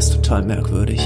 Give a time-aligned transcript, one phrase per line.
[0.00, 0.98] ist total merkwürdig.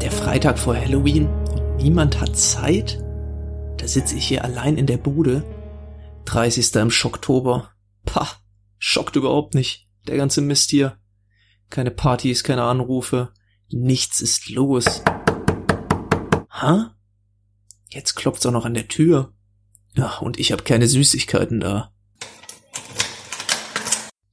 [0.00, 2.98] Der Freitag vor Halloween und niemand hat Zeit?
[3.76, 5.44] Da sitze ich hier allein in der Bude.
[6.24, 6.74] 30.
[6.74, 7.70] im Schocktober.
[8.04, 8.26] Pah,
[8.78, 9.88] schockt überhaupt nicht.
[10.08, 10.98] Der ganze Mist hier.
[11.70, 13.32] Keine Partys, keine Anrufe.
[13.70, 15.04] Nichts ist los.
[16.50, 16.96] Ha?
[17.90, 19.34] Jetzt klopft's auch noch an der Tür.
[19.94, 21.92] Ja, und ich habe keine Süßigkeiten da.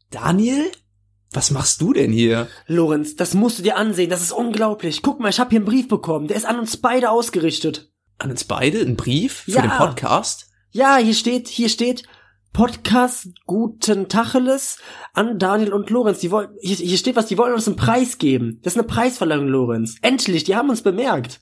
[0.09, 0.71] Daniel?
[1.31, 2.47] Was machst du denn hier?
[2.65, 5.01] Lorenz, das musst du dir ansehen, das ist unglaublich.
[5.03, 7.91] Guck mal, ich habe hier einen Brief bekommen, der ist an uns beide ausgerichtet.
[8.17, 8.79] An uns beide?
[8.81, 9.43] Ein Brief?
[9.45, 9.61] Für Ja.
[9.61, 10.47] den Podcast?
[10.71, 12.03] Ja, hier steht, hier steht
[12.51, 14.79] Podcast Guten Tacheles
[15.13, 16.19] an Daniel und Lorenz.
[16.19, 18.59] Die wollen, hier, hier steht was, die wollen uns einen Preis geben.
[18.63, 19.97] Das ist eine Preisverleihung, Lorenz.
[20.01, 21.41] Endlich, die haben uns bemerkt.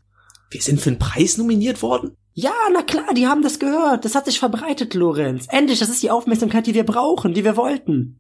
[0.51, 2.15] Wir sind für einen Preis nominiert worden?
[2.33, 4.05] Ja, na klar, die haben das gehört.
[4.05, 5.47] Das hat sich verbreitet, Lorenz.
[5.49, 8.19] Endlich, das ist die Aufmerksamkeit, die wir brauchen, die wir wollten.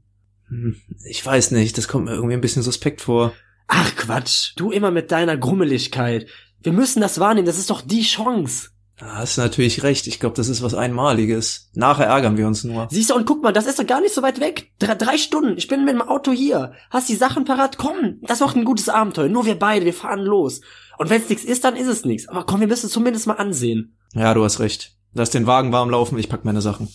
[1.05, 3.33] Ich weiß nicht, das kommt mir irgendwie ein bisschen suspekt vor.
[3.67, 6.27] Ach Quatsch, du immer mit deiner Grummeligkeit.
[6.61, 8.69] Wir müssen das wahrnehmen, das ist doch die Chance.
[8.99, 10.07] Da hast du natürlich recht.
[10.07, 11.69] Ich glaube, das ist was Einmaliges.
[11.75, 12.87] Nachher ärgern wir uns nur.
[12.89, 14.71] Siehst du, und guck mal, das ist doch gar nicht so weit weg.
[14.79, 16.73] Drei, drei Stunden, ich bin mit dem Auto hier.
[16.89, 17.77] Hast die Sachen parat?
[17.77, 19.29] Komm, das wird ein gutes Abenteuer.
[19.29, 20.61] Nur wir beide, wir fahren los.
[20.97, 22.27] Und wenn es nichts ist, dann ist es nichts.
[22.27, 23.95] Aber komm, wir müssen es zumindest mal ansehen.
[24.13, 24.95] Ja, du hast recht.
[25.13, 26.89] Lass den Wagen warm laufen, ich pack meine Sachen.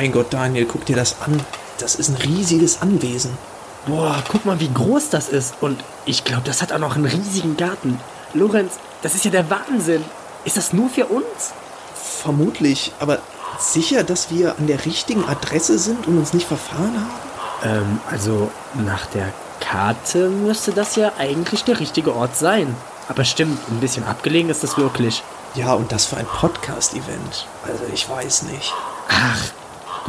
[0.00, 1.38] Mein Gott, Daniel, guck dir das an.
[1.78, 3.36] Das ist ein riesiges Anwesen.
[3.84, 5.56] Boah, guck mal, wie groß das ist.
[5.60, 8.00] Und ich glaube, das hat auch noch einen riesigen Garten.
[8.32, 8.72] Lorenz,
[9.02, 10.02] das ist ja der Wahnsinn.
[10.46, 11.52] Ist das nur für uns?
[11.94, 13.18] Vermutlich, aber
[13.58, 17.80] sicher, dass wir an der richtigen Adresse sind und uns nicht verfahren haben?
[17.82, 18.50] Ähm, also
[18.86, 22.74] nach der Karte müsste das ja eigentlich der richtige Ort sein.
[23.10, 25.22] Aber stimmt, ein bisschen abgelegen ist das wirklich.
[25.56, 27.46] Ja, und das für ein Podcast-Event.
[27.66, 28.72] Also ich weiß nicht.
[29.10, 29.50] Ach,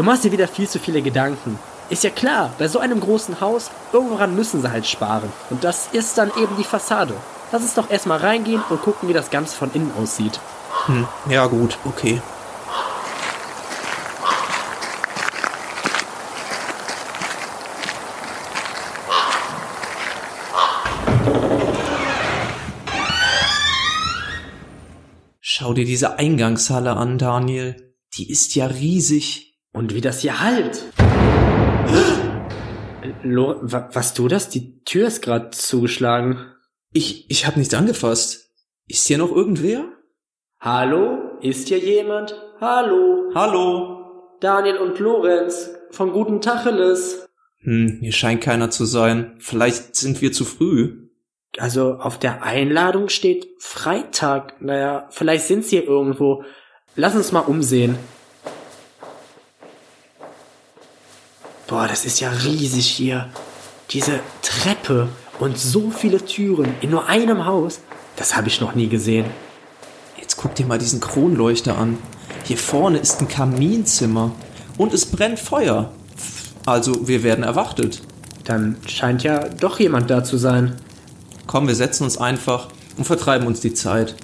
[0.02, 1.60] du machst dir wieder viel zu viele Gedanken.
[1.92, 5.32] Ist ja klar, bei so einem großen Haus, irgendworan müssen sie halt sparen.
[5.52, 7.14] Und das ist dann eben die Fassade.
[7.52, 10.40] Lass uns doch erstmal reingehen und gucken, wie das Ganze von innen aussieht.
[10.88, 12.20] Hm, ja gut, okay.
[25.42, 27.94] Schau dir diese Eingangshalle an, Daniel.
[28.18, 29.51] Die ist ja riesig.
[29.74, 30.84] Und wie das hier halt.
[33.24, 34.50] Lo, wa, was du das?
[34.50, 36.46] Die Tür ist gerade zugeschlagen.
[36.92, 38.52] Ich, ich hab nichts angefasst.
[38.88, 39.86] Ist hier noch irgendwer?
[40.60, 41.40] Hallo?
[41.42, 42.36] Ist hier jemand?
[42.60, 43.32] Hallo?
[43.34, 44.38] Hallo?
[44.42, 47.28] Daniel und Lorenz von Guten Tacheles.
[47.60, 49.36] Hm, hier scheint keiner zu sein.
[49.40, 51.08] Vielleicht sind wir zu früh.
[51.58, 54.62] Also auf der Einladung steht Freitag.
[54.62, 56.44] Naja, vielleicht sind sie hier irgendwo.
[56.96, 57.98] Lass uns mal umsehen.
[61.72, 63.30] Boah, das ist ja riesig hier.
[63.92, 65.08] Diese Treppe
[65.40, 67.80] und so viele Türen in nur einem Haus.
[68.18, 69.26] Das habe ich noch nie gesehen.
[70.20, 71.98] Jetzt guck dir mal diesen Kronleuchter an.
[72.44, 74.34] Hier vorne ist ein Kaminzimmer.
[74.78, 75.94] Und es brennt Feuer.
[76.66, 78.02] Also, wir werden erwartet.
[78.44, 80.76] Dann scheint ja doch jemand da zu sein.
[81.48, 82.68] Komm, wir setzen uns einfach
[82.98, 84.16] und vertreiben uns die Zeit.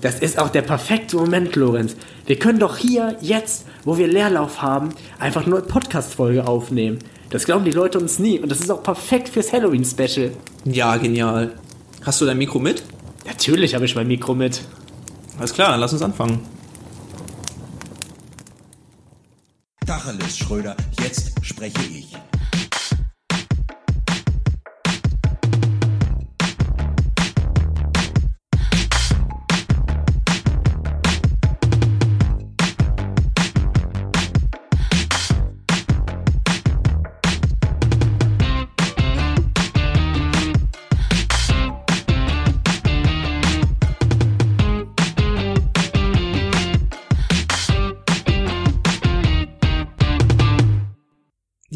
[0.00, 1.96] Das ist auch der perfekte Moment, Lorenz.
[2.26, 6.98] Wir können doch hier, jetzt, wo wir Leerlauf haben, einfach nur eine Podcast-Folge aufnehmen.
[7.30, 10.32] Das glauben die Leute uns nie und das ist auch perfekt fürs Halloween-Special.
[10.64, 11.52] Ja, genial.
[12.04, 12.82] Hast du dein Mikro mit?
[13.26, 14.62] Natürlich habe ich mein Mikro mit.
[15.38, 16.40] Alles klar, dann lass uns anfangen.
[19.86, 22.16] Tacheles, Schröder, jetzt spreche ich.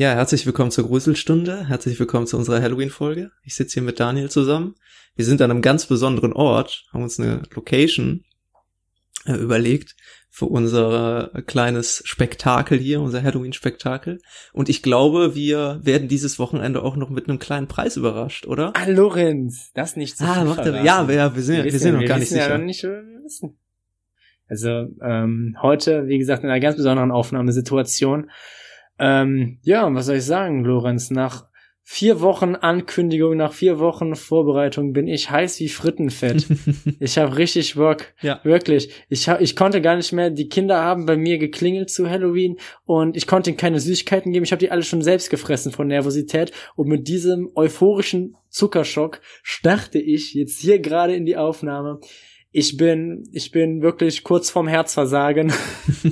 [0.07, 1.67] Ja, herzlich willkommen zur Gruselstunde.
[1.67, 3.33] Herzlich willkommen zu unserer Halloween-Folge.
[3.43, 4.77] Ich sitze hier mit Daniel zusammen.
[5.17, 8.23] Wir sind an einem ganz besonderen Ort, haben uns eine Location
[9.27, 9.97] äh, überlegt
[10.31, 14.21] für unser kleines Spektakel hier, unser Halloween-Spektakel.
[14.53, 18.75] Und ich glaube, wir werden dieses Wochenende auch noch mit einem kleinen Preis überrascht, oder?
[18.77, 21.97] Ah, Lorenz, das nicht so ah, macht er, ja, ja, wir sind, wir, wir sind
[21.97, 22.51] noch gar nicht sicher.
[22.51, 23.59] Ja noch nicht, wir wissen.
[24.47, 24.69] Also
[25.03, 28.31] ähm, heute, wie gesagt, in einer ganz besonderen Aufnahmesituation.
[28.99, 31.11] Ähm, ja, was soll ich sagen, Lorenz?
[31.11, 31.47] Nach
[31.89, 36.45] vier Wochen Ankündigung, nach vier Wochen Vorbereitung bin ich heiß wie Frittenfett.
[37.01, 38.13] ich habe richtig Bock.
[38.23, 38.41] Ja.
[38.43, 38.91] Wirklich.
[39.09, 42.57] Ich, hab, ich konnte gar nicht mehr, die Kinder haben bei mir geklingelt zu Halloween
[42.87, 44.45] und ich konnte ihnen keine Süßigkeiten geben.
[44.45, 46.51] Ich habe die alle schon selbst gefressen von Nervosität.
[46.75, 52.01] Und mit diesem euphorischen Zuckerschock starte ich jetzt hier gerade in die Aufnahme.
[52.51, 55.53] Ich bin, ich bin wirklich kurz vorm Herzversagen.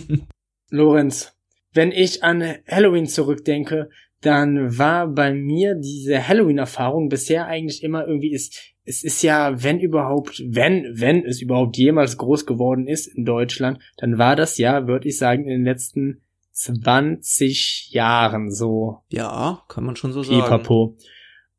[0.71, 1.35] Lorenz,
[1.75, 3.91] wenn ich an Halloween zurückdenke,
[4.21, 9.81] dann war bei mir diese Halloween-Erfahrung bisher eigentlich immer irgendwie ist, es ist ja, wenn
[9.81, 14.87] überhaupt, wenn, wenn es überhaupt jemals groß geworden ist in Deutschland, dann war das ja,
[14.87, 16.23] würde ich sagen, in den letzten
[16.53, 18.99] 20 Jahren so.
[19.09, 20.97] Ja, kann man schon so Pipapo.
[20.97, 21.11] sagen.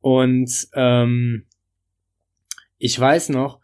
[0.02, 1.46] Und ähm,
[2.78, 3.60] ich weiß noch,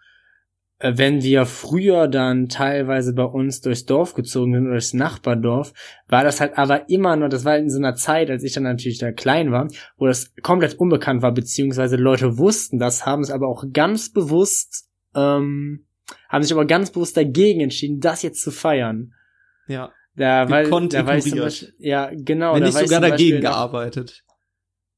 [0.83, 5.73] wenn wir früher dann teilweise bei uns durchs Dorf gezogen sind, durchs Nachbardorf,
[6.07, 8.63] war das halt aber immer noch, das war in so einer Zeit, als ich dann
[8.63, 9.67] natürlich da klein war,
[9.97, 14.89] wo das komplett unbekannt war, beziehungsweise Leute wussten das, haben es aber auch ganz bewusst,
[15.15, 15.85] ähm,
[16.29, 19.13] haben sich aber ganz bewusst dagegen entschieden, das jetzt zu feiern.
[19.67, 19.91] Ja.
[20.15, 22.55] Da, weil, da weiß zum Beispiel, ja, genau.
[22.55, 24.23] Wenn nicht sogar dagegen gearbeitet.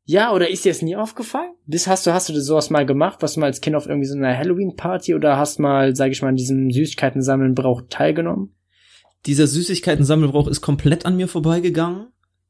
[0.06, 1.54] Ja, oder ist dir das nie aufgefallen?
[1.66, 4.18] Bis hast du, hast du sowas mal gemacht, was mal als Kind auf irgendwie so
[4.18, 8.54] einer Halloween-Party oder hast mal, sag ich mal, in diesem Süßigkeiten-Sammeln-Brauch teilgenommen?
[9.26, 12.08] Dieser Süßigkeiten-Sammelbrauch ist komplett an mir vorbeigegangen.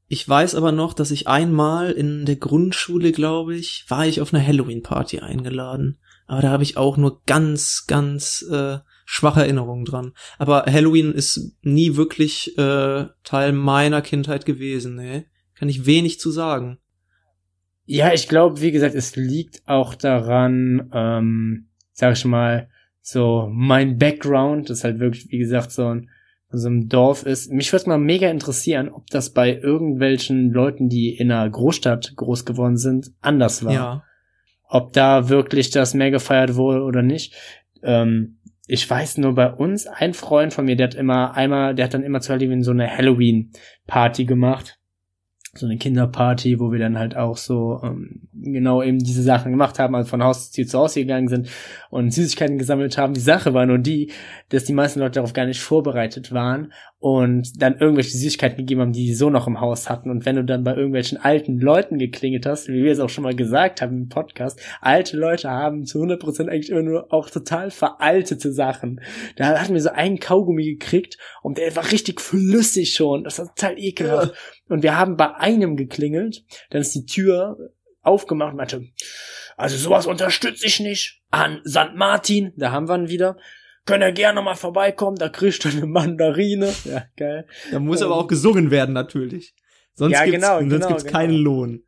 [0.08, 4.34] Ich weiß aber noch, dass ich einmal in der Grundschule, glaube ich, war ich auf
[4.34, 6.00] einer Halloween-Party eingeladen.
[6.26, 10.14] Aber da habe ich auch nur ganz, ganz äh, schwache Erinnerungen dran.
[10.40, 15.26] Aber Halloween ist nie wirklich äh, Teil meiner Kindheit gewesen, ne?
[15.56, 16.80] Kann ich wenig zu sagen.
[17.86, 22.70] Ja, ich glaube, wie gesagt, es liegt auch daran, ähm, sag ich mal,
[23.02, 26.10] so mein Background, das halt wirklich, wie gesagt, so ein
[26.56, 27.52] so einem Dorf ist.
[27.52, 32.46] Mich würde mal mega interessieren, ob das bei irgendwelchen Leuten, die in einer Großstadt groß
[32.46, 33.74] geworden sind, anders war.
[33.74, 34.04] Ja.
[34.68, 37.34] Ob da wirklich das mehr gefeiert wurde oder nicht.
[37.82, 38.38] Ähm,
[38.68, 41.94] ich weiß nur bei uns, ein Freund von mir, der hat immer einmal, der hat
[41.96, 44.80] dann immer zu Halloween so eine Halloween-Party gemacht
[45.56, 49.78] so eine Kinderparty, wo wir dann halt auch so ähm, genau eben diese Sachen gemacht
[49.78, 51.48] haben, also von Haus zu Haus gegangen sind
[51.92, 53.14] und Süßigkeiten gesammelt haben.
[53.14, 54.12] Die Sache war nur die,
[54.50, 58.94] dass die meisten Leute darauf gar nicht vorbereitet waren und dann irgendwelche Süßigkeiten gegeben haben,
[58.94, 60.10] die sie so noch im Haus hatten.
[60.10, 63.24] Und wenn du dann bei irgendwelchen alten Leuten geklingelt hast, wie wir es auch schon
[63.24, 67.70] mal gesagt haben im Podcast, alte Leute haben zu 100% eigentlich immer nur auch total
[67.70, 69.02] veraltete Sachen.
[69.36, 73.24] Da hatten wir so einen Kaugummi gekriegt und der war richtig flüssig schon.
[73.24, 74.30] Das war total ekelhaft.
[74.30, 74.63] Ja.
[74.74, 77.60] Und wir haben bei einem geklingelt, dann ist die Tür
[78.02, 78.88] aufgemacht und meinte,
[79.56, 81.22] also sowas unterstütze ich nicht.
[81.30, 81.94] An St.
[81.94, 83.38] Martin, da haben wir ihn wieder.
[83.86, 86.74] Könnt ihr gerne mal vorbeikommen, da kriegst du eine Mandarine.
[86.86, 87.46] Ja, geil.
[87.72, 89.54] Da muss ähm, aber auch gesungen werden, natürlich.
[89.94, 91.18] Sonst ja, gibt's, genau, sonst genau, gibt's genau.
[91.20, 91.84] keinen Lohn.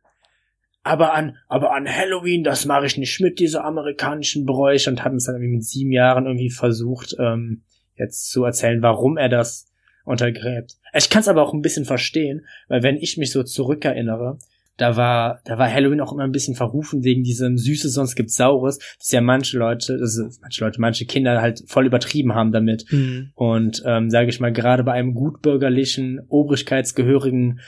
[0.84, 5.10] Aber an, aber an Halloween, das mache ich nicht mit, diese amerikanischen Bräuche, und hat
[5.10, 7.64] uns dann irgendwie mit sieben Jahren irgendwie versucht, ähm,
[7.96, 9.72] jetzt zu erzählen, warum er das
[10.06, 10.76] untergräbt.
[10.94, 14.38] Ich kann es aber auch ein bisschen verstehen, weil wenn ich mich so zurückerinnere,
[14.76, 18.36] da war, da war Halloween auch immer ein bisschen verrufen wegen diesem Süße, sonst gibt's
[18.36, 22.84] Saures, dass ja manche Leute, also manche Leute, manche Kinder halt voll übertrieben haben damit.
[22.90, 23.30] Mhm.
[23.34, 27.60] Und ähm, sage ich mal, gerade bei einem gutbürgerlichen, obrigkeitsgehörigen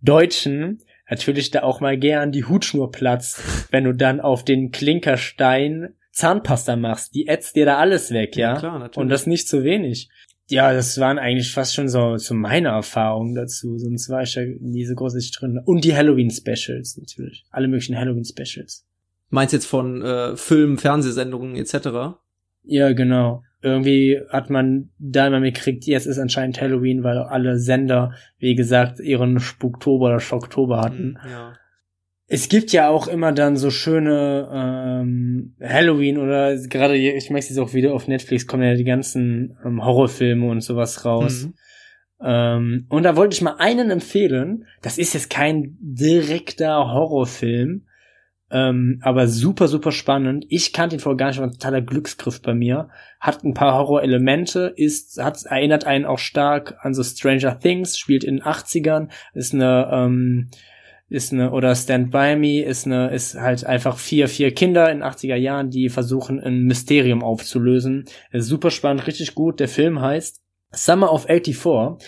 [0.00, 5.94] Deutschen natürlich da auch mal gern die Hutschnur platzt, wenn du dann auf den Klinkerstein
[6.12, 7.14] Zahnpasta machst.
[7.14, 8.54] Die ätzt dir da alles weg, ja?
[8.54, 8.96] ja klar, natürlich.
[8.96, 10.08] Und das nicht zu wenig.
[10.48, 13.78] Ja, das waren eigentlich fast schon so, so meine Erfahrungen dazu.
[13.78, 15.60] Sonst war ich ja nie so groß drin.
[15.64, 17.44] Und die Halloween-Specials natürlich.
[17.50, 18.86] Alle möglichen Halloween-Specials.
[19.28, 22.16] Meinst jetzt von äh, Filmen, Fernsehsendungen etc.?
[22.62, 23.42] Ja, genau.
[23.60, 29.00] Irgendwie hat man da immer mitgekriegt, jetzt ist anscheinend Halloween, weil alle Sender, wie gesagt,
[29.00, 31.18] ihren Spuktober oder Schocktober hatten.
[31.28, 31.54] Ja
[32.28, 37.58] es gibt ja auch immer dann so schöne ähm, Halloween oder gerade, ich merke es
[37.58, 41.44] auch wieder auf Netflix, kommen ja die ganzen ähm, Horrorfilme und sowas raus.
[41.44, 41.54] Mhm.
[42.20, 44.66] Ähm, und da wollte ich mal einen empfehlen.
[44.82, 47.86] Das ist jetzt kein direkter Horrorfilm,
[48.50, 50.46] ähm, aber super, super spannend.
[50.48, 52.88] Ich kannte ihn vorher gar nicht, war ein totaler Glücksgriff bei mir.
[53.20, 58.24] Hat ein paar Horrorelemente, ist, hat, erinnert einen auch stark an so Stranger Things, spielt
[58.24, 60.50] in den 80ern, ist eine, ähm,
[61.08, 65.02] ist eine, oder Stand By Me ist eine, ist halt einfach vier, vier Kinder in
[65.02, 68.06] 80er Jahren, die versuchen, ein Mysterium aufzulösen.
[68.32, 69.60] Super spannend, richtig gut.
[69.60, 72.04] Der Film heißt Summer of 84.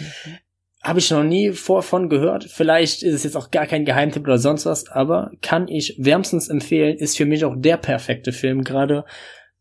[0.82, 2.44] Habe ich noch nie vorvon gehört.
[2.44, 6.48] Vielleicht ist es jetzt auch gar kein Geheimtipp oder sonst was, aber kann ich wärmstens
[6.48, 6.96] empfehlen.
[6.96, 9.04] Ist für mich auch der perfekte Film, gerade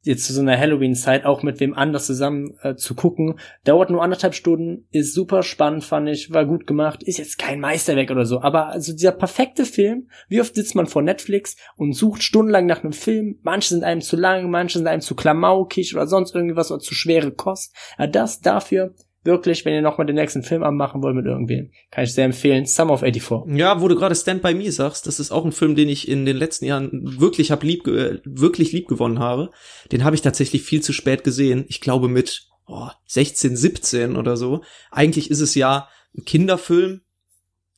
[0.08, 3.40] jetzt zu so einer Halloween-Zeit auch mit wem anders zusammen äh, zu gucken.
[3.64, 7.60] Dauert nur anderthalb Stunden, ist super spannend, fand ich, war gut gemacht, ist jetzt kein
[7.60, 11.94] Meisterwerk oder so, aber also dieser perfekte Film, wie oft sitzt man vor Netflix und
[11.94, 15.96] sucht stundenlang nach einem Film, manche sind einem zu lang, manche sind einem zu klamaukig
[15.96, 17.76] oder sonst irgendwas oder zu schwere Kost.
[18.00, 18.94] Ja, das dafür
[19.28, 22.66] wirklich, wenn ihr nochmal den nächsten Film anmachen wollt mit irgendwem, kann ich sehr empfehlen.
[22.66, 23.56] Summer of 84.
[23.56, 26.08] Ja, wo du gerade Stand By Me sagst, das ist auch ein Film, den ich
[26.08, 29.52] in den letzten Jahren wirklich hab lieb, äh, wirklich lieb gewonnen habe.
[29.92, 31.66] Den habe ich tatsächlich viel zu spät gesehen.
[31.68, 34.64] Ich glaube mit oh, 16, 17 oder so.
[34.90, 37.02] Eigentlich ist es ja ein Kinderfilm,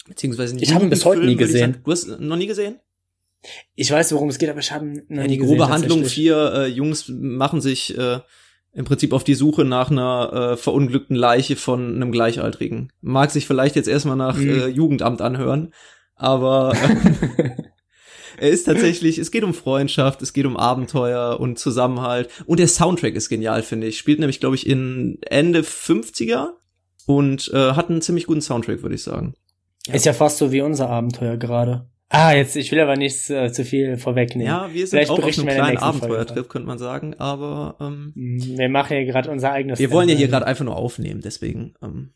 [0.08, 1.82] beziehungsweise ein Ich habe ihn bis heute nie gesehen.
[1.84, 2.80] Du hast noch nie gesehen?
[3.76, 5.58] Ich weiß, worum es geht, aber ich habe ihn noch ja, nie die gesehen.
[5.58, 8.20] grobe Handlung, vier äh, Jungs machen sich äh,
[8.74, 12.92] im Prinzip auf die Suche nach einer äh, verunglückten Leiche von einem Gleichaltrigen.
[13.02, 14.50] Mag sich vielleicht jetzt erstmal nach Mhm.
[14.50, 15.74] äh, Jugendamt anhören,
[16.16, 16.74] aber
[17.38, 17.50] äh,
[18.38, 22.68] er ist tatsächlich, es geht um Freundschaft, es geht um Abenteuer und Zusammenhalt und der
[22.68, 23.98] Soundtrack ist genial, finde ich.
[23.98, 26.50] Spielt nämlich, glaube ich, in Ende 50er
[27.06, 29.34] und äh, hat einen ziemlich guten Soundtrack, würde ich sagen.
[29.92, 31.88] Ist ja fast so wie unser Abenteuer gerade.
[32.12, 34.48] Ah, jetzt, ich will aber nicht äh, zu viel vorwegnehmen.
[34.48, 38.58] Ja, wir sind Vielleicht auch auf einem kleinen Abenteuertrip, könnte man sagen, aber ähm, Mm,
[38.58, 39.78] Wir machen ja gerade unser eigenes.
[39.80, 42.14] wir wollen ja hier gerade einfach nur aufnehmen, deswegen ähm,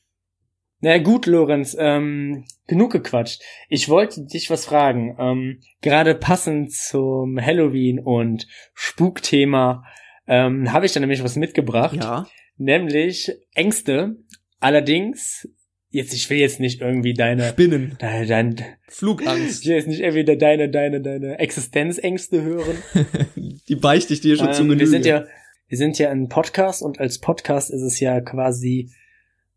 [0.79, 3.41] Na gut, Lorenz, ähm, genug gequatscht.
[3.69, 5.15] Ich wollte dich was fragen.
[5.19, 9.83] Ähm, gerade passend zum Halloween und Spukthema
[10.25, 11.97] ähm, habe ich da nämlich was mitgebracht.
[12.01, 12.25] ja.
[12.57, 14.15] Nämlich Ängste.
[14.59, 15.47] Allerdings,
[15.93, 18.49] jetzt, ich will jetzt nicht irgendwie deine, Spinnen, deine,
[18.87, 19.65] ich Flugangst.
[19.65, 22.77] will jetzt nicht irgendwie deine, deine, deine Existenzängste hören.
[23.67, 24.79] Die beichte ich dir schon zu Ähm, Genüge.
[24.81, 25.25] wir sind ja,
[25.67, 28.91] wir sind ja ein Podcast und als Podcast ist es ja quasi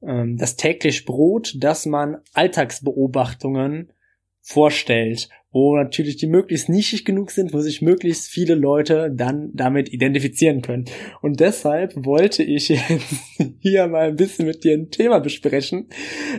[0.02, 3.92] ähm, das täglich Brot, dass man Alltagsbeobachtungen
[4.42, 9.90] vorstellt, wo natürlich die möglichst nischig genug sind, wo sich möglichst viele Leute dann damit
[9.90, 10.84] identifizieren können.
[11.22, 13.24] Und deshalb wollte ich jetzt
[13.60, 15.88] hier mal ein bisschen mit dir ein Thema besprechen,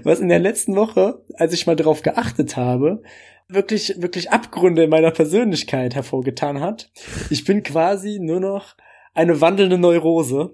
[0.04, 3.02] was in der letzten Woche, als ich mal drauf geachtet habe,
[3.48, 6.92] wirklich, wirklich Abgründe in meiner Persönlichkeit hervorgetan hat.
[7.32, 8.78] Ich bin quasi nur noch
[9.16, 10.54] eine wandelnde Neurose.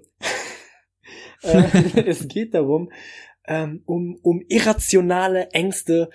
[1.42, 1.64] äh,
[2.06, 2.90] es geht darum,
[3.46, 6.08] ähm, um, um irrationale Ängste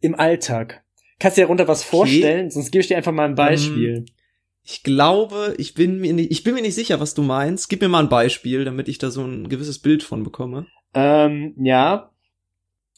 [0.00, 0.85] im Alltag.
[1.18, 2.50] Kannst dir darunter was vorstellen?
[2.50, 4.04] Sonst gebe ich dir einfach mal ein Beispiel.
[4.62, 7.68] Ich glaube, ich bin mir nicht, ich bin mir nicht sicher, was du meinst.
[7.68, 10.66] Gib mir mal ein Beispiel, damit ich da so ein gewisses Bild von bekomme.
[10.92, 12.10] Ähm, ja.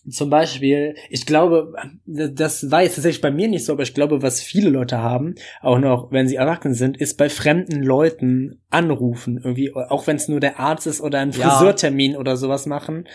[0.08, 1.74] Zum Beispiel, ich glaube,
[2.06, 5.34] das war jetzt tatsächlich bei mir nicht so, aber ich glaube, was viele Leute haben,
[5.60, 9.38] auch noch, wenn sie erwachsen sind, ist bei fremden Leuten anrufen.
[9.42, 11.50] Irgendwie, auch wenn es nur der Arzt ist oder ein Ja.
[11.50, 13.06] Friseurtermin oder sowas machen.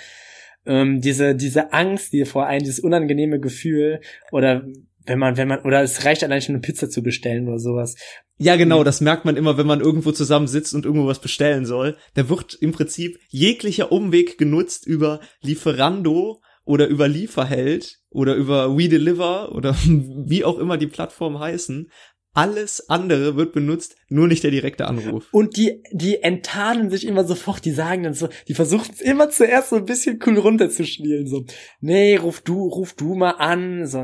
[0.68, 4.00] Ähm, diese, diese Angst, die vor allem dieses unangenehme Gefühl
[4.32, 4.64] oder
[5.06, 7.96] wenn man, wenn man, oder es reicht allein schon eine Pizza zu bestellen oder sowas.
[8.38, 11.66] Ja, genau, das merkt man immer, wenn man irgendwo zusammen sitzt und irgendwo was bestellen
[11.66, 11.98] soll.
[12.16, 18.88] Da wird im Prinzip jeglicher Umweg genutzt über Lieferando oder über Lieferheld oder über We
[18.88, 21.92] Deliver oder wie auch immer die Plattformen heißen.
[22.36, 25.28] Alles andere wird benutzt, nur nicht der direkte Anruf.
[25.32, 29.30] Und die, die enttarnen sich immer sofort, die sagen dann so, die versuchen es immer
[29.30, 31.46] zuerst so ein bisschen cool runterzuspielen, so,
[31.80, 34.04] nee, ruf du, ruf du mal an, so,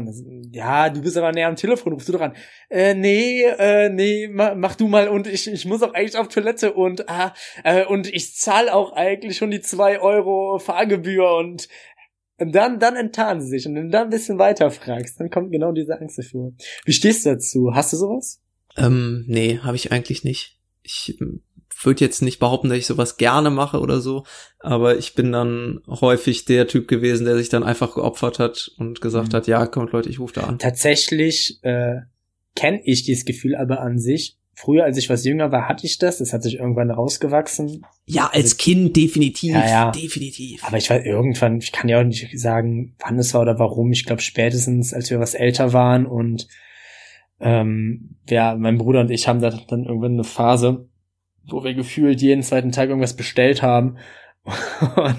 [0.51, 2.35] ja, du bist aber näher am Telefon, ruf du doch an,
[2.69, 6.27] äh, nee, äh, nee, ma, mach du mal und ich, ich muss auch eigentlich auf
[6.27, 7.33] Toilette und, ah,
[7.63, 11.67] äh, und ich zahle auch eigentlich schon die zwei Euro Fahrgebühr und,
[12.39, 15.29] und dann, dann enttarnen sie sich und wenn du dann ein bisschen weiter fragst, dann
[15.29, 16.53] kommt genau diese Angst hervor.
[16.85, 17.71] Wie stehst du dazu?
[17.73, 18.41] Hast du sowas?
[18.77, 20.57] Ähm, nee, habe ich eigentlich nicht.
[20.81, 21.17] Ich
[21.81, 24.25] würde jetzt nicht behaupten, dass ich sowas gerne mache oder so,
[24.59, 29.01] aber ich bin dann häufig der Typ gewesen, der sich dann einfach geopfert hat und
[29.01, 29.35] gesagt Mhm.
[29.37, 30.59] hat, ja, kommt Leute, ich rufe da an.
[30.59, 32.01] Tatsächlich äh,
[32.55, 34.37] kenne ich dieses Gefühl aber an sich.
[34.61, 36.17] Früher, als ich was jünger war, hatte ich das.
[36.17, 37.85] Das hat sich irgendwann rausgewachsen.
[38.05, 39.91] Ja, als Kind definitiv, Ja, ja.
[39.91, 40.65] definitiv.
[40.65, 43.93] Aber ich weiß irgendwann, ich kann ja auch nicht sagen, wann es war oder warum.
[43.93, 46.49] Ich glaube spätestens, als wir was älter waren und
[47.39, 50.89] ähm, ja, mein Bruder und ich haben da dann irgendwann eine Phase,
[51.47, 53.95] wo wir gefühlt jeden zweiten Tag irgendwas bestellt haben.
[54.97, 55.15] Und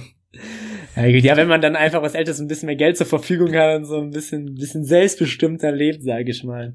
[1.07, 3.85] ja, wenn man dann einfach was Älteres ein bisschen mehr Geld zur Verfügung hat und
[3.85, 6.75] so ein bisschen, bisschen selbstbestimmter lebt, sage ich mal.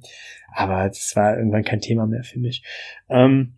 [0.54, 2.64] Aber das war irgendwann kein Thema mehr für mich.
[3.10, 3.56] Ähm,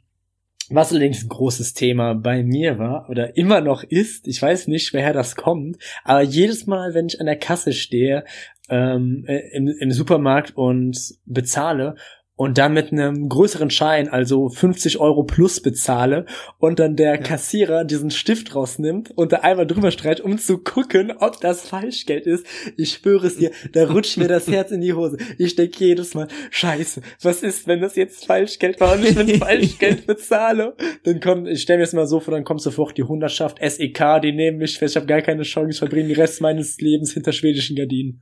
[0.69, 4.93] was allerdings ein großes Thema bei mir war oder immer noch ist, ich weiß nicht,
[4.93, 8.25] woher das kommt, aber jedes Mal, wenn ich an der Kasse stehe
[8.69, 11.95] ähm, äh, im, im Supermarkt und bezahle
[12.37, 16.25] und dann mit einem größeren Schein, also 50 Euro plus bezahle
[16.59, 17.17] und dann der ja.
[17.17, 22.25] Kassierer diesen Stift rausnimmt und da einmal drüber streicht, um zu gucken, ob das Falschgeld
[22.25, 22.45] ist.
[22.77, 25.17] Ich schwöre es dir, da rutscht mir das Herz in die Hose.
[25.37, 29.37] Ich denke jedes Mal, scheiße, was ist, wenn das jetzt Falschgeld war und ich mit
[29.37, 30.75] Falschgeld bezahle?
[31.03, 34.21] Dann kommt, ich stelle mir das mal so vor, dann kommt sofort die Hundertschaft SEK,
[34.21, 37.13] die nehmen mich fest, ich habe gar keine Chance, ich verbringe den Rest meines Lebens
[37.13, 38.21] hinter schwedischen Gardinen.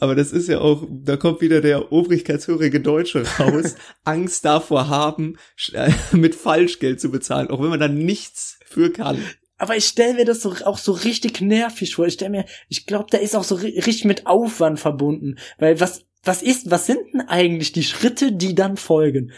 [0.00, 3.74] Aber das ist ja auch, da kommt wieder der obrigkeitshörige Deutsche raus,
[4.04, 5.36] Angst davor haben,
[5.72, 9.22] äh, mit Falschgeld zu bezahlen, auch wenn man da nichts für kann.
[9.56, 12.06] Aber ich stelle mir das so, auch so richtig nervig vor.
[12.06, 15.36] Ich stelle mir, ich glaube, da ist auch so richtig mit Aufwand verbunden.
[15.58, 19.32] Weil was, was ist, was sind denn eigentlich die Schritte, die dann folgen?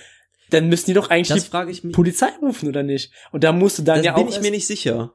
[0.51, 1.51] Dann müssen die doch eigentlich das
[1.81, 3.13] die Polizei rufen, oder nicht?
[3.33, 4.19] Und da musst du dann das ja auch.
[4.19, 5.15] bin ich mir nicht sicher.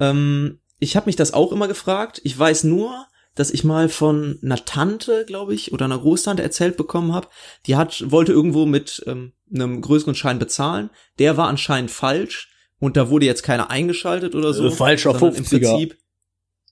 [0.00, 2.20] Ähm, ich habe mich das auch immer gefragt.
[2.24, 6.76] Ich weiß nur, dass ich mal von einer Tante, glaube ich, oder einer Großtante erzählt
[6.76, 7.28] bekommen habe.
[7.66, 10.90] Die hat wollte irgendwo mit ähm, einem größeren Schein bezahlen.
[11.18, 14.64] Der war anscheinend falsch und da wurde jetzt keiner eingeschaltet oder so.
[14.64, 15.36] Also falscher 50er.
[15.36, 15.98] Im Prinzip,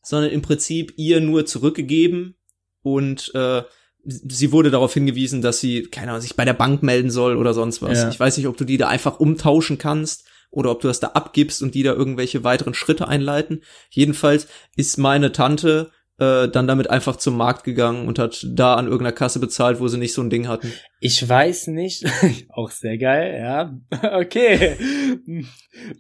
[0.03, 2.35] sondern im Prinzip ihr nur zurückgegeben
[2.83, 3.63] und äh,
[4.05, 7.55] sie wurde darauf hingewiesen, dass sie, keine Ahnung, sich bei der Bank melden soll oder
[7.55, 7.99] sonst was.
[7.99, 8.09] Ja.
[8.09, 11.09] Ich weiß nicht, ob du die da einfach umtauschen kannst oder ob du das da
[11.09, 13.63] abgibst und die da irgendwelche weiteren Schritte einleiten.
[13.91, 18.87] Jedenfalls ist meine Tante äh, dann damit einfach zum Markt gegangen und hat da an
[18.87, 20.73] irgendeiner Kasse bezahlt, wo sie nicht so ein Ding hatten.
[21.01, 22.05] Ich weiß nicht.
[22.51, 23.79] Auch sehr geil, ja.
[24.19, 24.77] Okay.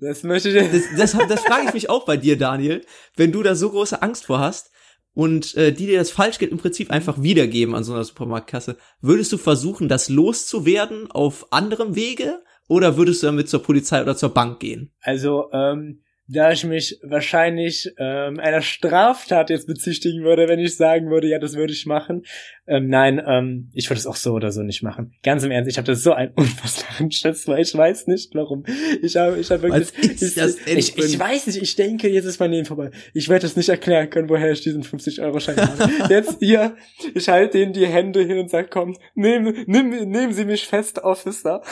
[0.01, 0.71] Das möchte ich.
[0.71, 2.85] Das, das, das frage ich mich auch bei dir, Daniel.
[3.17, 4.73] Wenn du da so große Angst vor hast
[5.15, 9.33] und äh, die dir das Falschgeld im Prinzip einfach wiedergeben an so einer Supermarktkasse, würdest
[9.33, 12.43] du versuchen, das loszuwerden auf anderem Wege?
[12.69, 14.93] Oder würdest du damit zur Polizei oder zur Bank gehen?
[15.01, 21.11] Also, ähm, da ich mich wahrscheinlich ähm, einer Straftat jetzt bezichtigen würde, wenn ich sagen
[21.11, 22.25] würde, ja, das würde ich machen.
[22.67, 25.15] Ähm, nein, ähm, ich würde es auch so oder so nicht machen.
[25.23, 28.65] Ganz im Ernst, ich habe das so einen unfassbaren Schiss, weil ich weiß nicht, warum.
[29.01, 29.91] Ich habe, ich habe wirklich.
[30.35, 32.91] Denn ich, ich, weiß nicht, ich denke, jetzt ist mein Leben vorbei.
[33.15, 35.91] Ich werde es nicht erklären können, woher ich diesen 50-Euro-Schein habe.
[36.11, 36.77] jetzt hier,
[37.15, 40.99] ich halte denen die Hände hin und sage, komm, nehmen, nimm, nehmen Sie mich fest,
[40.99, 41.63] Officer.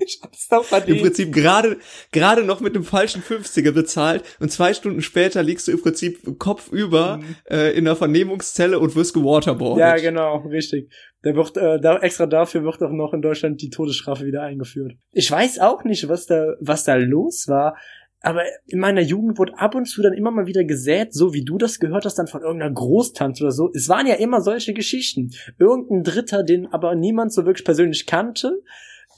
[0.00, 0.98] Ich hab's doch verdient.
[0.98, 1.78] Im Prinzip gerade
[2.12, 6.38] gerade noch mit dem falschen 50er bezahlt und zwei Stunden später liegst du im Prinzip
[6.38, 7.36] kopfüber mhm.
[7.50, 9.80] äh, in der Vernehmungszelle und wirst gewaterboardet.
[9.80, 10.92] Ja, genau, richtig.
[11.22, 14.92] Da wird äh, da extra dafür wird auch noch in Deutschland die Todesstrafe wieder eingeführt.
[15.10, 17.76] Ich weiß auch nicht, was da was da los war.
[18.20, 21.44] Aber in meiner Jugend wurde ab und zu dann immer mal wieder gesät, so wie
[21.44, 23.70] du das gehört hast, dann von irgendeiner Großtante oder so.
[23.74, 25.30] Es waren ja immer solche Geschichten.
[25.58, 28.60] Irgendein Dritter, den aber niemand so wirklich persönlich kannte,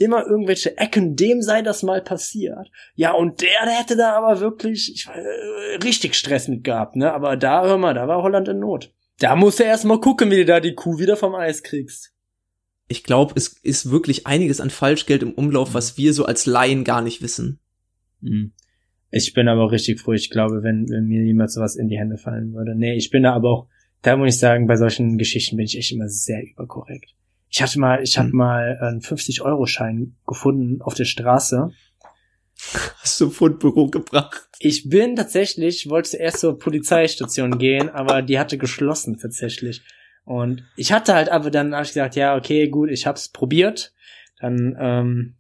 [0.01, 2.71] immer irgendwelche Ecken, dem sei das mal passiert.
[2.95, 7.13] Ja, und der, der hätte da aber wirklich ich, äh, richtig Stress mit gehabt, ne?
[7.13, 8.93] Aber da, hör mal, da war Holland in Not.
[9.19, 12.15] Da musst du erst mal gucken, wie du da die Kuh wieder vom Eis kriegst.
[12.89, 16.83] Ich glaube, es ist wirklich einiges an Falschgeld im Umlauf, was wir so als Laien
[16.83, 17.61] gar nicht wissen.
[18.21, 18.53] Mhm.
[19.11, 20.13] Ich bin aber richtig froh.
[20.13, 22.75] Ich glaube, wenn, wenn mir jemand sowas in die Hände fallen würde.
[22.75, 23.67] Nee, ich bin da aber auch,
[24.01, 27.15] da muss ich sagen, bei solchen Geschichten bin ich echt immer sehr überkorrekt.
[27.51, 28.37] Ich hatte mal, ich hatte hm.
[28.37, 31.71] mal einen 50-Euro-Schein gefunden auf der Straße.
[33.03, 34.49] Hast du ein Fundbüro gebracht?
[34.59, 39.83] Ich bin tatsächlich, wollte zuerst zur Polizeistation gehen, aber die hatte geschlossen tatsächlich.
[40.25, 43.95] Und ich hatte halt aber dann hab ich gesagt, ja, okay, gut, ich hab's probiert.
[44.39, 45.35] Dann ähm,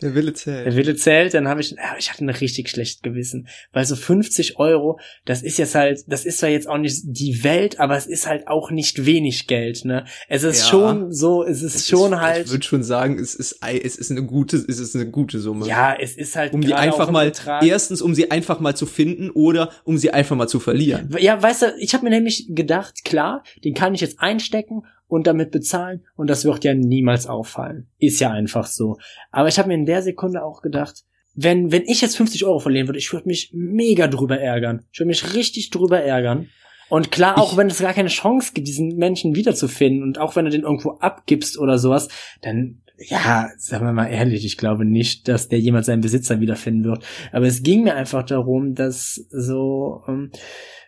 [0.00, 0.66] der Wille zählt.
[0.66, 3.48] Der Wille zählt, dann habe ich, ja, ich hatte ein richtig schlecht Gewissen.
[3.72, 7.42] Weil so 50 Euro, das ist jetzt halt, das ist zwar jetzt auch nicht die
[7.42, 10.04] Welt, aber es ist halt auch nicht wenig Geld, ne?
[10.28, 12.46] Es ist ja, schon so, es ist es schon ist, halt.
[12.46, 15.66] Ich würde schon sagen, es ist, es ist eine gute, es ist eine gute Summe.
[15.66, 16.52] Ja, es ist halt.
[16.52, 17.32] Um die einfach mal,
[17.62, 21.14] erstens, um sie einfach mal zu finden oder um sie einfach mal zu verlieren.
[21.18, 25.26] Ja, weißt du, ich habe mir nämlich gedacht, klar, den kann ich jetzt einstecken und
[25.26, 27.88] damit bezahlen und das wird ja niemals auffallen.
[27.98, 28.98] Ist ja einfach so.
[29.30, 32.58] Aber ich habe mir in der Sekunde auch gedacht, wenn, wenn ich jetzt 50 Euro
[32.58, 34.84] verlieren würde, ich würde mich mega drüber ärgern.
[34.92, 36.48] Ich würde mich richtig drüber ärgern.
[36.88, 40.36] Und klar, auch ich, wenn es gar keine Chance gibt, diesen Menschen wiederzufinden und auch
[40.36, 42.08] wenn du den irgendwo abgibst oder sowas,
[42.40, 46.84] dann, ja, sagen wir mal ehrlich, ich glaube nicht, dass der jemals seinen Besitzer wiederfinden
[46.84, 47.04] wird.
[47.30, 50.32] Aber es ging mir einfach darum, dass so, ähm,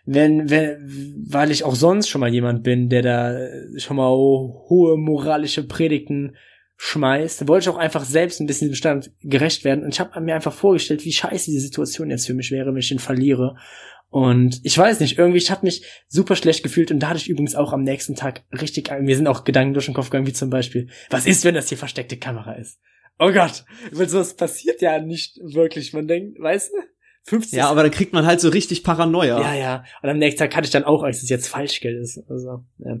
[0.05, 4.97] wenn, wenn, weil ich auch sonst schon mal jemand bin, der da schon mal hohe
[4.97, 6.35] moralische Predigten
[6.77, 9.83] schmeißt, wollte ich auch einfach selbst ein bisschen dem Stand gerecht werden.
[9.83, 12.79] Und ich habe mir einfach vorgestellt, wie scheiße die Situation jetzt für mich wäre, wenn
[12.79, 13.55] ich ihn verliere.
[14.09, 17.29] Und ich weiß nicht, irgendwie, ich habe mich super schlecht gefühlt und da hatte ich
[17.29, 20.33] übrigens auch am nächsten Tag richtig, mir sind auch Gedanken durch den Kopf gegangen, wie
[20.33, 22.79] zum Beispiel, was ist, wenn das hier versteckte Kamera ist?
[23.19, 25.93] Oh Gott, weil sowas passiert ja nicht wirklich.
[25.93, 26.77] Man denkt, weißt du?
[27.23, 27.57] 50.
[27.57, 29.39] Ja, aber da kriegt man halt so richtig Paranoia.
[29.39, 29.83] Ja, ja.
[30.01, 32.23] Und am nächsten Tag hatte ich dann auch, als es jetzt Falschgeld ist.
[32.29, 32.97] Also, ja.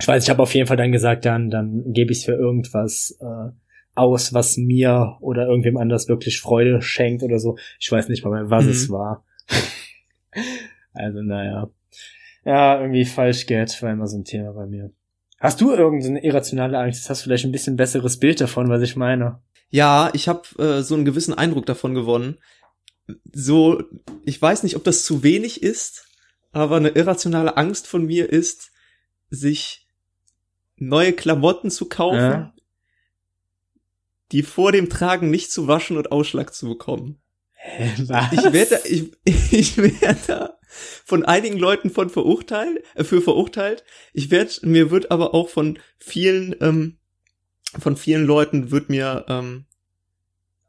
[0.00, 2.32] ich weiß, ich habe auf jeden Fall dann gesagt, dann, dann gebe ich es für
[2.34, 3.50] irgendwas äh,
[3.94, 7.56] aus, was mir oder irgendwem anders wirklich Freude schenkt oder so.
[7.78, 8.70] Ich weiß nicht mal mehr, was Mhm.
[8.70, 9.24] es war.
[10.92, 11.70] also, naja.
[12.44, 14.90] Ja, irgendwie Falschgeld war immer so ein Thema bei mir.
[15.40, 17.08] Hast du irgendeine irrationale Angst?
[17.08, 19.40] Hast du vielleicht ein bisschen besseres Bild davon, was ich meine?
[19.70, 22.38] Ja, ich habe äh, so einen gewissen Eindruck davon gewonnen.
[23.32, 23.82] So,
[24.24, 26.06] ich weiß nicht, ob das zu wenig ist,
[26.52, 28.70] aber eine irrationale Angst von mir ist,
[29.30, 29.86] sich
[30.76, 32.54] neue Klamotten zu kaufen, Ja.
[34.32, 37.20] die vor dem Tragen nicht zu waschen und Ausschlag zu bekommen.
[37.98, 38.32] Was?
[38.32, 39.12] Ich werde da, ich,
[39.52, 40.58] ich werde da
[41.04, 43.84] von einigen Leuten von verurteilt, äh, für verurteilt.
[44.12, 46.98] Ich werde, mir wird aber auch von vielen, ähm,
[47.78, 49.66] von vielen Leuten wird mir ähm,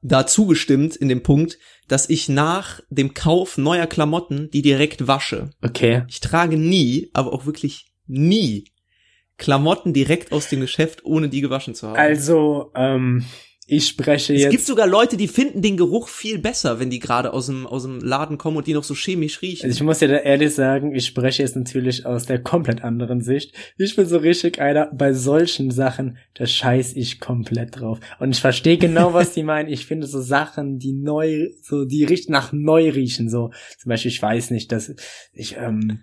[0.01, 1.57] da zugestimmt in dem Punkt,
[1.87, 5.51] dass ich nach dem Kauf neuer Klamotten die direkt wasche.
[5.61, 6.03] Okay.
[6.07, 8.65] Ich trage nie, aber auch wirklich nie
[9.37, 11.97] Klamotten direkt aus dem Geschäft, ohne die gewaschen zu haben.
[11.97, 13.25] Also, ähm,
[13.69, 14.51] ich spreche es jetzt.
[14.51, 17.83] gibt sogar Leute, die finden den Geruch viel besser, wenn die gerade aus dem, aus
[17.83, 19.65] dem Laden kommen und die noch so chemisch riechen.
[19.65, 23.21] Also ich muss ja da ehrlich sagen, ich spreche jetzt natürlich aus der komplett anderen
[23.21, 23.53] Sicht.
[23.77, 27.99] Ich bin so richtig einer, bei solchen Sachen, da scheiß ich komplett drauf.
[28.19, 29.69] Und ich verstehe genau, was die meinen.
[29.69, 33.51] Ich finde so Sachen, die neu, so, die richtig nach neu riechen, so.
[33.77, 34.93] Zum Beispiel, ich weiß nicht, dass
[35.33, 36.01] ich, ähm,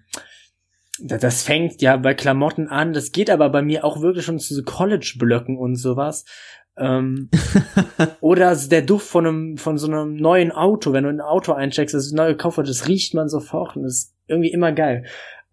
[0.99, 4.39] da- das fängt ja bei Klamotten an, das geht aber bei mir auch wirklich schon
[4.39, 6.25] zu College-Blöcken und sowas.
[6.79, 7.31] Ähm,
[8.21, 11.53] oder der Duft von einem, von so einem neuen Auto, wenn du in ein Auto
[11.53, 15.05] eincheckst, das neu gekauft wird, das riecht man sofort und das ist irgendwie immer geil.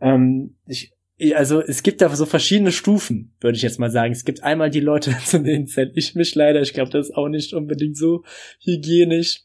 [0.02, 0.94] Ähm, ich,
[1.36, 4.12] also es gibt da so verschiedene Stufen, würde ich jetzt mal sagen.
[4.12, 6.62] Es gibt einmal die Leute, zu denen zähle ich mich leider.
[6.62, 8.24] Ich glaube, das ist auch nicht unbedingt so
[8.60, 9.42] hygienisch.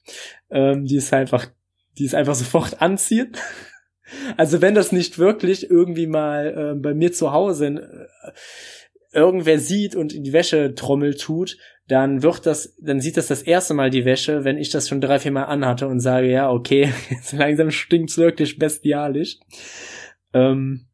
[0.50, 1.46] Ähm, die ist einfach,
[1.98, 3.32] die ist einfach sofort anziehen.
[4.38, 8.30] Also wenn das nicht wirklich irgendwie mal ähm, bei mir zu Hause äh,
[9.12, 11.56] irgendwer sieht und in die Wäschetrommel tut,
[11.88, 15.00] dann wird das, dann sieht das das erste Mal die Wäsche, wenn ich das schon
[15.00, 19.38] drei, vier Mal anhatte und sage, ja, okay, jetzt langsam stinkt's wirklich bestialisch.
[20.34, 20.86] Ähm,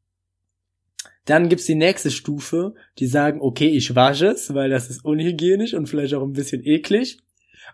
[1.24, 5.74] dann gibt's die nächste Stufe, die sagen, okay, ich wasche es, weil das ist unhygienisch
[5.74, 7.18] und vielleicht auch ein bisschen eklig.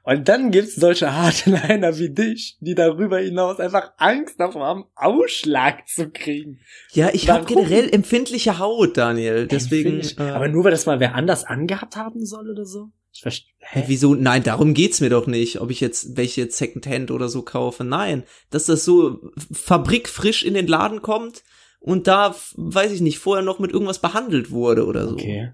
[0.03, 5.87] Und dann gibt's solche Hardliner wie dich, die darüber hinaus einfach Angst davor haben, Ausschlag
[5.89, 6.61] zu kriegen.
[6.93, 9.47] ja, ich habe generell empfindliche Haut, Daniel.
[9.47, 10.01] Deswegen.
[10.19, 12.91] Äh, aber nur weil das mal wer anders angehabt haben soll oder so?
[13.13, 13.53] Ich verstehe.
[13.59, 14.15] Hä, wieso?
[14.15, 17.85] Nein, darum geht's mir doch nicht, ob ich jetzt welche jetzt Secondhand oder so kaufe.
[17.85, 19.21] Nein, dass das so
[19.53, 21.43] fabrikfrisch in den Laden kommt
[21.81, 25.15] und da, weiß ich nicht, vorher noch mit irgendwas behandelt wurde oder so.
[25.15, 25.53] Okay.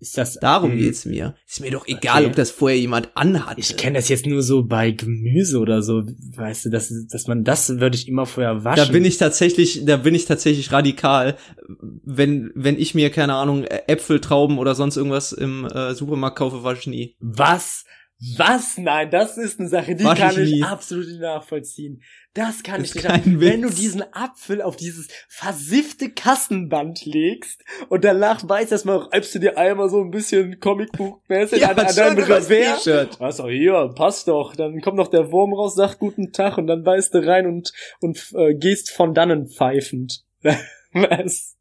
[0.00, 0.78] Ist das Darum Hm.
[0.78, 1.34] geht's mir.
[1.46, 2.26] Ist mir doch egal, Okay.
[2.26, 3.58] ob das vorher jemand anhat.
[3.58, 6.04] Ich kenne das jetzt nur so bei Gemüse oder so,
[6.36, 8.84] weißt du, dass, dass man das würde ich immer vorher waschen.
[8.86, 11.36] Da bin ich tatsächlich, da bin ich tatsächlich radikal.
[12.04, 16.62] Wenn, wenn ich mir, keine Ahnung, Äpfel, Trauben oder sonst irgendwas im äh, Supermarkt kaufe,
[16.62, 17.16] wasche ich nie.
[17.20, 17.84] Was?
[18.36, 18.78] Was?
[18.78, 22.02] Nein, das ist eine Sache, die Wasch kann ich ich absolut nicht nachvollziehen.
[22.38, 23.08] Das kann Ist ich nicht.
[23.08, 29.34] nach- Wenn du diesen Apfel auf dieses versiffte Kassenband legst und danach weißt erstmal, reibst
[29.34, 32.48] du dir einmal so ein bisschen Comicbuchmäßig an, an deinem Revers.
[33.18, 34.54] Was auch hier, passt doch.
[34.54, 37.72] Dann kommt noch der Wurm raus, sagt guten Tag und dann beißt du rein und,
[38.00, 40.22] und äh, gehst von dannen pfeifend.
[40.92, 41.56] Was?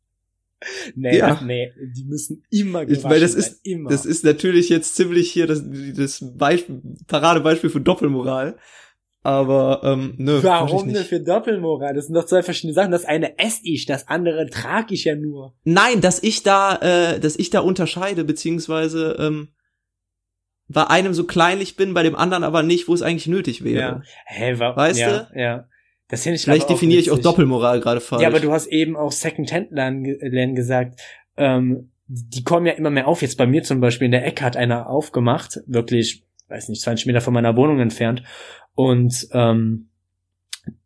[0.95, 1.39] Nee, Ja.
[1.43, 3.89] nee, die müssen immer gewaschen weil das sein, ist- immer.
[3.89, 5.63] Das ist natürlich jetzt ziemlich hier das,
[5.95, 8.57] das Beispiel, Paradebeispiel für Doppelmoral.
[9.27, 10.39] Aber, ähm, nö.
[10.41, 11.93] Warum denn für Doppelmoral?
[11.93, 12.91] Das sind doch zwei verschiedene Sachen.
[12.91, 15.53] Das eine esse ich, das andere trage ich ja nur.
[15.65, 19.49] Nein, dass ich da, äh, dass ich da unterscheide, beziehungsweise, ähm,
[20.69, 24.01] bei einem so kleinlich bin, bei dem anderen aber nicht, wo es eigentlich nötig wäre.
[24.27, 25.67] Hä, wa Weißt ja, Ja.
[26.07, 27.19] Das finde ich Vielleicht definiere ich auch.
[27.19, 28.21] Doppelmoral gerade falsch.
[28.21, 31.01] Ja, aber du hast eben auch Second-Hand-Lernen gesagt.
[31.35, 33.21] Ähm, die kommen ja immer mehr auf.
[33.21, 37.07] Jetzt bei mir zum Beispiel in der Ecke hat einer aufgemacht, wirklich, weiß nicht, 20
[37.07, 38.23] Meter von meiner Wohnung entfernt.
[38.77, 39.89] Und ähm,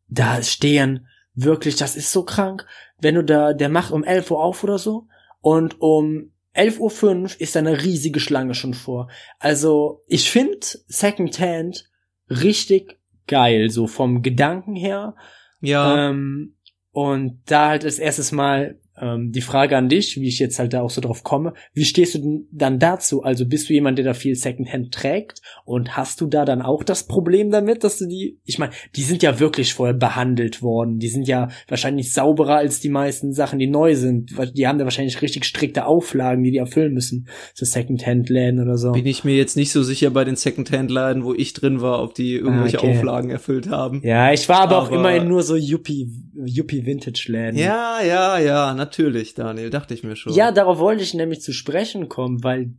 [0.08, 2.66] da stehen wirklich, das ist so krank,
[3.02, 5.08] wenn du da, der macht um 11 Uhr auf oder so
[5.42, 9.10] und um 11.05 Uhr ist da eine riesige Schlange schon vor.
[9.40, 11.90] Also ich finde Secondhand
[12.30, 15.16] richtig geil, so vom Gedanken her.
[15.60, 16.10] ja.
[16.10, 16.56] Ähm,
[16.94, 20.74] und da halt als erstes Mal ähm, die Frage an dich, wie ich jetzt halt
[20.74, 21.54] da auch so drauf komme.
[21.74, 23.24] Wie stehst du denn dann dazu?
[23.24, 25.42] Also bist du jemand, der da viel Secondhand trägt?
[25.66, 29.02] Und hast du da dann auch das Problem damit, dass du die, ich meine, die
[29.04, 31.00] sind ja wirklich vorher behandelt worden.
[31.00, 34.32] Die sind ja wahrscheinlich sauberer als die meisten Sachen, die neu sind.
[34.56, 37.28] Die haben da wahrscheinlich richtig strikte Auflagen, die die erfüllen müssen.
[37.56, 38.92] So Secondhand-Läden oder so.
[38.92, 42.14] bin ich mir jetzt nicht so sicher bei den Secondhand-Laden, wo ich drin war, ob
[42.14, 42.98] die irgendwelche Ah, okay.
[42.98, 44.02] Auflagen erfüllt haben.
[44.04, 46.10] Ja, ich war aber, auch Aber- immerhin nur so Yuppie,
[46.46, 47.58] Yuppie Vintage-Läden.
[47.58, 48.91] Ja, ja, ja, natürlich.
[48.92, 50.34] Natürlich, Daniel, dachte ich mir schon.
[50.34, 52.74] Ja, darauf wollte ich nämlich zu sprechen kommen, weil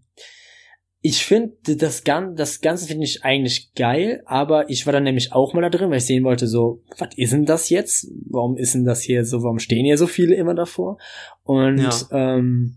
[1.00, 5.32] ich finde, das, Gan das Ganze finde ich eigentlich geil, aber ich war dann nämlich
[5.32, 8.08] auch mal da drin, weil ich sehen wollte, so, was ist denn das jetzt?
[8.30, 10.98] Warum ist denn das hier so, warum stehen hier so viele immer davor?
[11.42, 12.06] Und ja.
[12.12, 12.76] ähm,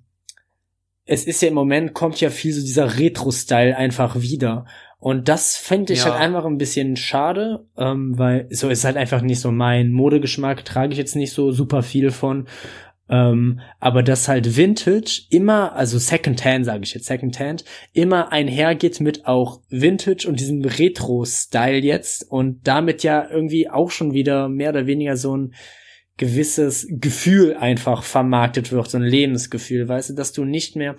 [1.06, 4.66] es ist ja im Moment, kommt ja viel so dieser Retro-Style einfach wieder.
[4.98, 6.06] Und das finde ich ja.
[6.06, 10.66] halt einfach ein bisschen schade, ähm, weil so ist halt einfach nicht so mein Modegeschmack,
[10.66, 12.48] trage ich jetzt nicht so super viel von.
[13.08, 17.64] Ähm, aber dass halt Vintage immer, also Secondhand sage ich jetzt, Secondhand,
[17.94, 24.14] immer einhergeht mit auch Vintage und diesem Retro-Style jetzt und damit ja irgendwie auch schon
[24.14, 25.54] wieder mehr oder weniger so ein
[26.18, 30.96] gewisses Gefühl einfach vermarktet wird, so ein Lebensgefühl, weißt du, dass du nicht mehr,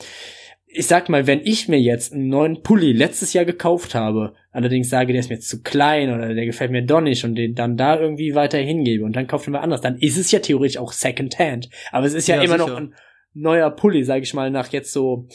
[0.76, 4.90] ich sag mal, wenn ich mir jetzt einen neuen Pulli letztes Jahr gekauft habe, allerdings
[4.90, 7.76] sage, der ist mir zu klein oder der gefällt mir doch nicht und den dann
[7.76, 10.92] da irgendwie weiter hingebe und dann kauft man anders, dann ist es ja theoretisch auch
[10.92, 11.70] Secondhand.
[11.92, 12.68] Aber es ist ja, ja immer sicher.
[12.68, 12.94] noch ein
[13.32, 15.28] neuer Pulli, sage ich mal, nach jetzt so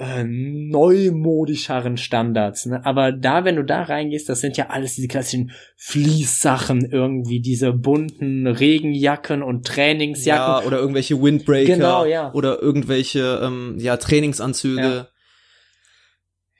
[0.00, 2.64] äh, neumodischeren Standards.
[2.64, 2.84] Ne?
[2.86, 7.74] Aber da, wenn du da reingehst, das sind ja alles diese klassischen Fließsachen irgendwie, diese
[7.74, 10.62] bunten Regenjacken und Trainingsjacken.
[10.62, 11.74] Ja, oder irgendwelche Windbreaker.
[11.74, 12.32] Genau, ja.
[12.32, 14.80] Oder irgendwelche, ähm, ja, Trainingsanzüge.
[14.80, 15.08] Ja.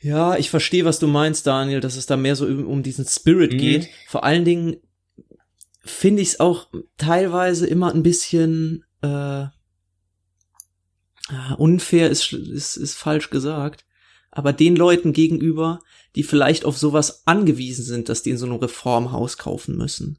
[0.03, 3.53] Ja, ich verstehe, was du meinst, Daniel, dass es da mehr so um, diesen Spirit
[3.53, 3.59] mhm.
[3.59, 3.89] geht.
[4.07, 4.77] Vor allen Dingen
[5.83, 9.45] finde ich es auch teilweise immer ein bisschen äh,
[11.59, 13.85] unfair ist, ist, ist falsch gesagt,
[14.31, 15.81] aber den Leuten gegenüber,
[16.15, 20.19] die vielleicht auf sowas angewiesen sind, dass die in so einem Reformhaus kaufen müssen.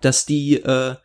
[0.00, 0.96] Dass die äh,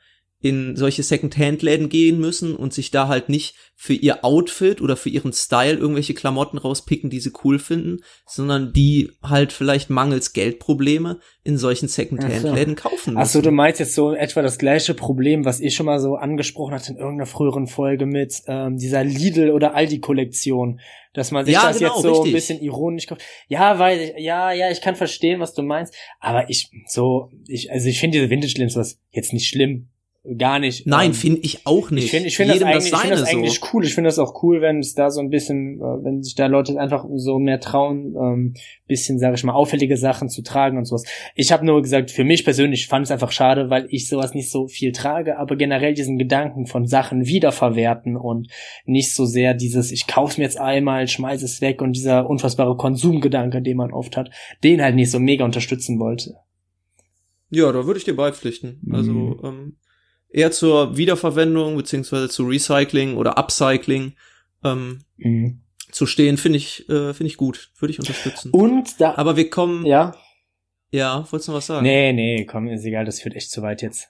[0.42, 5.10] in solche Second-Hand-Läden gehen müssen und sich da halt nicht für ihr Outfit oder für
[5.10, 11.20] ihren Style irgendwelche Klamotten rauspicken, die sie cool finden, sondern die halt vielleicht mangels Geldprobleme
[11.44, 12.84] in solchen Second-Hand-Läden so.
[12.84, 13.18] kaufen müssen.
[13.18, 16.74] Achso, du meinst jetzt so etwa das gleiche Problem, was ich schon mal so angesprochen
[16.74, 20.80] hatte in irgendeiner früheren Folge mit ähm, dieser Lidl- oder Aldi-Kollektion,
[21.14, 22.32] dass man sich ja, das genau, jetzt so richtig.
[22.32, 23.22] ein bisschen ironisch kauft.
[23.48, 27.88] Ja, weil ja, ja, ich kann verstehen, was du meinst, aber ich so ich also
[27.88, 29.90] ich finde diese Vintage-Lims was jetzt nicht schlimm,
[30.38, 30.86] gar nicht.
[30.86, 32.06] Nein, ähm, finde ich auch nicht.
[32.06, 33.68] Ich finde ich finde das eigentlich, das, find das eigentlich so.
[33.74, 33.86] cool.
[33.86, 36.46] Ich finde das auch cool, wenn es da so ein bisschen, äh, wenn sich da
[36.46, 38.54] Leute einfach so mehr trauen, ähm,
[38.88, 41.06] bisschen, sage ich mal, auffällige Sachen zu tragen und sowas.
[41.34, 44.52] Ich habe nur gesagt, für mich persönlich fand es einfach schade, weil ich sowas nicht
[44.52, 48.52] so viel trage, aber generell diesen Gedanken von Sachen wiederverwerten und
[48.86, 52.78] nicht so sehr dieses, ich kauf's mir jetzt einmal, schmeiß es weg und dieser unfassbare
[52.78, 54.30] Konsumgedanke, den man oft hat,
[54.64, 56.36] den halt nicht so mega unterstützen wollte.
[57.50, 58.80] Ja, da würde ich dir beipflichten.
[58.92, 59.40] Also, mhm.
[59.44, 59.78] ähm,
[60.32, 64.14] eher zur Wiederverwendung beziehungsweise zu Recycling oder Upcycling
[64.64, 65.62] ähm, mhm.
[65.92, 68.52] zu stehen, finde ich, äh, finde ich gut, würde ich unterstützen.
[68.52, 70.16] Und da, aber wir kommen, ja,
[70.92, 71.84] ja, wolltest du noch was sagen?
[71.84, 74.10] Nee, nee, komm, ist egal, das führt echt zu weit jetzt.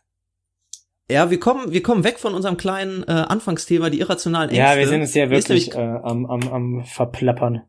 [1.09, 4.63] Ja, wir kommen, wir kommen weg von unserem kleinen äh, Anfangsthema, die irrationalen Ängste.
[4.63, 7.63] Ja, wir sind es ja wirklich äh, am, am, am verplappern.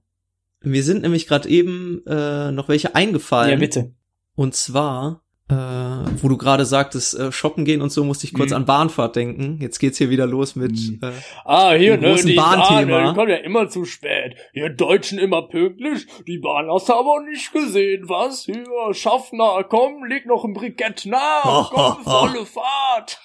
[0.61, 3.51] Wir sind nämlich gerade eben äh, noch welche eingefallen.
[3.51, 3.95] Ja, bitte.
[4.37, 5.22] Und zwar
[5.53, 8.57] äh, wo du gerade sagtest, äh, shoppen gehen und so, musste ich kurz mhm.
[8.57, 9.59] an Bahnfahrt denken.
[9.61, 11.01] Jetzt geht's hier wieder los mit mhm.
[11.03, 11.13] äh,
[11.45, 12.99] ah, hier, ne, die Bahnthema.
[12.99, 14.37] Bahn, die kommt ja immer zu spät.
[14.55, 16.07] Ihr Deutschen immer pünktlich.
[16.27, 18.45] Die Bahn hast du aber nicht gesehen, was?
[18.45, 21.71] Hier, Schaffner, komm, leg noch ein Brikett nach.
[21.75, 23.21] komm, volle Fahrt.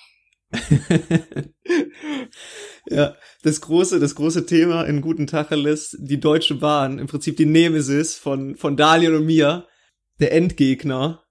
[2.90, 7.46] ja, das große, das große Thema in guten Tacheles, die Deutsche Bahn, im Prinzip die
[7.46, 9.68] Nemesis von, von Daniel und mir,
[10.20, 11.27] der Endgegner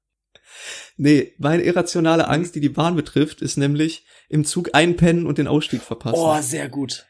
[0.97, 5.47] Nee, meine irrationale Angst, die die Bahn betrifft, ist nämlich im Zug einpennen und den
[5.47, 6.19] Ausstieg verpassen.
[6.19, 7.07] Oh, sehr gut.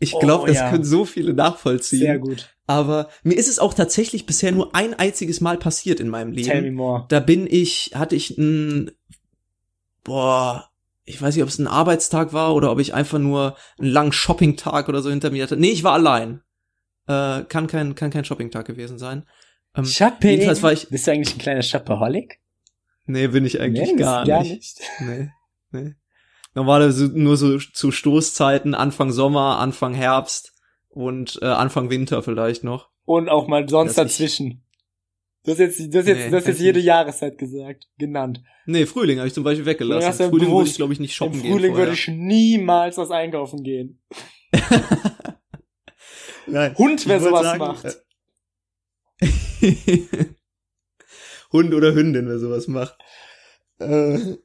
[0.00, 0.70] Ich glaube, oh, das ja.
[0.70, 2.00] können so viele nachvollziehen.
[2.00, 2.54] Sehr gut.
[2.66, 6.48] Aber mir ist es auch tatsächlich bisher nur ein einziges Mal passiert in meinem Leben.
[6.48, 7.06] Tell me more.
[7.08, 8.90] Da bin ich, hatte ich ein,
[10.04, 10.68] boah,
[11.04, 14.12] ich weiß nicht, ob es ein Arbeitstag war oder ob ich einfach nur einen langen
[14.12, 15.56] Shoppingtag oder so hinter mir hatte.
[15.56, 16.42] Nee, ich war allein.
[17.06, 19.24] Äh, kann kein, kann kein Shoppingtag gewesen sein.
[19.74, 20.30] Ähm, Shopping?
[20.30, 20.88] Jedenfalls war ich.
[20.88, 22.38] Bist du eigentlich ein kleiner Shopaholic?
[23.08, 24.52] Nee, bin ich eigentlich nee, gar, gar, nicht.
[24.52, 24.80] nicht.
[25.00, 25.30] Nee,
[25.72, 25.94] nee.
[26.54, 30.52] Normalerweise nur so zu Stoßzeiten, Anfang Sommer, Anfang Herbst
[30.88, 32.90] und äh, Anfang Winter vielleicht noch.
[33.06, 34.62] Und auch mal sonst das dazwischen.
[35.44, 36.86] Du hast jetzt, du hast jetzt, nee, du hast jetzt jede nicht.
[36.86, 38.42] Jahreszeit gesagt, genannt.
[38.66, 40.28] Nee, Frühling habe ich zum Beispiel weggelassen.
[40.28, 41.52] Frühling würde ich, glaube ich, nicht shoppen Im gehen.
[41.52, 44.02] Frühling würde ich niemals was einkaufen gehen.
[46.46, 48.02] Nein, Hund, wer sowas sagen, macht.
[51.52, 52.96] Hund oder Hündin, wer sowas macht.
[53.78, 54.36] Äh,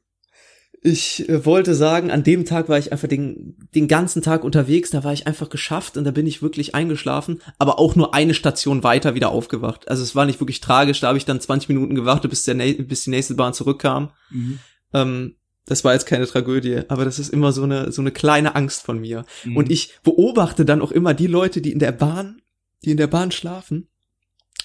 [0.86, 4.90] ich äh, wollte sagen, an dem Tag war ich einfach den, den ganzen Tag unterwegs,
[4.90, 8.34] da war ich einfach geschafft und da bin ich wirklich eingeschlafen, aber auch nur eine
[8.34, 9.88] Station weiter wieder aufgewacht.
[9.88, 12.54] Also es war nicht wirklich tragisch, da habe ich dann 20 Minuten gewartet, bis, der,
[12.54, 14.10] bis die nächste Bahn zurückkam.
[14.30, 14.58] Mhm.
[14.92, 15.36] Ähm,
[15.66, 18.82] Das war jetzt keine Tragödie, aber das ist immer so eine, so eine kleine Angst
[18.82, 19.24] von mir.
[19.44, 19.56] Mhm.
[19.56, 22.42] Und ich beobachte dann auch immer die Leute, die in der Bahn,
[22.84, 23.88] die in der Bahn schlafen.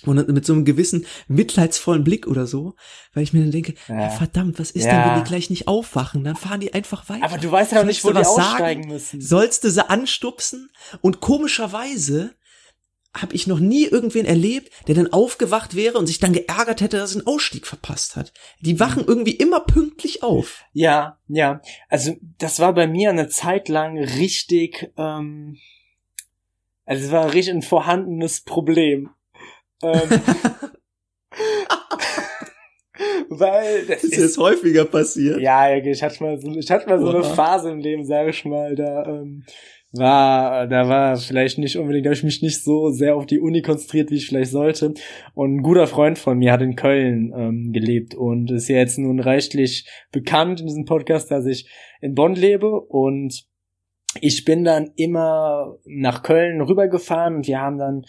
[0.06, 2.76] Und mit so einem gewissen mitleidsvollen Blick oder so,
[3.14, 4.02] weil ich mir dann denke, Ja.
[4.04, 4.10] ja.
[4.10, 4.92] verdammt, was ist Ja.
[5.04, 6.24] denn, wenn die gleich nicht aufwachen?
[6.24, 7.26] Dann fahren die einfach weiter.
[7.26, 8.94] Aber du weißt ja auch nicht, wo die aussteigen sagen?
[8.94, 9.22] müssen.
[9.22, 10.70] Sollst du sie anstupsen?
[11.02, 12.34] Und komischerweise
[13.14, 16.98] habe ich noch nie irgendwen erlebt, der dann aufgewacht wäre und sich dann geärgert hätte,
[16.98, 18.32] dass er einen Ausstieg verpasst hat.
[18.62, 20.64] Die wachen irgendwie immer pünktlich auf.
[20.74, 21.60] Ja, ja.
[21.90, 25.58] Also das war bei mir eine Zeit lang richtig, ähm,
[26.86, 29.10] also es war richtig ein vorhandenes Problem.
[29.84, 30.10] Ähm,
[33.30, 35.40] weil das Das ist, ist häufiger passiert.
[35.42, 37.24] ja, ich hatte mal so, ich hatte mal so eine.
[37.24, 39.44] Phase im Leben, sage ich mal, da ähm,
[39.92, 43.40] war, da war vielleicht nicht unbedingt, da habe ich mich nicht so sehr auf die
[43.40, 44.94] Uni konzentriert, wie ich vielleicht sollte.
[45.34, 49.00] Und ein guter Freund von mir hat in Köln ähm, gelebt und ist ja jetzt
[49.00, 51.70] nun reichlich bekannt in diesem Podcast, dass ich
[52.02, 53.46] in Bonn lebe und
[54.22, 58.06] ich bin dann immer nach Köln rübergefahren und wir haben dann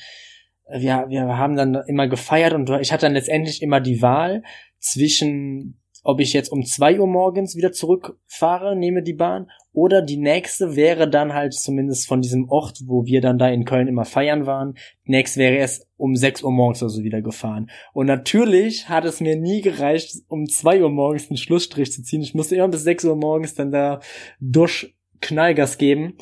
[0.72, 4.42] wir, wir haben dann immer gefeiert und ich hatte dann letztendlich immer die Wahl
[4.78, 10.16] zwischen, ob ich jetzt um zwei Uhr morgens wieder zurückfahre, nehme die Bahn, oder die
[10.16, 14.04] nächste wäre dann halt zumindest von diesem Ort, wo wir dann da in Köln immer
[14.04, 14.74] feiern waren,
[15.06, 17.70] die nächste wäre erst um sechs Uhr morgens oder so wieder gefahren.
[17.92, 22.22] Und natürlich hat es mir nie gereicht, um zwei Uhr morgens einen Schlussstrich zu ziehen.
[22.22, 24.00] Ich musste immer bis sechs Uhr morgens dann da
[24.40, 26.16] durch Knallgas geben.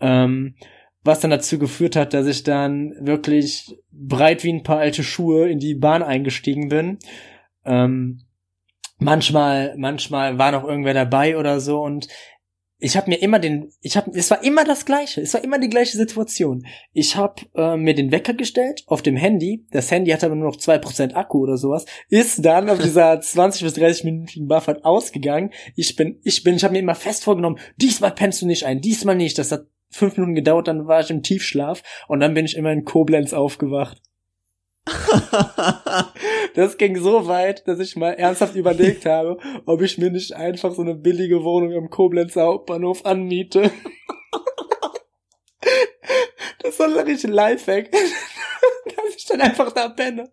[0.00, 0.56] Ähm,
[1.02, 5.48] was dann dazu geführt hat, dass ich dann wirklich breit wie ein paar alte Schuhe
[5.48, 6.98] in die Bahn eingestiegen bin.
[7.64, 8.22] Ähm,
[8.98, 12.08] manchmal, manchmal war noch irgendwer dabei oder so und
[12.82, 15.58] ich habe mir immer den, ich habe, es war immer das Gleiche, es war immer
[15.58, 16.66] die gleiche Situation.
[16.94, 20.48] Ich habe äh, mir den Wecker gestellt auf dem Handy, das Handy hat aber nur
[20.48, 25.50] noch 2% Akku oder sowas, ist dann auf dieser 20 bis 30 minütigen Buffert ausgegangen.
[25.76, 28.80] Ich bin, ich bin, ich habe mir immer fest vorgenommen, diesmal pennst du nicht ein,
[28.80, 29.38] diesmal nicht.
[29.38, 32.72] Das hat fünf Minuten gedauert, dann war ich im Tiefschlaf und dann bin ich immer
[32.72, 34.00] in Koblenz aufgewacht.
[36.54, 40.72] Das ging so weit, dass ich mal ernsthaft überlegt habe, ob ich mir nicht einfach
[40.72, 43.70] so eine billige Wohnung am Koblenzer Hauptbahnhof anmiete.
[46.62, 47.90] Das war ein richtig Lifehack.
[48.84, 50.30] Dass dann einfach da penne.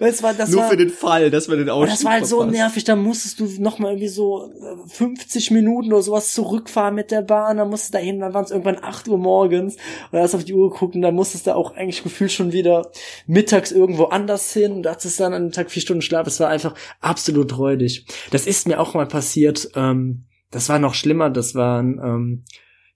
[0.00, 2.26] Es war, das Nur war, für den Fall, dass wir den Ausstieg das war halt
[2.26, 2.56] so verpassen.
[2.56, 7.10] nervig, da musstest du noch mal irgendwie so äh, 50 Minuten oder sowas zurückfahren mit
[7.10, 10.12] der Bahn, dann musstest du da hin, dann waren es irgendwann 8 Uhr morgens und
[10.12, 12.52] dann hast du auf die Uhr geguckt und dann musstest du auch eigentlich gefühlt schon
[12.52, 12.90] wieder
[13.26, 16.26] mittags irgendwo anders hin und da hattest du dann an dem Tag vier Stunden Schlaf,
[16.26, 18.06] es war einfach absolut räudig.
[18.30, 22.44] Das ist mir auch mal passiert, ähm, das war noch schlimmer, das waren, ähm,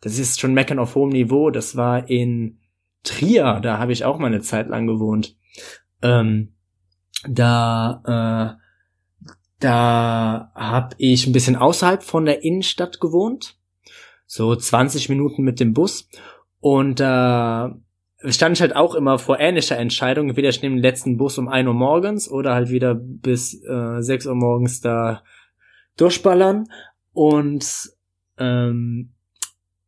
[0.01, 2.59] das ist schon Meckern auf hohem Niveau, das war in
[3.05, 5.37] Trier, da habe ich auch mal eine Zeit lang gewohnt.
[6.03, 6.55] Ähm,
[7.27, 8.65] da äh,
[9.65, 13.57] da habe ich ein bisschen außerhalb von der Innenstadt gewohnt,
[14.27, 16.09] so 20 Minuten mit dem Bus.
[16.61, 17.75] Und da
[18.27, 21.49] stand ich halt auch immer vor ähnlicher Entscheidung, entweder ich nehme den letzten Bus um
[21.49, 25.23] 1 Uhr morgens oder halt wieder bis äh, 6 Uhr morgens da
[25.97, 26.67] durchballern.
[27.15, 27.91] Und
[28.37, 29.15] ähm,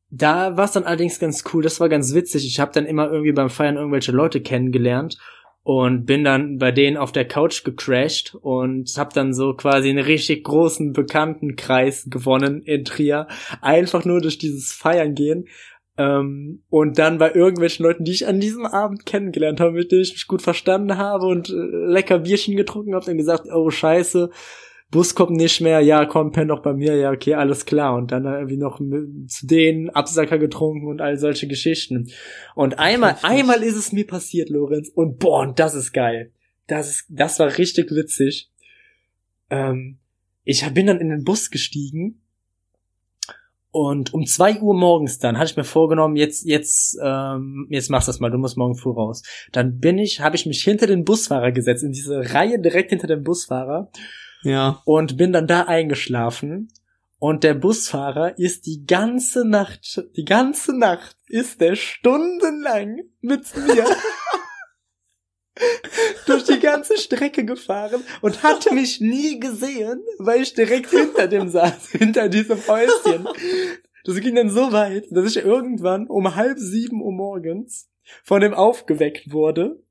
[0.09, 2.47] da war es dann allerdings ganz cool, das war ganz witzig.
[2.47, 5.19] Ich habe dann immer irgendwie beim Feiern irgendwelche Leute kennengelernt
[5.67, 9.99] und bin dann bei denen auf der Couch gecrashed und habe dann so quasi einen
[9.99, 13.27] richtig großen Bekanntenkreis gewonnen in Trier,
[13.63, 15.49] einfach nur durch dieses Feiern gehen.
[15.99, 20.03] Ähm, und dann bei irgendwelchen Leuten, die ich an diesem Abend kennengelernt habe, mit denen
[20.03, 24.31] ich mich gut verstanden habe und äh, lecker Bierchen getrunken habe, dann gesagt, oh scheiße,
[24.91, 27.97] Bus kommt nicht mehr, ja, komm, penn doch bei mir, ja, okay, alles klar.
[27.97, 28.79] Und dann irgendwie noch
[29.27, 32.11] zu denen Absacker getrunken und all solche Geschichten.
[32.55, 33.31] Und einmal, Heftig.
[33.31, 36.31] einmal ist es mir passiert, Lorenz, und boah, und das ist geil.
[36.69, 38.51] Das ist, das war richtig witzig.
[39.51, 39.99] Ähm,
[40.45, 42.23] ich bin dann in den Bus gestiegen
[43.73, 48.09] und um zwei Uhr morgens dann hatte ich mir vorgenommen, jetzt, jetzt, ähm, jetzt machst
[48.09, 49.23] du das mal, du musst morgen früh raus.
[49.53, 53.09] Dann bin ich, habe ich mich hinter den Busfahrer gesetzt, in diese Reihe direkt hinter
[53.09, 53.91] dem Busfahrer
[54.43, 54.83] Ja.
[54.85, 56.69] und bin dann da eingeschlafen.
[57.19, 63.87] Und der Busfahrer ist die ganze Nacht, die ganze Nacht ist der stundenlang mit mir
[66.27, 71.49] durch die ganze Strecke gefahren und hat mich nie gesehen, weil ich direkt hinter dem
[71.49, 73.27] saß, hinter diesem Häuschen.
[74.05, 77.89] Das ging dann so weit, dass ich irgendwann um halb sieben Uhr morgens
[78.23, 79.83] von dem aufgeweckt wurde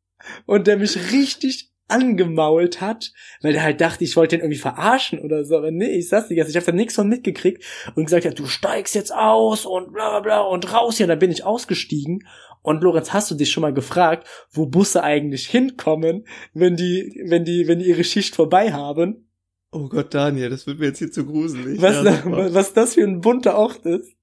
[0.46, 3.12] und der mich richtig angemault hat,
[3.42, 5.58] weil der halt dachte, ich wollte ihn irgendwie verarschen oder so.
[5.58, 7.64] Aber nee, ich saß die ganze ich habe da nichts von mitgekriegt
[7.96, 11.06] und gesagt, ja, du steigst jetzt aus und bla bla bla und raus hier.
[11.06, 12.28] Und dann bin ich ausgestiegen.
[12.62, 17.46] Und Lorenz, hast du dich schon mal gefragt, wo Busse eigentlich hinkommen, wenn die, wenn
[17.46, 19.30] die, wenn die ihre Schicht vorbei haben?
[19.72, 21.80] Oh Gott, Daniel, das wird mir jetzt hier zu gruselig.
[21.82, 22.24] Was, Ja,
[22.54, 24.16] was das für ein bunter Ort ist.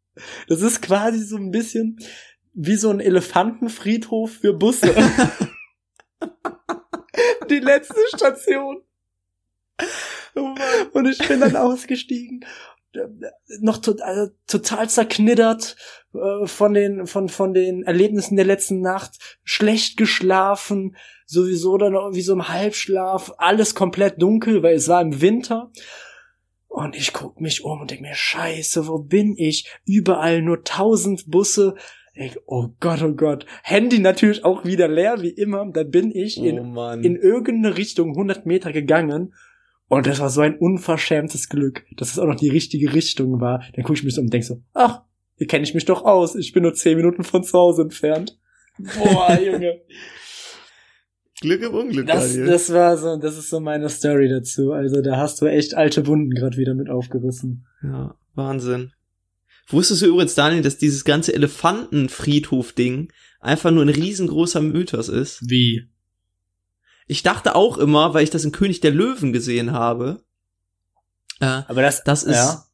[0.49, 1.99] Das ist quasi so ein bisschen
[2.55, 4.95] wie so ein Elefantenfriedhof für Busse.
[7.51, 8.83] Die letzte Station.
[10.93, 12.45] Und ich bin dann ausgestiegen.
[13.61, 15.77] Noch to also, total zerknittert
[16.15, 19.39] äh, von den, von, von den Erlebnissen der letzten Nacht.
[19.45, 20.97] Schlecht geschlafen.
[21.27, 23.33] Sowieso dann irgendwie so im Halbschlaf.
[23.39, 25.71] Alles komplett dunkel, weil es war im Winter.
[26.69, 29.71] Und ich guck mich um und denk mir, scheiße, wo bin ich?
[29.85, 31.75] Überall nur tausend Busse.
[32.15, 33.47] Ich, oh Gott, oh Gott.
[33.63, 35.67] Handy natürlich auch wieder leer, wie immer.
[35.73, 37.03] Da bin ich Oh in, Mann.
[37.03, 39.33] in irgendeine Richtung 100 Meter gegangen.
[39.89, 43.63] Und das war so ein unverschämtes Glück, dass es auch noch die richtige Richtung war.
[43.75, 45.03] Dann guck ich mich so um und denk so, ach,
[45.37, 46.35] hier kenne ich mich doch aus.
[46.35, 48.39] Ich bin nur 10 Minuten von zu Hause entfernt.
[48.79, 49.81] Boah, Junge.
[51.41, 52.47] Glück im Unglück, Das, Daniel.
[52.47, 54.73] das war so, das ist so meine Story dazu.
[54.73, 57.67] Also da hast du echt alte Wunden gerade wieder mit aufgerissen.
[57.83, 58.93] Ja, Wahnsinn.
[59.69, 65.41] Wusstest du übrigens, Daniel, dass dieses ganze Elefantenfriedhof-Ding einfach nur ein riesengroßer Mythos ist?
[65.49, 65.89] Wie?
[67.07, 70.25] Ich dachte auch immer, weil ich das in König der Löwen gesehen habe,
[71.43, 72.65] äh, Aber das, das ist, ja.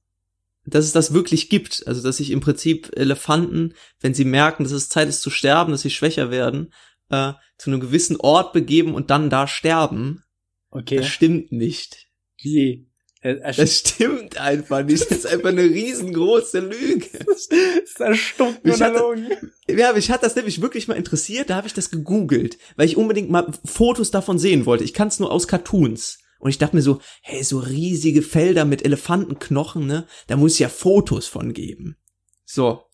[0.66, 1.86] dass es das wirklich gibt.
[1.86, 5.72] Also, dass sich im Prinzip Elefanten, wenn sie merken, dass es Zeit ist zu sterben,
[5.72, 6.72] dass sie schwächer werden,
[7.08, 10.22] äh, zu einem gewissen Ort begeben und dann da sterben.
[10.70, 10.98] Okay.
[10.98, 12.08] Das stimmt nicht.
[12.42, 12.87] Wie?
[13.36, 15.10] Er Das stimmt einfach nicht.
[15.10, 17.06] Das ist einfach eine riesengroße Lüge.
[17.34, 19.26] ist erstunken Ich und hatte- erlogen.
[19.68, 22.86] Ja, aber ich hatte das nämlich wirklich mal interessiert, da habe ich das gegoogelt, weil
[22.86, 24.84] ich unbedingt mal Fotos davon sehen wollte.
[24.84, 26.18] Ich kann es nur aus Cartoons.
[26.40, 30.06] Und ich dachte mir so, hey, so riesige Felder mit Elefantenknochen, ne?
[30.28, 31.96] Da muss es ja Fotos von geben.
[32.44, 32.84] So.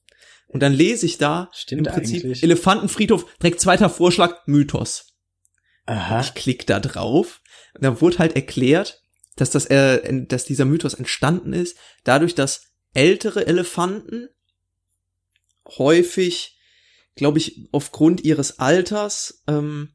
[0.48, 2.42] Und dann lese ich da Stimmt im Prinzip eigentlich.
[2.42, 5.14] Elefantenfriedhof, direkt zweiter Vorschlag, Mythos.
[5.86, 6.20] Aha.
[6.20, 7.42] Ich klick da drauf
[7.74, 9.02] und dann wurde halt erklärt,
[9.36, 14.28] dass das, äh, dass dieser Mythos entstanden ist, dadurch, dass ältere Elefanten
[15.78, 16.58] häufig,
[17.16, 19.94] glaube ich, aufgrund ihres Alters ähm,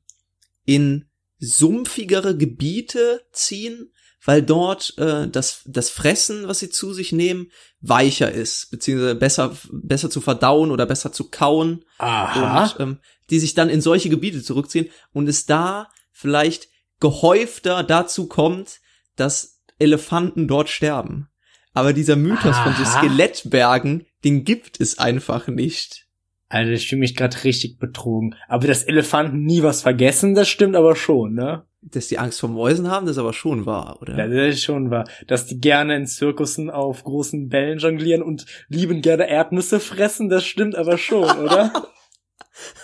[0.65, 3.91] in sumpfigere Gebiete ziehen,
[4.25, 9.57] weil dort äh, das, das Fressen, was sie zu sich nehmen, weicher ist, beziehungsweise besser,
[9.71, 12.63] besser zu verdauen oder besser zu kauen Aha.
[12.63, 16.67] und ähm, die sich dann in solche Gebiete zurückziehen und es da vielleicht
[16.99, 18.81] gehäufter dazu kommt,
[19.19, 21.29] dass Elefanten dort sterben.
[21.73, 22.99] Aber dieser Mythos von so Aha.
[22.99, 26.07] Skelettbergen, den gibt es einfach nicht.
[26.49, 28.35] Also ich fühle mich gerade richtig betrogen.
[28.47, 31.63] Aber dass Elefanten nie was vergessen, das stimmt aber schon, ne?
[31.81, 34.17] Dass die Angst vor Mäusen haben, das ist aber schon wahr, oder?
[34.17, 35.07] Ja, das ist schon wahr.
[35.27, 40.43] Dass die gerne in Zirkussen auf großen Bällen jonglieren und lieben gerne Erdnüsse fressen, das
[40.43, 41.71] stimmt aber schon, oder?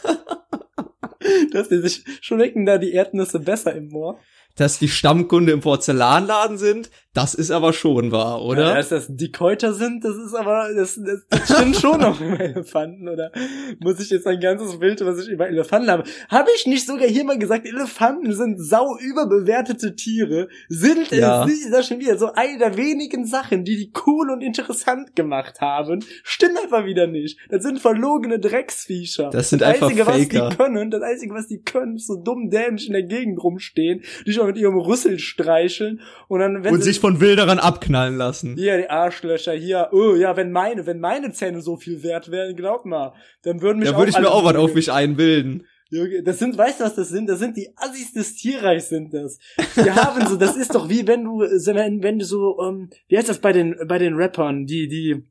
[1.51, 4.19] Dass die sich schmecken da die Erdnüsse besser im Moor.
[4.56, 8.76] Dass die Stammkunde im Porzellanladen sind, das ist aber schon wahr, Ja, oder?
[8.76, 13.07] dass das Dickhäuter sind, das ist aber, das, das, das stimmt schon noch über Elefanten,
[13.09, 13.32] oder?
[13.80, 16.03] Muss ich jetzt ein ganzes Bild, was ich über Elefanten habe?
[16.30, 20.49] Habe ich nicht sogar hier mal gesagt, Elefanten sind sau überbewertete Tiere?
[20.70, 21.43] Sind Ja.
[21.45, 21.74] es nicht?
[21.74, 26.03] Das schon wieder so eine der wenigen Sachen, die die cool und interessant gemacht haben.
[26.24, 27.39] Stimmt einfach wieder nicht.
[27.49, 29.30] Das sind verlogene Drecksviecher.
[29.30, 30.49] Das sind einfach Einzige, was Faker.
[30.49, 34.01] die können, das Einzige, was die können, ist so dumm dämlich in der Gegend rumstehen,
[34.26, 38.56] die schon mit ihrem Rüssel streicheln und dann, wenn Und sie von Wilderern abknallen lassen.
[38.56, 42.56] hier, die Arschlöcher, hier, oh, ja, wenn meine, wenn meine Zähne so viel wert wären,
[42.56, 45.68] glaub mal, dann würden mich Da würde ich mir auch was auf mich einbilden.
[45.91, 47.30] Junge, Das sind, weißt du, was das sind?
[47.30, 49.38] Das sind die Assis des Tierreichs, sind das.
[49.76, 53.18] Die haben so, das ist doch wie wenn du, wenn, wenn du so, ähm, wie
[53.20, 55.24] heißt das bei den, bei den Rappern, die, die,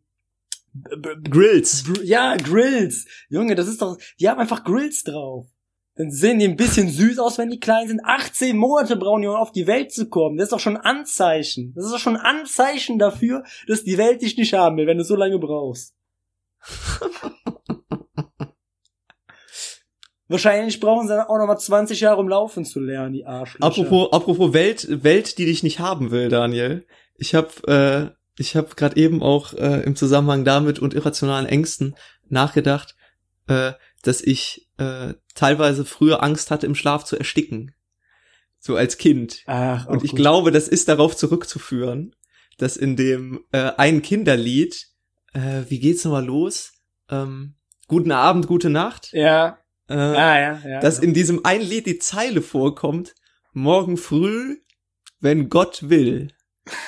[0.73, 1.83] b- Grills.
[2.05, 3.05] Ja, Grills.
[3.29, 5.47] Junge, das ist doch, die haben einfach Grills drauf.
[5.97, 8.01] Dann sehen die ein bisschen süß aus, wenn die klein sind.
[8.05, 10.37] 18 Monate brauchen die, um auf die Welt zu kommen.
[10.37, 11.73] Das ist doch schon ein Anzeichen.
[11.75, 14.99] Das ist doch schon ein Anzeichen dafür, dass die Welt dich nicht haben will, wenn
[14.99, 15.95] du so lange brauchst.
[20.27, 23.65] Wahrscheinlich brauchen sie dann auch noch mal 20 Jahre, um laufen zu lernen, die Arschlöcher.
[23.65, 26.87] Apropos, apropos Welt, Welt, die dich nicht haben will, Daniel.
[27.17, 31.95] Ich habe äh, ich habe gerade eben auch äh, im Zusammenhang damit und irrationalen Ängsten
[32.29, 32.97] nachgedacht,
[33.47, 33.73] äh,
[34.07, 37.75] dass ich äh, teilweise früher Angst hatte, im Schlaf zu ersticken.
[38.61, 39.43] So als Kind.
[39.47, 40.19] Ach, Und auch ich gut.
[40.21, 42.15] glaube, das ist darauf zurückzuführen,
[42.59, 44.87] dass in dem äh, einen Kinderlied,
[45.35, 46.73] äh, wie geht's nochmal los?
[47.11, 47.57] Ähm,
[47.89, 49.11] guten Abend, gute Nacht.
[49.13, 50.81] Ja, Äh, ah, ja, ja.
[50.81, 53.15] dass in diesem einen Lied die Zeile vorkommt,
[53.53, 54.57] morgen früh,
[55.21, 56.29] wenn Gott will,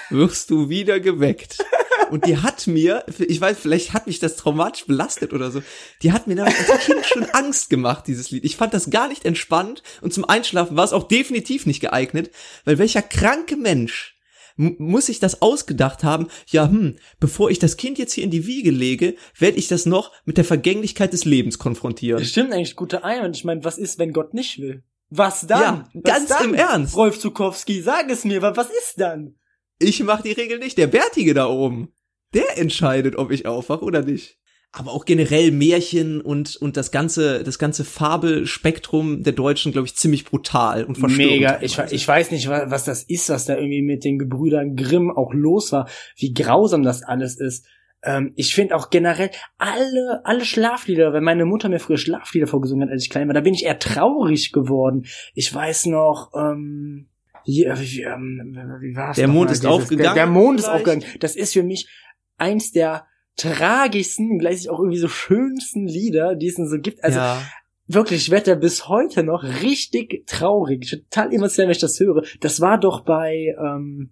[0.08, 1.58] wirst du wieder geweckt.
[2.11, 5.62] Und die hat mir, ich weiß, vielleicht hat mich das traumatisch belastet oder so,
[6.02, 8.44] die hat mir damals als Kind schon Angst gemacht, dieses Lied.
[8.44, 12.30] Ich fand das gar nicht entspannt und zum Einschlafen war es auch definitiv nicht geeignet,
[12.64, 14.14] weil welcher kranke Mensch
[14.59, 18.46] muss sich das ausgedacht haben, ja, hm, bevor ich das Kind jetzt hier in die
[18.46, 22.20] Wiege lege, werde ich das noch mit der Vergänglichkeit des Lebens konfrontieren.
[22.20, 23.36] Das stimmt eigentlich, guter Einwand.
[23.36, 24.82] Ich meine, was ist, wenn Gott nicht will?
[25.11, 25.61] Was dann?
[25.61, 26.44] Ja, was ganz dann?
[26.46, 26.96] im Ernst.
[26.96, 29.34] Rolf Zukowski, sag es mir, wa- was ist dann?
[29.78, 31.92] Ich mach die Regel nicht, der Bärtige da oben.
[32.37, 34.39] Der entscheidet, ob ich aufwache oder nicht.
[34.72, 39.97] Aber auch generell Märchen und, und das ganze, das ganze Fabelspektrum der Deutschen, glaube ich,
[39.97, 41.32] ziemlich brutal und verstörend.
[41.32, 41.59] Mega.
[41.62, 41.95] Ich, teilweise.
[41.95, 45.32] ich weiß nicht, wa- was das ist, was da irgendwie mit den Gebrüdern Grimm auch
[45.32, 47.64] los war, wie grausam das alles ist.
[48.03, 52.82] Ähm, ich finde auch generell alle, alle Schlaflieder, wenn meine Mutter mir früher Schlaflieder vorgesungen
[52.87, 55.07] hat, als ich klein war, da bin ich eher traurig geworden.
[55.34, 57.09] Ich weiß noch, ähm,
[57.47, 60.59] wie, äh, wie, ähm, wie war's Der Mond mal, ist dieses- aufgegangen Der, der Mond
[60.59, 60.87] ist vielleicht?
[60.87, 61.05] aufgegangen.
[61.20, 61.89] Das ist für mich
[62.37, 63.07] eins der
[63.37, 67.05] tragischsten, gleichzeitig auch irgendwie so schönsten Lieder, die es denn so gibt.
[67.05, 67.43] Also ja.
[67.87, 70.89] wirklich, ich werde da bis heute noch richtig traurig.
[70.89, 72.22] Total emotional, wenn ich das höre.
[72.41, 74.11] Das war doch bei, ähm,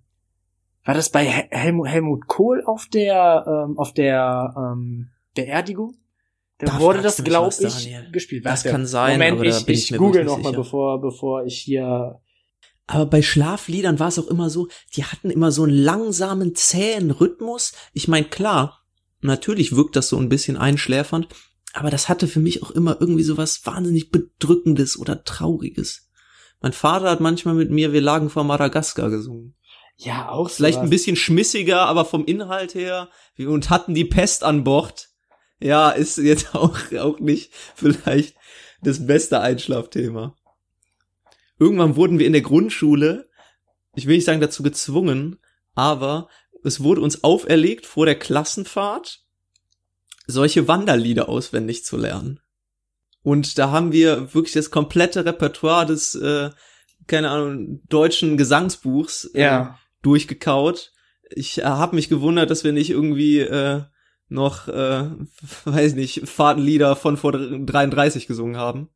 [0.84, 5.94] war das bei Hel Helmut, Helmut Kohl auf der, ähm, auf der ähm, Beerdigung?
[6.58, 8.10] Da, Da wurde das, glaube was, ich, Daniel.
[8.12, 8.44] gespielt.
[8.44, 10.62] Das Warte, kann sein, Moment, ich, ich ich google wirklich noch nicht mal, sicher.
[10.62, 12.20] bevor, bevor ich hier.
[12.86, 17.10] Aber bei Schlafliedern war es auch immer so, die hatten immer so einen langsamen, zähen
[17.10, 17.72] Rhythmus.
[17.92, 18.82] Ich meine, klar,
[19.20, 21.28] natürlich wirkt das so ein bisschen einschläfernd,
[21.72, 26.08] aber das hatte für mich auch immer irgendwie so was wahnsinnig Bedrückendes oder Trauriges.
[26.60, 29.54] Mein Vater hat manchmal mit mir Wir lagen vor Madagaskar gesungen.
[29.96, 30.86] Ja, auch Vielleicht sowas.
[30.86, 33.08] ein bisschen schmissiger, aber vom Inhalt her,
[33.38, 35.08] und hatten die Pest an Bord.
[35.60, 38.36] Ja, ist jetzt auch, auch nicht vielleicht
[38.82, 40.36] das beste Einschlafthema.
[41.64, 43.26] Irgendwann wurden wir in der Grundschule,
[43.94, 45.38] ich will nicht sagen dazu gezwungen,
[45.74, 46.28] aber
[46.62, 49.24] es wurde uns auferlegt, vor der Klassenfahrt
[50.26, 52.40] solche Wanderlieder auswendig zu lernen.
[53.22, 56.50] Und da haben wir wirklich das komplette Repertoire des, äh,
[57.06, 59.78] keine Ahnung, deutschen Gesangsbuchs äh, Ja.
[60.02, 60.92] durchgekaut.
[61.30, 63.84] Ich äh, habe mich gewundert, dass wir nicht irgendwie äh,
[64.28, 65.08] noch, äh,
[65.64, 68.90] weiß nicht, Fahrtenlieder von vor 33 gesungen haben.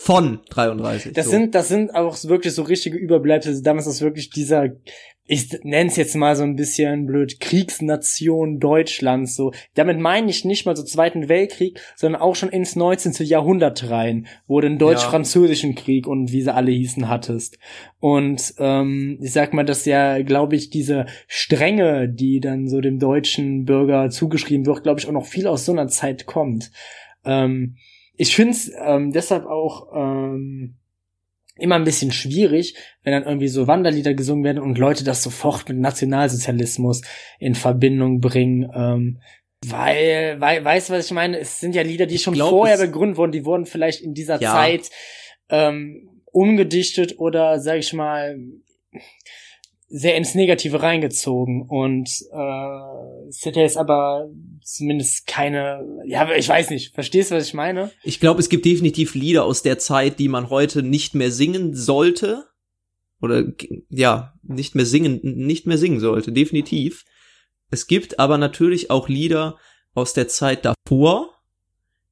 [0.00, 1.12] Von 33.
[1.12, 1.32] Das so.
[1.32, 3.60] sind, das sind auch wirklich so richtige Überbleibsel.
[3.62, 4.68] Damals ist wirklich dieser,
[5.24, 9.34] ich nenne es jetzt mal so ein bisschen blöd, Kriegsnation Deutschlands.
[9.34, 13.26] So, damit meine ich nicht mal so Zweiten Weltkrieg, sondern auch schon ins 19.
[13.26, 17.58] Jahrhundert rein, wo du den deutsch-französischen Krieg und wie sie alle hießen hattest.
[17.98, 23.00] Und ähm, ich sag mal, dass ja, glaube ich, diese Strenge, die dann so dem
[23.00, 26.70] deutschen Bürger zugeschrieben wird, glaube ich, auch noch viel aus so einer Zeit kommt.
[27.24, 27.74] Ähm,
[28.18, 30.76] ich finde es ähm, deshalb auch ähm,
[31.56, 35.68] immer ein bisschen schwierig, wenn dann irgendwie so Wanderlieder gesungen werden und Leute das sofort
[35.68, 37.02] mit Nationalsozialismus
[37.38, 38.70] in Verbindung bringen.
[38.74, 39.20] Ähm,
[39.66, 41.38] weil, weil, weißt du, was ich meine?
[41.38, 44.40] Es sind ja Lieder, die schon glaub, vorher begründet wurden, die wurden vielleicht in dieser
[44.40, 44.52] Ja.
[44.52, 44.90] Zeit
[45.48, 48.38] ähm, umgedichtet oder, sag ich mal,
[49.88, 54.28] sehr ins Negative reingezogen und äh, hätte jetzt aber
[54.62, 57.90] zumindest keine, ja, ich weiß nicht, verstehst du, was ich meine?
[58.02, 61.74] Ich glaube, es gibt definitiv Lieder aus der Zeit, die man heute nicht mehr singen
[61.74, 62.44] sollte.
[63.20, 63.44] Oder
[63.90, 67.04] ja, nicht mehr singen, nicht mehr singen sollte, definitiv.
[67.70, 69.58] Es gibt aber natürlich auch Lieder
[69.92, 71.34] aus der Zeit davor,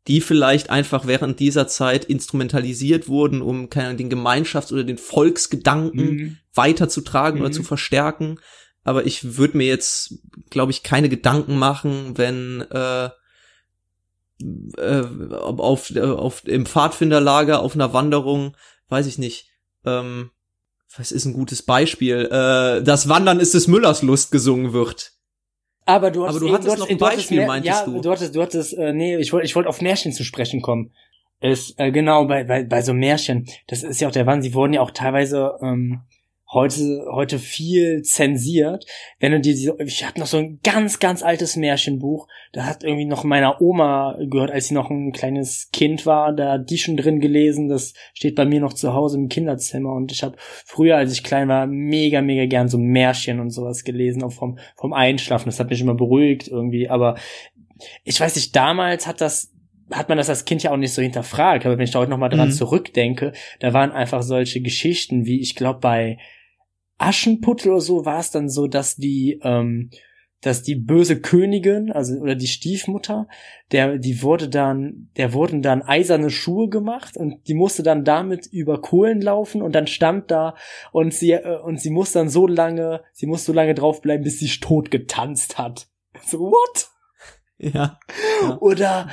[0.09, 4.99] die vielleicht einfach während dieser Zeit instrumentalisiert wurden, um keine, Ahnung, den Gemeinschafts- oder den
[4.99, 6.37] Volksgedanken Mhm.
[6.55, 7.55] weiterzutragen oder Mhm.
[7.55, 8.39] zu verstärken.
[8.87, 13.11] Aber ich würde mir jetzt, glaube ich, keine Gedanken machen, wenn äh,
[14.79, 15.03] äh,
[15.35, 18.57] auf, äh, auf im Pfadfinderlager auf einer Wanderung,
[18.89, 19.49] weiß ich nicht,
[19.85, 20.31] ähm,
[20.97, 22.27] was ist ein gutes Beispiel?
[22.31, 25.13] Äh, das Wandern ist des Müllers Lust gesungen wird.
[25.85, 28.01] Aber du, Aber hattest du eben- hattest noch ein du Beispiel, mehr- meintest ja, du?
[28.01, 30.93] du hattest, du hattest, äh, nee, ich wollte, ich wollte auf Märchen zu sprechen kommen.
[31.41, 34.55] Es, äh, genau, bei, bei, bei so Märchen, das ist ja auch der Wahnsinn, sie
[34.55, 36.03] wurden ja auch teilweise, ähm,
[36.57, 38.87] heute, heute viel zensiert.
[39.21, 42.83] Wenn du dir diese, ich hatte noch so ein ganz, ganz altes Märchenbuch, da hat
[42.83, 46.79] irgendwie noch meiner Oma gehört, als sie noch ein kleines Kind war, da hat die
[46.79, 49.93] schon drin gelesen, das steht bei mir noch zu Hause im Kinderzimmer.
[49.93, 53.85] Und ich habe früher, als ich klein war, mega, mega gern so Märchen und sowas
[53.85, 57.17] gelesen, auch vom, vom Einschlafen, das hat mich immer beruhigt irgendwie, aber
[58.05, 59.53] ich weiß nicht, damals hat das
[59.93, 62.11] hat man das als Kind ja auch nicht so hinterfragt, aber wenn ich da heute
[62.11, 62.53] nochmal dran Mhm.
[62.53, 66.19] zurückdenke, da waren einfach solche Geschichten, wie ich glaube bei
[66.99, 69.91] Aschenputtel oder so war es dann so, dass die, ähm,
[70.41, 73.27] dass die böse Königin, also oder die Stiefmutter,
[73.73, 78.47] der, die wurde dann, der wurden dann eiserne Schuhe gemacht und die musste dann damit
[78.47, 80.55] über Kohlen laufen und dann stand da
[80.93, 84.39] und sie äh, und sie muss dann so lange, sie muss so lange draufbleiben, bis
[84.39, 85.89] sie tot getanzt hat.
[86.25, 86.89] So what?
[87.59, 87.99] Ja.
[88.61, 89.09] Oder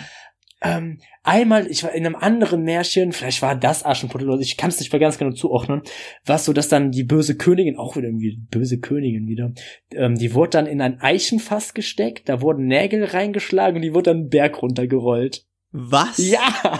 [0.63, 4.69] ähm, einmal, ich war in einem anderen Märchen, vielleicht war das Aschenputtel, oder ich kann
[4.69, 5.81] es nicht mehr ganz genau zuordnen,
[6.25, 9.51] war so, dass dann die böse Königin, auch wieder irgendwie böse Königin wieder,
[9.93, 14.11] ähm, die wurde dann in ein Eichenfass gesteckt, da wurden Nägel reingeschlagen und die wurde
[14.11, 15.45] dann einen Berg runtergerollt.
[15.71, 16.17] Was?
[16.17, 16.79] Ja!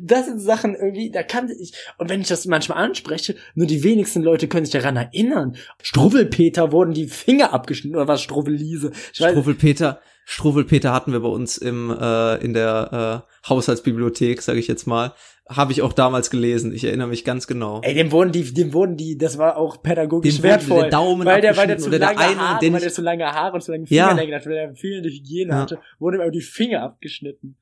[0.00, 3.82] Das sind Sachen irgendwie, da kann ich, und wenn ich das manchmal anspreche, nur die
[3.84, 5.56] wenigsten Leute können sich daran erinnern.
[5.82, 11.90] Struwwelpeter wurden die Finger abgeschnitten, oder was weiß, Struwwelpeter, Struwwelpeter hatten wir bei uns im
[11.90, 15.12] äh, in der äh, Haushaltsbibliothek, sage ich jetzt mal.
[15.48, 16.72] Habe ich auch damals gelesen.
[16.72, 17.80] Ich erinnere mich ganz genau.
[17.82, 20.82] Ey, dem wurden die, dem wurden die, das war auch pädagogisch Dem wertvoll.
[20.82, 23.26] der Daumen weil der, weil der zu lange der eine, Haare, weil der zu lange
[23.26, 24.08] Haare und zu lange Ja.
[24.08, 25.58] Fingernägel hatte, weil er fehlende Hygiene Ja.
[25.62, 27.56] hatte, wurden ihm aber die Finger abgeschnitten.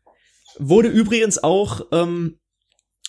[0.59, 2.39] Wurde übrigens auch ähm,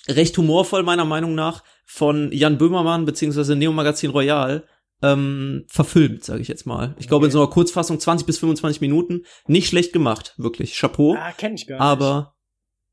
[0.07, 4.67] recht humorvoll meiner Meinung nach von Jan Böhmermann beziehungsweise Neo Magazin Royal
[5.01, 6.95] ähm, verfilmt, sage ich jetzt mal.
[6.99, 9.23] Ich glaube in so einer Kurzfassung 20 bis 25 Minuten.
[9.47, 10.77] Nicht schlecht gemacht, wirklich.
[10.77, 11.15] Chapeau.
[11.17, 11.83] Ah, kenn ich gar nicht.
[11.83, 12.35] aber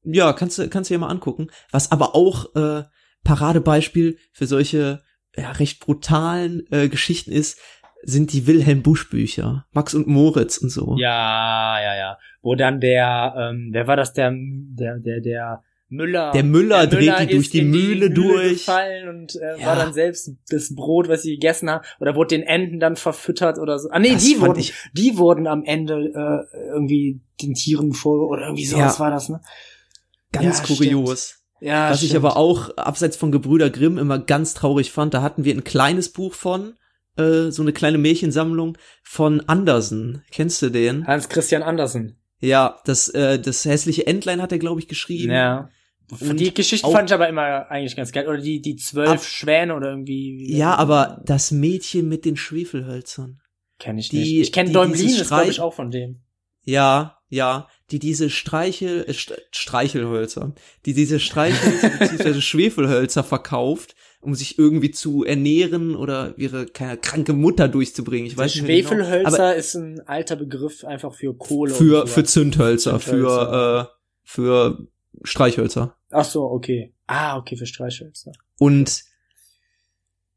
[0.05, 1.49] ja, kannst du kannst du dir mal angucken.
[1.71, 2.85] Was aber auch äh,
[3.25, 5.03] Paradebeispiel für solche
[5.37, 7.59] ja, recht brutalen äh, Geschichten ist,
[8.11, 10.97] sind die Wilhelm Busch Bücher, Max und Moritz und so.
[10.99, 12.19] Ja, ja, ja.
[12.43, 16.33] Wo dann der, ähm, wer war das, der, der, der, der Müller.
[16.33, 18.53] Der Müller dreht die ist durch die in Mühle durch.
[18.67, 19.67] gefallen und äh, Ja.
[19.67, 23.59] war dann selbst das Brot, was sie gegessen haben, oder wurde den Enten dann verfüttert
[23.59, 23.89] oder so.
[23.91, 25.95] Ah nee, Das die wurden, ich- die wurden am Ende
[26.53, 29.05] äh, irgendwie den Tieren vor oder irgendwie sowas Ja.
[29.05, 29.41] war das, ne?
[30.33, 31.35] Ganz Ja, kurios.
[31.61, 32.25] Ja, Was ich stimmt.
[32.25, 36.11] aber auch abseits von Gebrüder Grimm immer ganz traurig fand, da hatten wir ein kleines
[36.13, 36.75] Buch von,
[37.19, 40.23] äh, so eine kleine Märchensammlung von Andersen.
[40.31, 41.07] Kennst du den?
[41.07, 42.17] Hans Christian Andersen.
[42.41, 45.33] Ja, das, äh, das hässliche Entlein hat er, glaube ich, geschrieben.
[45.33, 45.69] Ja.
[46.21, 48.27] Und die Geschichte fand ich aber immer eigentlich ganz geil.
[48.29, 50.57] Oder die, die zwölf Schwäne oder irgendwie.
[50.57, 53.41] Ja, aber das Mädchen mit den Schwefelhölzern.
[53.79, 54.39] Kenn ich die- nicht.
[54.41, 56.21] Ich kenne Däumlin, ist glaube ich auch von dem.
[56.65, 60.55] Ja, ja, die diese Streichel, äh, St- Streichelhölzer,
[60.87, 62.41] die diese Streichelhölzer bzw.
[62.41, 68.27] Schwefelhölzer verkauft, um sich irgendwie zu ernähren oder ihre keine kranke Mutter durchzubringen.
[68.27, 68.79] Ich weiß nicht genau.
[68.79, 71.73] Schwefelhölzer Aber ist ein alter Begriff einfach für Kohle.
[71.73, 72.25] für und für.
[72.25, 73.87] Zündhölzer, Zündhölzer.
[73.87, 73.95] für äh,
[74.25, 74.89] für
[75.23, 75.97] Streichhölzer.
[76.11, 76.93] Ach so, okay.
[77.07, 78.33] Ah, okay, für Streichhölzer.
[78.59, 79.05] Und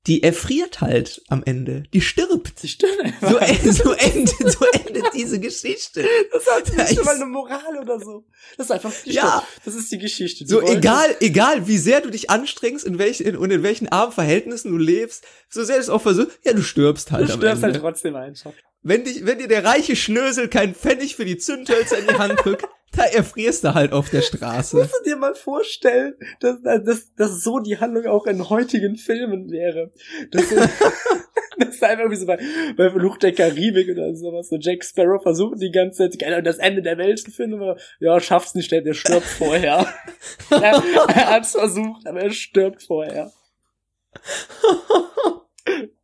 [0.07, 1.83] die erfriert halt am Ende.
[1.93, 2.63] Die stirbt.
[2.63, 3.29] Die stimmt einfach.
[3.29, 6.03] So, so, endet, so endet diese Geschichte.
[6.33, 8.25] das hat nicht mal eine Moral oder so.
[8.57, 9.45] Das ist einfach die Ja.
[9.63, 10.43] Das ist die Geschichte.
[10.43, 13.61] Die So, wollte- egal, egal, wie sehr du dich anstrengst in welchen, in, und in
[13.61, 17.23] welchen armen Verhältnissen du lebst, so sehr du es auch versuchst, ja, du stirbst halt
[17.29, 17.73] Du stirbst Ende.
[17.73, 18.53] halt trotzdem einfach.
[18.81, 22.39] wenn dich, wenn dir der reiche Schnösel keinen Pfennig für die Zündhölzer in die Hand
[22.43, 22.65] drückt,
[22.95, 24.77] da erfrierst du halt auf der Straße.
[24.77, 29.49] Musst du dir mal vorstellen, dass, dass, dass so die Handlung auch in heutigen Filmen
[29.49, 29.91] wäre.
[30.31, 30.49] Das,
[31.57, 32.37] das ist einfach wie so bei,
[32.75, 34.49] bei Fluch der Karibik oder sowas.
[34.49, 38.19] So Jack Sparrow versucht die ganze Zeit das Ende der Welt zu finden, aber ja,
[38.19, 39.87] schafft's nicht, der, der stirbt vorher.
[40.49, 43.31] er, er hat's versucht, aber er stirbt vorher.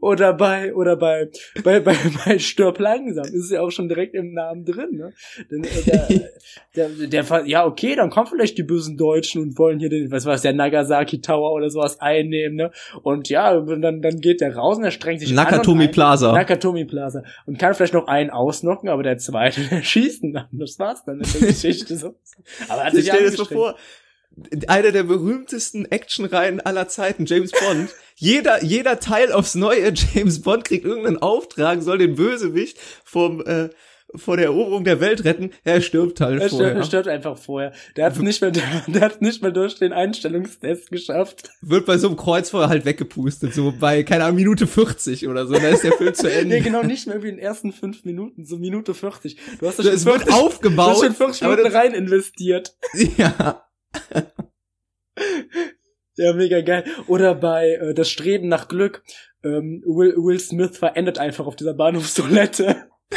[0.00, 1.28] Oder bei, oder bei,
[1.62, 5.12] bei, bei, bei Stirb langsam ist ja auch schon direkt im Namen drin, ne?
[5.50, 6.20] Denn, äh,
[6.76, 10.10] der, der, der, ja, okay, dann kommen vielleicht die bösen Deutschen und wollen hier den,
[10.10, 12.70] was war's, der Nagasaki Tower oder sowas einnehmen, ne?
[13.02, 16.32] Und ja, dann, dann geht der raus und er strengt sich Nakatomi ein- Plaza.
[16.32, 17.22] Nakatomi Plaza.
[17.46, 20.46] Und kann vielleicht noch einen ausnocken, aber der zweite, der schießt ihn dann.
[20.52, 22.14] Das war's dann mit der Geschichte, so.
[22.68, 23.76] Aber er hat sich Stell dir das vor,
[24.68, 27.90] einer der berühmtesten Actionreihen aller Zeiten, James Bond.
[28.16, 33.68] jeder, jeder Teil aufs neue, James Bond kriegt irgendeinen Auftrag, soll den Bösewicht vom, äh,
[34.14, 35.52] vor der Eroberung der Welt retten.
[35.64, 36.68] Er stirbt halt Er vorher.
[36.68, 37.72] stirbt, er stirbt einfach vorher.
[37.96, 38.50] Der hat nicht mehr,
[38.86, 41.50] der hat nicht mehr durch den Einstellungstest geschafft.
[41.62, 45.54] Wird bei so einem Kreuzfeuer halt weggepustet, so bei, keine Ahnung, Minute 40 oder so,
[45.54, 46.54] da ist der Film zu Ende.
[46.56, 49.36] Nee, genau, nicht mehr wie in den ersten fünf Minuten, so Minute 40.
[49.60, 50.90] Du hast da Es schon wird 40, du aufgebaut.
[50.90, 52.74] hast schon 40 aber Minuten rein investiert.
[53.16, 53.64] Ja.
[56.16, 56.84] Ja, mega geil.
[57.06, 59.02] Oder bei äh, Das Streben nach Glück.
[59.42, 62.86] Ähm, Will, Will Smith verendet einfach auf dieser Bahnhofstoilette.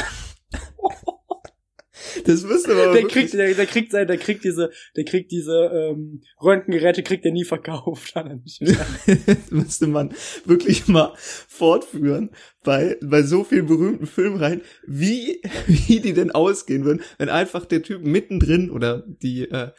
[2.25, 5.31] Das müsste man Der wirklich- kriegt, der, der kriegt sein, der kriegt diese, der kriegt
[5.31, 8.15] diese ähm, Röntgengeräte, kriegt er nie verkauft.
[8.15, 10.13] Hat er nicht das müsste man
[10.45, 12.31] wirklich mal fortführen
[12.63, 17.83] bei, bei so vielen berühmten Filmreihen, wie, wie die denn ausgehen würden, wenn einfach der
[17.83, 19.71] Typ mittendrin oder die, äh,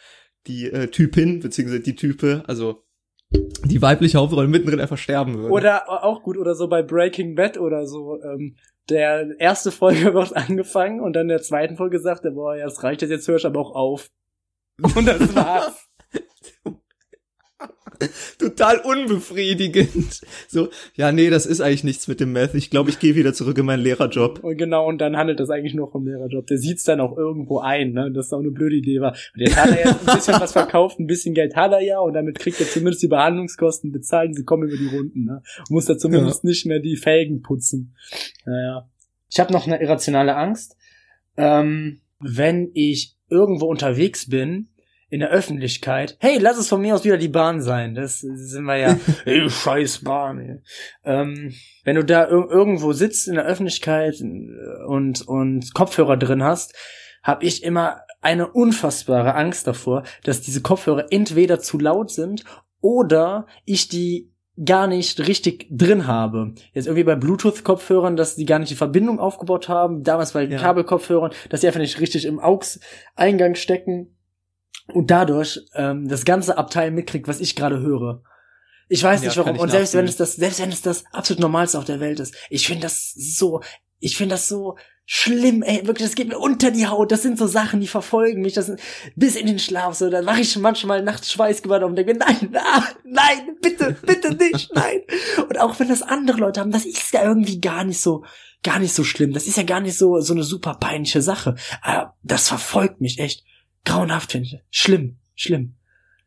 [0.46, 2.82] die äh, Typin, beziehungsweise die Type, also
[3.30, 5.50] die weibliche Hauptrolle mittendrin einfach sterben würde.
[5.50, 8.20] Oder auch gut, oder so bei Breaking Bad oder so.
[8.22, 8.56] Ähm,
[8.88, 12.82] der erste Folge wird angefangen und dann der zweiten Folge sagt er, boah, ja, es
[12.82, 14.08] reicht jetzt, jetzt ich aber auch auf.
[14.94, 15.85] Und das war's.
[18.38, 20.20] total unbefriedigend.
[20.48, 22.54] So, ja, nee, das ist eigentlich nichts mit dem Meth.
[22.54, 24.42] Ich glaube, ich gehe wieder zurück in meinen Lehrerjob.
[24.42, 26.46] Und genau, und dann handelt das eigentlich nur vom Lehrerjob.
[26.46, 28.10] Der sieht's dann auch irgendwo ein, ne?
[28.12, 29.12] Das ist auch eine blöde Idee war.
[29.34, 31.98] Und jetzt hat er jetzt ein bisschen was verkauft, ein bisschen Geld hat er ja,
[31.98, 35.42] und damit kriegt er zumindest die Behandlungskosten bezahlt, sie kommen über die Runden, ne?
[35.58, 36.48] Und muss da zumindest ja.
[36.48, 37.94] nicht mehr die Felgen putzen.
[38.44, 38.88] Naja.
[39.28, 40.76] Ich habe noch eine irrationale Angst.
[41.36, 44.68] Ähm, wenn ich irgendwo unterwegs bin,
[45.08, 47.94] in der Öffentlichkeit, hey, lass es von mir aus wieder die Bahn sein.
[47.94, 50.38] Das sind wir ja, ey, scheiß Bahn.
[50.40, 50.58] Ey.
[51.04, 51.54] Ähm,
[51.84, 54.20] wenn du da ir irgendwo sitzt in der Öffentlichkeit
[54.86, 56.74] und, und Kopfhörer drin hast,
[57.22, 62.44] habe ich immer eine unfassbare Angst davor, dass diese Kopfhörer entweder zu laut sind
[62.80, 64.32] oder ich die
[64.64, 66.54] gar nicht richtig drin habe.
[66.72, 70.02] Jetzt irgendwie bei Bluetooth-Kopfhörern, dass die gar nicht die Verbindung aufgebaut haben.
[70.02, 70.58] Damals bei ja.
[70.58, 74.15] Kabelkopfhörern, dass die einfach nicht richtig im AUX-Eingang stecken
[74.92, 78.22] und dadurch ähm, das ganze Abteil mitkriegt, was ich gerade höre.
[78.88, 79.58] Ich weiß ja, nicht warum.
[79.58, 82.34] Und selbst wenn es das, selbst wenn es das absolut Normalste auf der Welt ist,
[82.50, 83.60] ich finde das so,
[83.98, 84.76] ich finde das so
[85.06, 87.12] schlimm, ey, wirklich, das geht mir unter die Haut.
[87.12, 88.80] Das sind so Sachen, die verfolgen mich, das sind
[89.14, 90.10] bis in den Schlaf so.
[90.10, 95.00] Dann mache ich manchmal nachts Schweißgebadet und denke, nein, ah, nein, bitte, bitte nicht, nein.
[95.48, 98.24] Und auch wenn das andere Leute haben, das ist ja irgendwie gar nicht so,
[98.62, 99.32] gar nicht so schlimm.
[99.32, 101.54] Das ist ja gar nicht so so eine super peinliche Sache.
[101.82, 103.44] Aber das verfolgt mich echt
[103.86, 104.60] grauenhaft finde ich.
[104.70, 105.74] Schlimm, schlimm.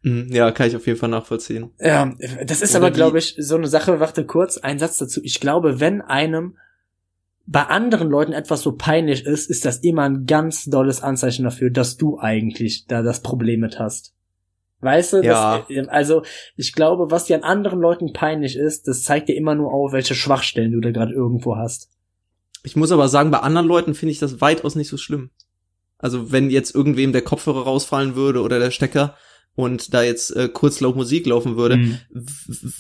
[0.01, 1.72] Mhm, ja, kann ich auf jeden Fall nachvollziehen.
[1.80, 2.14] Ja,
[2.45, 5.20] das ist Oder aber, glaube ich, so eine Sache, warte kurz, ein Satz dazu.
[5.24, 6.57] Ich glaube, wenn einem
[7.45, 11.72] bei anderen Leuten etwas so peinlich ist, ist das immer ein ganz dolles Anzeichen dafür,
[11.72, 14.14] dass du eigentlich da das Problem mit hast.
[14.82, 15.24] Weißt du?
[15.24, 15.66] Ja.
[15.68, 16.22] Das, also,
[16.55, 19.91] ich glaube, was dir an anderen Leuten peinlich ist, das zeigt dir immer nur auf,
[19.91, 21.89] welche Schwachstellen du da gerade irgendwo hast.
[22.64, 25.32] Ich muss aber sagen, bei anderen Leuten finde ich das weitaus nicht so schlimm.
[26.00, 29.16] Also, wenn jetzt irgendwem der Kopfhörer rausfallen würde oder der Stecker,
[29.60, 31.97] und da jetzt äh, kurz laut Musik laufen würde, mhm.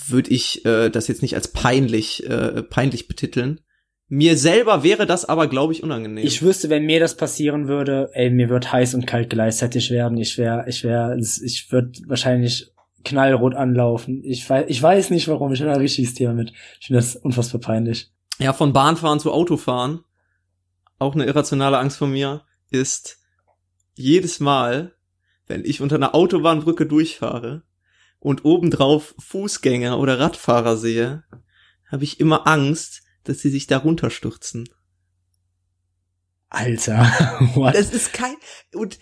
[0.07, 3.59] würde ich äh, das jetzt nicht als peinlich äh, peinlich betiteln.
[4.07, 6.25] Mir selber wäre das aber, glaube ich, unangenehm.
[6.25, 10.17] Ich wüsste, wenn mir das passieren würde, ey, mir wird heiß und kalt gleichzeitig werden.
[10.17, 12.71] Ich wäre, ich wäre, ich würde wahrscheinlich
[13.03, 14.23] knallrot anlaufen.
[14.23, 15.51] Ich weiß, ich weiß nicht warum.
[15.51, 16.53] Ich habe ein richtiges Thema mit.
[16.79, 18.09] Ich finde das unfassbar peinlich.
[18.39, 19.99] Ja, von Bahnfahren zu Autofahren.
[20.97, 23.19] Auch eine irrationale Angst von mir ist
[23.95, 24.95] jedes Mal,
[25.47, 27.63] wenn ich unter einer Autobahnbrücke durchfahre
[28.19, 31.23] und obendrauf Fußgänger oder Radfahrer sehe,
[31.87, 34.69] habe ich immer Angst, dass sie sich da runterstürzen.
[36.49, 36.99] Alter,
[37.55, 37.75] what?
[37.75, 38.35] Das ist kein
[38.73, 38.99] und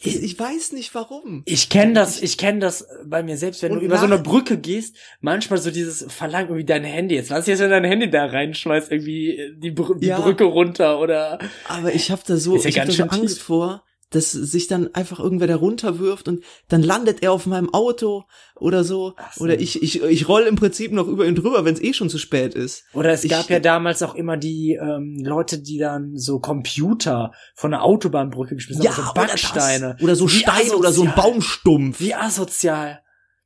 [0.00, 1.42] ich, ich weiß nicht warum.
[1.46, 4.18] Ich kenne das, ich kenne das bei mir selbst, wenn und du über so eine
[4.18, 7.30] Brücke gehst, manchmal so dieses Verlangen irgendwie dein Handy jetzt.
[7.30, 11.38] Was jetzt, wenn dein Handy da reinschmeißt, irgendwie die, Br die ja, Brücke runter oder.
[11.68, 14.94] Aber ich habe da so, ja ich hab da so Angst vor, dass sich dann
[14.94, 19.14] einfach irgendwer da runterwirft und dann landet er auf meinem Auto oder so.
[19.34, 19.44] so.
[19.44, 22.08] Oder ich, ich, ich roll im Prinzip noch über ihn drüber, wenn es eh schon
[22.08, 22.84] zu spät ist.
[22.94, 27.32] Oder es ich, gab ja damals auch immer die ähm, Leute, die dann so Computer
[27.54, 29.94] von der Autobahnbrücke geschmissen ja, haben, so Backsteine.
[29.94, 30.78] Oder, oder so Steine asozial.
[30.78, 32.00] oder so ein Baumstumpf.
[32.00, 33.00] Wie asozial.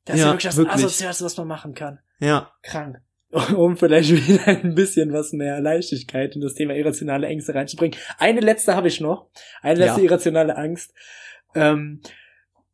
[0.05, 0.85] Das ja, ist ja wirklich das wirklich.
[0.85, 2.01] Asozialste, was man machen kann.
[2.19, 2.53] Ja.
[2.63, 2.99] Krank.
[3.57, 7.99] um vielleicht wieder ein bisschen was mehr Leichtigkeit in das Thema irrationale Ängste reinzubringen.
[8.19, 9.29] Eine letzte habe ich noch.
[9.63, 10.07] Eine letzte ja.
[10.07, 10.93] irrationale Angst.
[11.55, 12.01] Ähm,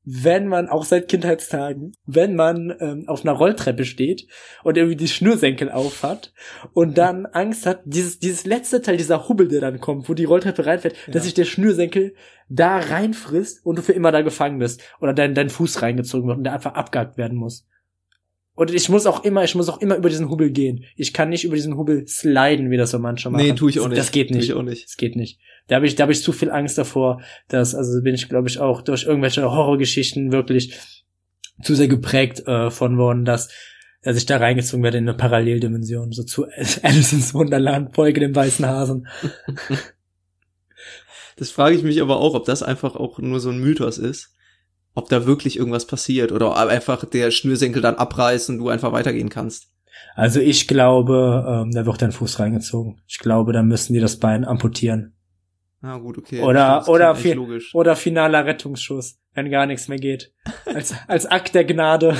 [0.08, 4.28] wenn man auch seit Kindheitstagen, wenn man ähm, auf einer Rolltreppe steht
[4.62, 6.32] und irgendwie die Schnürsenkel auf hat
[6.72, 10.24] und dann Angst hat, dieses, dieses letzte Teil, dieser Hubbel, der dann kommt, wo die
[10.24, 11.12] Rolltreppe reinfährt, ja.
[11.12, 12.14] dass sich der Schnürsenkel
[12.48, 16.38] da reinfrisst und du für immer da gefangen bist oder dein, dein Fuß reingezogen wird
[16.38, 17.66] und der einfach abgehakt werden muss.
[18.56, 20.84] Und ich muss auch immer, ich muss auch immer über diesen Hubbel gehen.
[20.96, 23.44] Ich kann nicht über diesen Hubbel sliden, wie das so manche machen.
[23.44, 23.98] Nee, tu ich auch nicht.
[23.98, 24.46] Das geht nicht.
[24.46, 24.86] Tu ich auch nicht.
[24.86, 25.38] Das geht nicht.
[25.68, 28.48] Da habe ich, da habe ich zu viel Angst davor, dass, also bin ich, glaube
[28.48, 30.74] ich, auch durch irgendwelche Horrorgeschichten wirklich
[31.62, 33.50] zu sehr geprägt äh, von worden, dass,
[34.00, 36.46] dass ich da reingezogen werde in eine Paralleldimension, so zu
[36.82, 39.06] Alice Wunderland, Folge dem weißen Hasen.
[41.36, 44.35] das frage ich mich aber auch, ob das einfach auch nur so ein Mythos ist
[44.96, 49.28] ob da wirklich irgendwas passiert oder einfach der Schnürsenkel dann abreißt und du einfach weitergehen
[49.28, 49.68] kannst.
[50.14, 53.02] Also ich glaube, ähm, da wird dein Fuß reingezogen.
[53.06, 55.12] Ich glaube, da müssen die das Bein amputieren.
[55.82, 56.40] Ah, gut, okay.
[56.42, 57.74] Oder, stimmt, oder, fi logisch.
[57.74, 60.32] oder finaler Rettungsschuss, wenn gar nichts mehr geht.
[60.64, 62.16] Als, als Akt der Gnade.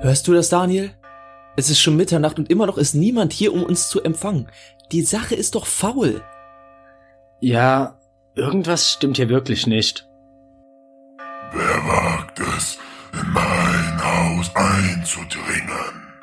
[0.00, 0.99] Hörst du das, Daniel?
[1.60, 4.48] Es ist schon Mitternacht und immer noch ist niemand hier, um uns zu empfangen.
[4.92, 6.22] Die Sache ist doch faul.
[7.42, 7.98] Ja,
[8.34, 10.08] irgendwas stimmt hier wirklich nicht.
[11.52, 12.78] Wer wagt es,
[13.12, 16.14] in mein Haus einzudringen?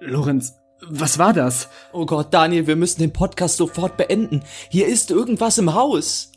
[0.00, 0.58] Lorenz,
[0.90, 1.70] Was war das?
[1.94, 4.42] Oh Gott, Daniel, wir müssen den Podcast sofort beenden.
[4.68, 6.32] Hier ist irgendwas im Haus.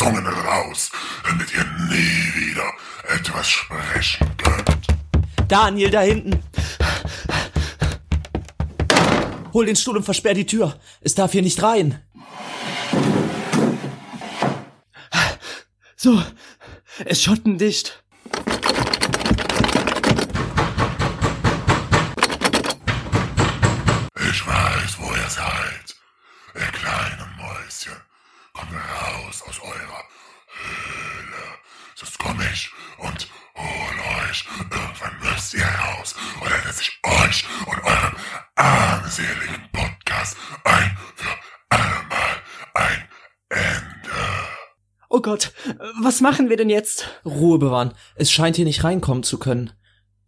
[0.00, 0.90] Zungen raus,
[1.28, 2.72] damit ihr nie wieder
[3.14, 4.86] etwas sprechen könnt.
[5.46, 6.42] Daniel, da hinten.
[9.52, 10.80] Hol den Stuhl und versperr die Tür.
[11.02, 12.00] Es darf hier nicht rein.
[15.96, 16.22] So,
[17.04, 18.02] es schottendicht.
[24.16, 25.94] Ich weiß, wo ihr seid.
[26.54, 28.00] Ihr kleinen Mäuschen.
[28.52, 30.04] Kommt raus aus eurer
[30.48, 31.44] Höhle.
[31.94, 34.44] Sonst komm ich und hol euch.
[34.58, 36.14] Irgendwann müsst ihr raus.
[36.44, 38.16] Oder setze ich euch und euren
[38.56, 41.34] armseligen Podcast ein für
[41.70, 42.42] allemal
[42.74, 43.08] ein
[43.48, 44.10] Ende.
[45.12, 45.52] Oh Gott,
[46.00, 47.08] was machen wir denn jetzt?
[47.24, 47.94] Ruhe bewahren.
[48.14, 49.72] Es scheint hier nicht reinkommen zu können.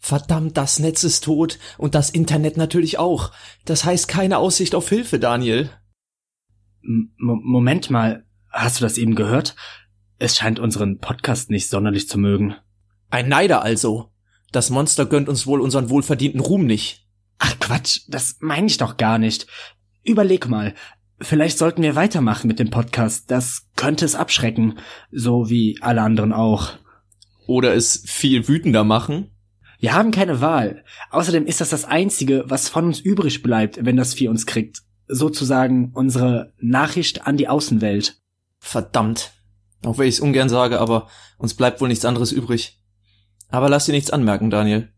[0.01, 3.31] Verdammt, das Netz ist tot und das Internet natürlich auch.
[3.65, 5.71] Das heißt keine Aussicht auf Hilfe, Daniel.
[6.83, 9.55] M Moment mal, hast du das eben gehört?
[10.19, 12.57] Es scheint unseren Podcast nicht sonderlich zu mögen.
[13.09, 14.11] Ein Neider also.
[14.51, 17.07] Das Monster gönnt uns wohl unseren wohlverdienten Ruhm nicht.
[17.39, 19.47] Ach Quatsch, das meine ich doch gar nicht.
[20.03, 20.75] Überleg mal,
[21.23, 23.31] vielleicht sollten wir weitermachen mit dem Podcast.
[23.31, 24.79] Das könnte es abschrecken,
[25.11, 26.73] so wie alle anderen auch.
[27.47, 29.31] Oder es viel wütender machen.
[29.79, 30.85] Wir haben keine Wahl.
[31.11, 34.83] Außerdem ist das das Einzige, was von uns übrig bleibt, wenn das Vieh uns kriegt.
[35.09, 38.21] Sozusagen unsere Nachricht an die Außenwelt.
[38.61, 39.33] Verdammt.
[39.85, 42.81] Auch wenn ich es ungern sage, aber uns bleibt wohl nichts anderes übrig.
[43.49, 44.93] Aber lass dir nichts anmerken, Daniel.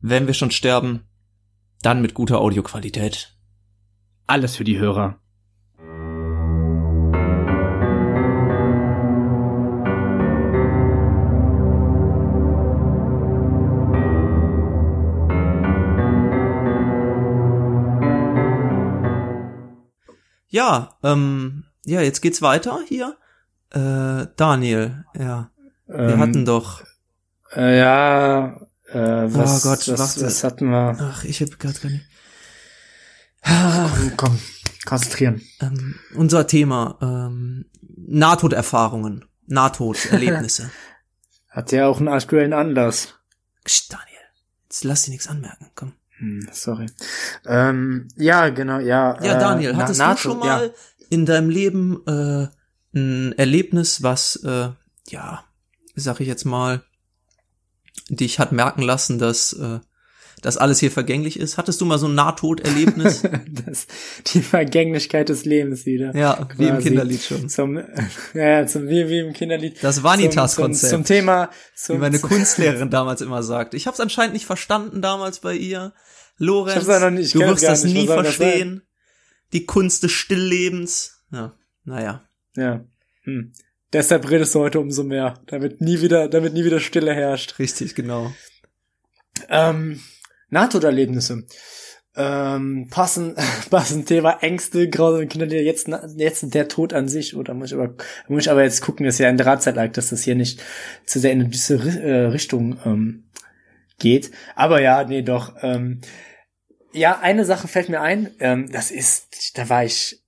[0.00, 1.04] Wenn wir schon sterben,
[1.80, 3.36] dann mit guter Audioqualität.
[4.26, 5.20] Alles für die Hörer.
[20.54, 23.16] Ja, ähm, ja, jetzt geht's weiter hier.
[23.70, 25.50] Äh, Daniel, ja.
[25.88, 26.84] Wir Ähm, hatten doch.
[27.56, 28.94] Äh, ja, äh,
[29.34, 30.26] was, Oh Gott, was, warte.
[30.26, 30.96] was hatten wir?
[31.00, 32.06] Ach, ich hab gerade gar nicht.
[33.42, 34.38] Komm, komm,
[34.84, 35.42] konzentrieren.
[35.60, 37.64] Ähm, unser Thema, ähm,
[38.06, 40.70] Nahtoderfahrungen, Nahtoderlebnisse.
[41.50, 43.14] Hat ja auch einen aktuellen Anlass.
[43.64, 44.22] Psst, Daniel,
[44.66, 45.94] jetzt lass dir nichts anmerken, komm.
[46.24, 46.86] Hm, sorry.
[47.46, 49.22] Ähm, ja, genau, ja.
[49.22, 50.72] Ja, äh, Daniel, Na- hattest NATO, du schon mal Ja.
[51.10, 52.48] in deinem Leben äh,
[52.96, 54.70] ein Erlebnis, was, äh,
[55.08, 55.44] ja,
[55.96, 56.82] sag ich jetzt mal,
[58.08, 59.80] dich hat merken lassen, dass äh,
[60.44, 61.56] dass alles hier vergänglich ist?
[61.56, 63.22] Hattest du mal so ein Nahtoderlebnis?
[63.66, 63.86] das,
[64.26, 66.14] die Vergänglichkeit des Lebens wieder.
[66.14, 66.88] ja, wie im Quasi.
[66.88, 67.48] Kinderlied schon.
[67.48, 67.80] Zum,
[68.34, 69.82] ja, zum, wie, wie im Kinderlied.
[69.82, 70.90] Das Vanitas-Konzept.
[70.90, 73.74] zum, zum Thema, Wie zum, meine zum, Kunstlehrerin damals immer sagt.
[73.74, 75.92] Ich habe es anscheinend nicht verstanden damals bei ihr.
[76.36, 77.94] Lorenz, nicht- ich du wirst das nicht.
[77.94, 78.82] nie das verstehen.
[79.52, 81.22] Die Kunst des Stilllebens.
[81.32, 82.24] Ja, naja.
[82.56, 82.84] Ja.
[83.22, 83.52] Hm.
[83.92, 87.60] Deshalb redest du heute umso mehr, damit nie wieder, damit nie wieder Stille herrscht.
[87.60, 88.32] Richtig, genau.
[89.48, 90.00] Ähm,
[90.50, 91.44] Nahtoderlebnisse.
[92.16, 93.34] Ähm, passen,
[93.70, 97.94] passen Thema Ängste, grausame Kinderlieder, jetzt, jetzt der Tod an sich, oder muss ich aber,
[98.28, 100.62] muss ich aber jetzt gucken, dass ja ein Drahtzeit lag, dass das hier nicht
[101.06, 103.24] zu sehr in diese äh, Richtung ähm,
[103.98, 104.30] geht.
[104.54, 105.54] Aber ja, nee, doch.
[105.62, 106.00] Ähm,
[106.92, 110.22] ja, eine Sache fällt mir ein, ähm, das ist, da war ich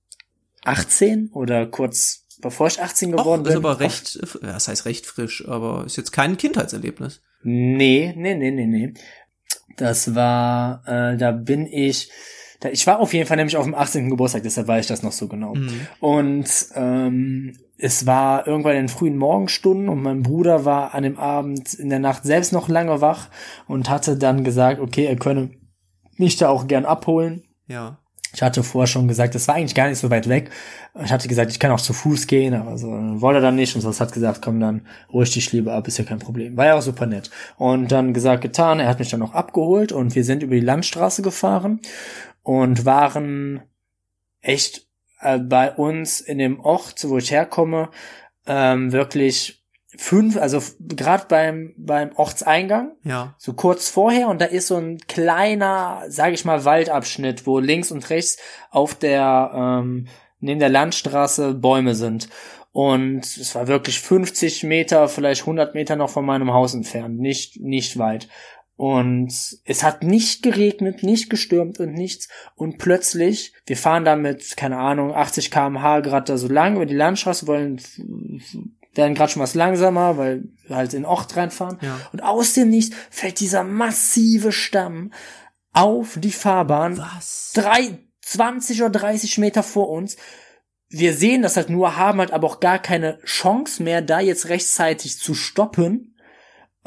[0.65, 3.57] 18 oder kurz bevor ich 18 Och, geworden ist bin.
[3.57, 7.21] aber recht, das heißt recht frisch, aber ist jetzt kein Kindheitserlebnis.
[7.43, 8.93] Nee, nee, nee, nee, nee.
[9.77, 12.11] Das war, äh, da bin ich,
[12.59, 14.09] da, ich war auf jeden Fall nämlich auf dem 18.
[14.09, 15.55] Geburtstag, deshalb weiß ich das noch so genau.
[15.55, 15.87] Mhm.
[15.99, 21.17] Und ähm, es war irgendwann in den frühen Morgenstunden und mein Bruder war an dem
[21.17, 23.29] Abend in der Nacht selbst noch lange wach
[23.67, 25.51] und hatte dann gesagt, okay, er könne
[26.17, 27.43] mich da auch gern abholen.
[27.67, 27.99] Ja.
[28.33, 30.49] Ich hatte vorher schon gesagt, das war eigentlich gar nicht so weit weg.
[31.03, 32.87] Ich hatte gesagt, ich kann auch zu Fuß gehen, aber so
[33.21, 35.97] wollte er dann nicht und sonst hat gesagt, komm dann ruhig dich lieber ab, ist
[35.97, 36.57] ja kein Problem.
[36.57, 37.31] War ja auch super nett.
[37.57, 40.61] Und dann gesagt, getan, er hat mich dann auch abgeholt und wir sind über die
[40.61, 41.79] Landstraße gefahren
[42.43, 43.61] und waren
[44.41, 44.87] echt
[45.21, 47.89] äh, bei uns in dem Ort, wo ich herkomme,
[48.45, 49.56] ähm, wirklich
[49.97, 53.35] fünf, also gerade beim beim Ortseingang Ja.
[53.37, 57.91] so kurz vorher und da ist so ein kleiner, sage ich mal, Waldabschnitt, wo links
[57.91, 58.37] und rechts
[58.69, 60.07] auf der ähm,
[60.39, 62.29] neben der Landstraße Bäume sind.
[62.71, 67.59] Und es war wirklich 50 Meter, vielleicht 100 Meter noch von meinem Haus entfernt, nicht,
[67.59, 68.27] nicht weit.
[68.75, 69.33] Und
[69.65, 72.29] es hat nicht geregnet, nicht gestürmt und nichts.
[72.53, 76.85] Und plötzlich, wir fahren da mit, keine Ahnung, 80 kmh gerade da so lang über
[76.85, 77.81] die Landstraße, wollen,
[78.97, 81.77] werden gerade schon was langsamer, weil wir halt in Ort reinfahren.
[81.81, 81.99] Ja.
[82.11, 85.13] Und aus dem Nichts fällt dieser massive Stamm
[85.73, 86.97] auf die Fahrbahn.
[86.97, 87.51] Was?
[87.53, 90.17] Drei, 20 oder 30 Meter vor uns.
[90.89, 94.49] Wir sehen das halt nur, haben halt aber auch gar keine Chance mehr, da jetzt
[94.49, 96.15] rechtzeitig zu stoppen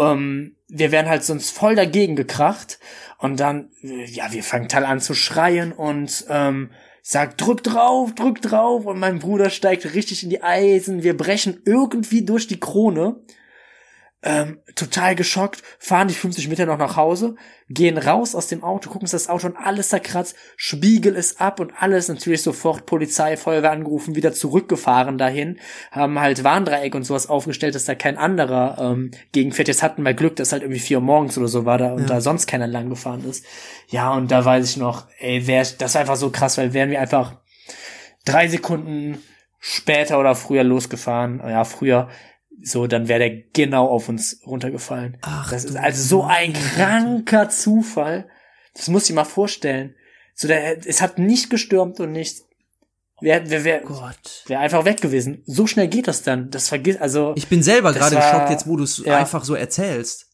[0.00, 2.78] ähm, wir werden halt sonst voll dagegen gekracht
[3.18, 6.70] und dann, äh, ja, wir fangen total an zu schreien und ähm,
[7.11, 8.86] sag, drück drauf, drück drauf.
[8.86, 13.16] Und mein Bruder steigt richtig in die Eisen, wir brechen irgendwie durch die Krone
[14.22, 17.36] ähm, total geschockt, fahren die 50 Meter noch nach Hause,
[17.70, 21.58] gehen raus aus dem Auto, gucken uns das Auto und alles zerkratzt, Spiegel ist ab
[21.58, 25.58] und alles natürlich sofort Polizei, Feuerwehr angerufen, wieder zurückgefahren dahin,
[25.90, 29.68] haben halt Warndreieck und sowas aufgestellt, dass da kein anderer ähm, gegenfährt.
[29.68, 32.02] Jetzt hatten wir Glück, dass halt irgendwie vier Uhr morgens oder so war da und
[32.02, 32.06] Ja.
[32.06, 33.44] da sonst keiner lang gefahren ist.
[33.88, 36.90] Ja, und da weiß ich noch, ey, wär, das war einfach so krass, weil wären
[36.90, 37.36] wir einfach
[38.26, 39.22] drei Sekunden
[39.58, 42.08] später oder früher losgefahren, ja, früher,
[42.62, 45.18] so, dann wäre der genau auf uns runtergefallen.
[45.22, 48.28] Ach, das ist also so ein kranker Zufall.
[48.74, 49.94] Das muss ich mal vorstellen.
[50.34, 52.44] So, der, es hat nicht gestürmt und nichts.
[53.20, 54.44] Wer, wer, wer, Gott.
[54.46, 55.42] wäre einfach weg gewesen.
[55.44, 56.50] So schnell geht das dann.
[56.50, 59.18] Das vergisst, also, Ich bin selber gerade im Schock jetzt, wo du es ja.
[59.18, 60.28] einfach so erzählst.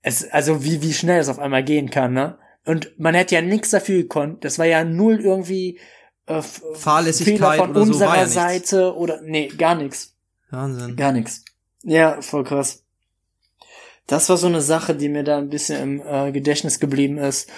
[0.00, 2.38] es, also wie, wie schnell es auf einmal gehen kann, ne?
[2.64, 4.44] Und man hätte ja nichts dafür gekonnt.
[4.44, 5.80] Das war ja null irgendwie
[6.26, 6.42] äh,
[6.74, 8.26] Fahrlässigkeit Fehler von oder so unserer war ja.
[8.26, 10.11] Seite oder nee, gar nichts.
[10.52, 10.96] Wahnsinn.
[10.96, 11.44] Gar nichts.
[11.82, 12.84] Ja, voll krass.
[14.06, 17.50] Das war so eine Sache, die mir da ein bisschen im äh, Gedächtnis geblieben ist.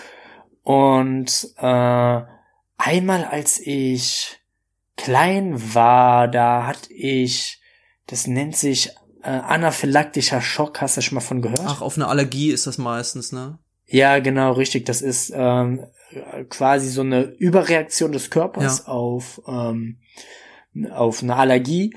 [0.63, 2.23] Und äh,
[2.77, 4.39] einmal, als ich
[4.97, 7.61] klein war, da hatte ich,
[8.07, 8.91] das nennt sich
[9.23, 10.81] äh, anaphylaktischer Schock.
[10.81, 11.61] Hast du schon mal von gehört?
[11.65, 13.59] Ach, auf eine Allergie ist das meistens, ne?
[13.87, 14.87] Ja, genau, richtig.
[14.87, 15.85] Das ist ähm,
[16.49, 18.93] quasi so eine Überreaktion des Körpers Ja.
[18.93, 19.99] auf, ähm,
[20.93, 21.95] auf eine Allergie,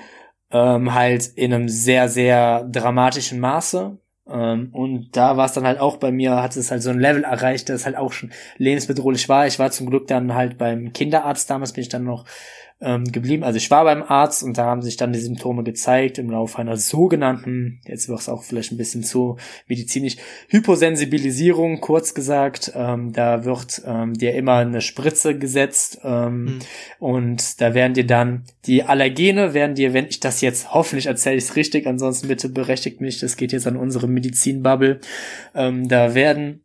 [0.52, 3.98] ähm, halt in einem sehr, sehr dramatischen Maße.
[4.30, 7.00] Ähm, und da war es dann halt auch bei mir, hat es halt so ein
[7.00, 9.48] Level erreicht, das halt auch schon lebensbedrohlich war.
[9.48, 12.26] Ich war zum Glück dann halt beim Kinderarzt, damals bin ich dann noch
[12.80, 13.44] ähm, geblieben.
[13.44, 16.60] Also ich war beim Arzt und da haben sich dann die Symptome gezeigt im Laufe
[16.60, 20.18] einer sogenannten, jetzt wird es auch vielleicht ein bisschen zu medizinisch,
[20.50, 22.72] Hyposensibilisierung, kurz gesagt.
[22.76, 26.60] Ähm, da wird ähm, dir immer eine Spritze gesetzt ähm, Hm.
[27.00, 31.38] und da werden dir dann die Allergene, werden dir, wenn ich das jetzt, hoffentlich erzähle
[31.38, 35.00] ich es richtig, ansonsten bitte berechtigt mich, das geht jetzt an unsere Medizinbubble,
[35.56, 36.64] ähm, da werden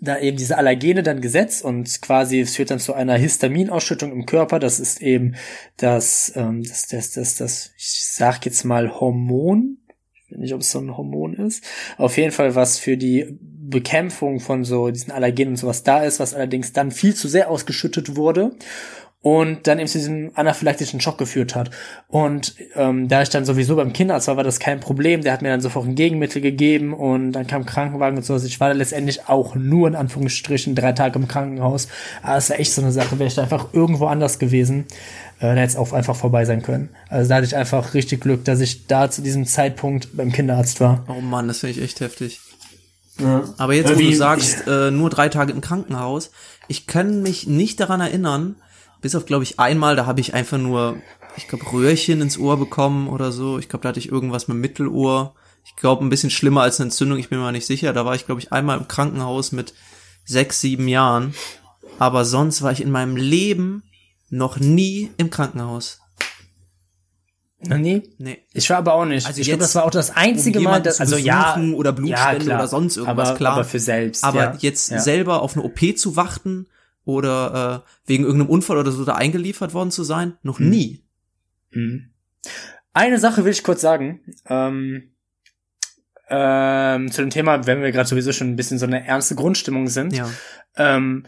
[0.00, 4.26] da eben diese Allergene dann gesetzt und quasi es führt dann zu einer Histaminausschüttung im
[4.26, 4.58] Körper.
[4.58, 5.34] Das ist eben
[5.76, 9.78] das, ähm, das, das, das, das, ich sag jetzt mal Hormon.
[10.14, 11.64] Ich weiß nicht, ob es so ein Hormon ist.
[11.96, 16.20] Auf jeden Fall, was für die Bekämpfung von so diesen Allergenen und sowas da ist,
[16.20, 18.52] was allerdings dann viel zu sehr ausgeschüttet wurde
[19.22, 21.70] und dann eben zu diesem anaphylaktischen Schock geführt hat.
[22.08, 25.20] Und ähm, da ich dann sowieso beim Kinderarzt war, war das kein Problem.
[25.22, 28.32] Der hat mir dann sofort ein Gegenmittel gegeben und dann kam Krankenwagen und so.
[28.32, 31.88] Also ich war dann letztendlich auch nur in Anführungsstrichen drei Tage im Krankenhaus.
[32.22, 34.86] Aber es war echt so eine Sache, wäre ich da einfach irgendwo anders gewesen,
[35.38, 36.88] äh, da hätte es auch einfach vorbei sein können.
[37.10, 40.80] Also da hatte ich einfach richtig Glück, dass ich da zu diesem Zeitpunkt beim Kinderarzt
[40.80, 41.04] war.
[41.08, 42.40] Oh Mann, das finde ich echt heftig.
[43.58, 46.30] Aber jetzt, wo Irgendwie- du sagst, äh, nur drei Tage im Krankenhaus,
[46.68, 48.56] ich kann mich nicht daran erinnern,
[49.00, 50.96] bis auf, glaube ich, einmal, da habe ich einfach nur,
[51.36, 53.58] ich glaube, Röhrchen ins Ohr bekommen oder so.
[53.58, 55.34] Ich glaube, da hatte ich irgendwas mit Mittelohr.
[55.64, 57.92] Ich glaube, ein bisschen schlimmer als eine Entzündung, ich bin mir nicht sicher.
[57.92, 59.74] Da war ich, glaube ich, einmal im Krankenhaus mit
[60.24, 61.34] sechs, sieben Jahren.
[61.98, 63.82] Aber sonst war ich in meinem Leben
[64.30, 66.00] noch nie im Krankenhaus.
[67.62, 68.38] Nee, Nee.
[68.54, 69.26] ich war aber auch nicht.
[69.26, 72.46] Also ich glaube, das war auch das einzige um Mal, dass, also ja, oder Blutspende
[72.46, 72.58] klar.
[72.60, 73.52] oder sonst irgendwas, aber, klar.
[73.52, 74.24] Aber für selbst.
[74.24, 74.56] Aber ja.
[74.60, 74.98] jetzt ja.
[74.98, 76.68] selber auf eine OP zu warten
[77.04, 80.70] oder äh, wegen irgendeinem Unfall oder so da eingeliefert worden zu sein, noch Hm.
[80.70, 81.04] nie.
[81.70, 82.10] Mhm.
[82.92, 84.20] Eine Sache will ich kurz sagen.
[84.46, 85.12] Ähm,
[86.28, 89.88] ähm, zu dem Thema, wenn wir gerade sowieso schon ein bisschen so eine ernste Grundstimmung
[89.88, 90.12] sind.
[90.14, 90.28] Ja.
[90.76, 91.24] Ähm,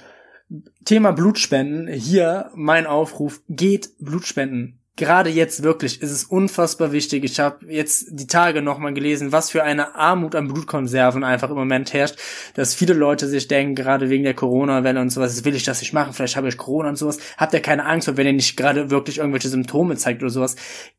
[0.85, 1.89] Thema Blutspenden.
[1.89, 4.81] Hier mein Aufruf: Geht Blutspenden.
[4.97, 7.25] Gerade jetzt wirklich ist es unfassbar wichtig.
[7.25, 11.57] Ich habe jetzt die Tage nochmal gelesen, was für eine Armut an Blutkonserven einfach im
[11.57, 12.19] Moment herrscht,
[12.55, 15.95] dass viele Leute sich denken, gerade wegen der Corona-Welle und sowas, will ich das nicht
[15.95, 17.19] machen, vielleicht habe ich Corona und sowas.
[17.39, 20.57] Habt ihr keine Angst, wenn ihr nicht gerade wirklich irgendwelche Symptome zeigt oder sowas.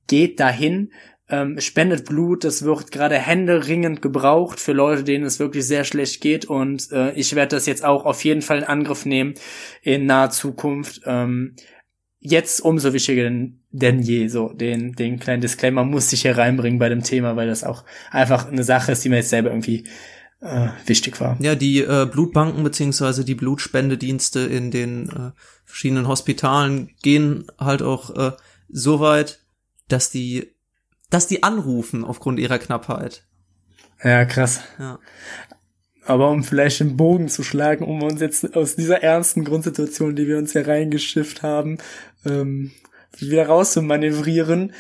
[0.08, 0.92] Geht dahin,
[1.30, 6.20] ähm, spendet Blut, das wird gerade händeringend gebraucht für Leute, denen es wirklich sehr schlecht
[6.20, 9.36] geht und äh, ich werde das jetzt auch auf jeden Fall in Angriff nehmen
[9.84, 11.02] in naher Zukunft.
[11.06, 11.56] Ähm,
[12.24, 14.28] jetzt umso wichtiger denn, denn je.
[14.28, 17.84] So, den, den kleinen Disclaimer muss ich hier reinbringen bei dem Thema, weil das auch
[18.12, 19.84] einfach eine Sache ist, die mir jetzt selber irgendwie
[20.42, 21.38] äh, wichtig war.
[21.40, 25.32] Ja, die äh, Blutbanken beziehungsweise die Blutspendedienste in den äh,
[25.66, 28.32] verschiedenen Hospitalen gehen halt auch äh,
[28.70, 29.42] so weit,
[29.90, 30.54] dass die,
[31.10, 33.26] dass die anrufen aufgrund ihrer Knappheit.
[34.04, 34.62] Ja, krass.
[34.80, 35.00] Ja.
[36.06, 40.28] Aber um vielleicht den Bogen zu schlagen, um uns jetzt aus dieser ernsten Grundsituation, die
[40.28, 41.78] wir uns hier reingeschifft haben,
[42.26, 42.72] ähm,
[43.18, 44.74] wieder rauszumanövrieren.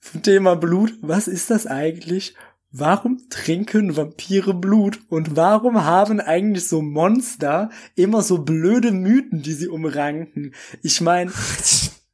[0.00, 2.34] Zum Thema Blut, was ist das eigentlich?
[2.70, 5.00] Warum trinken Vampire Blut?
[5.08, 10.52] Und warum haben eigentlich so Monster immer so blöde Mythen, die sie umranken?
[10.82, 11.32] Ich meine,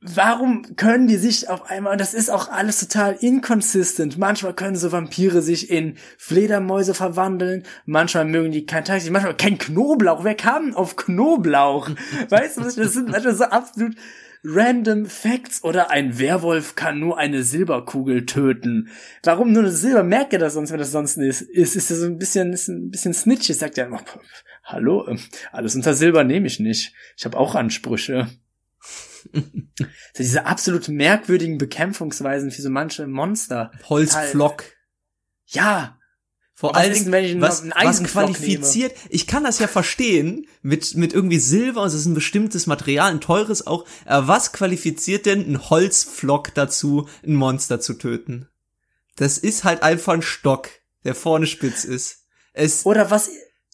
[0.00, 4.76] warum können die sich auf einmal, und das ist auch alles total inconsistent, manchmal können
[4.76, 10.34] so Vampire sich in Fledermäuse verwandeln, manchmal mögen die kein Taxi, manchmal kein Knoblauch, wer
[10.34, 11.90] kam auf Knoblauch?
[12.28, 13.94] Weißt du, das sind manchmal so absolut
[14.42, 18.88] random Facts oder ein Werwolf kann nur eine Silberkugel töten.
[19.22, 20.02] Warum nur eine Silber?
[20.02, 21.42] Merkt ihr das sonst, wenn das sonst ist?
[21.42, 24.02] Ist, ist ja so ein bisschen, ist ein bisschen snitchy, sagt er immer,
[24.64, 25.18] hallo, ähm,
[25.52, 26.94] alles unter Silber nehme ich nicht.
[27.18, 28.28] Ich habe auch Ansprüche.
[29.78, 29.86] so
[30.18, 33.70] diese absolut merkwürdigen Bekämpfungsweisen für so manche Monster.
[33.88, 34.64] Holzpflock.
[35.46, 35.96] Ja.
[36.54, 41.94] Vor einen- was, was qualifiziert, ich kann das ja verstehen, mit, mit irgendwie Silber, es
[41.94, 47.34] ist ein bestimmtes Material, ein teures auch, aber was qualifiziert denn ein Holzpflock dazu, ein
[47.34, 48.46] Monster zu töten?
[49.16, 50.68] Das ist halt einfach ein Stock,
[51.04, 52.26] der vorne spitz ist.
[52.52, 53.30] Es, Oder was,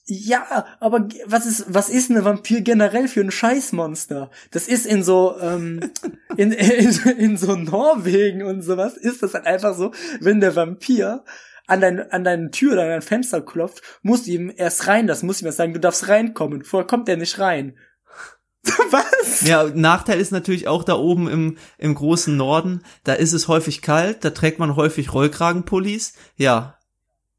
[0.08, 4.30] ja, aber was ist, was ist ein Vampir generell für ein Scheißmonster?
[4.52, 5.80] Das ist in so, ähm,
[6.36, 9.90] in, in, in so Norwegen und sowas, ist das halt einfach so,
[10.20, 11.24] wenn der Vampir
[11.66, 15.08] an dein, an deine Tür oder an dein Fenster klopft, musst du ihm erst rein,
[15.08, 16.62] das muss ihm erst sagen, du darfst reinkommen.
[16.62, 17.76] Vorher kommt er nicht rein.
[18.90, 19.40] Was?
[19.40, 23.82] Ja, Nachteil ist natürlich auch da oben im, im großen Norden, da ist es häufig
[23.82, 26.14] kalt, da trägt man häufig Rollkragenpullis.
[26.36, 26.75] Ja,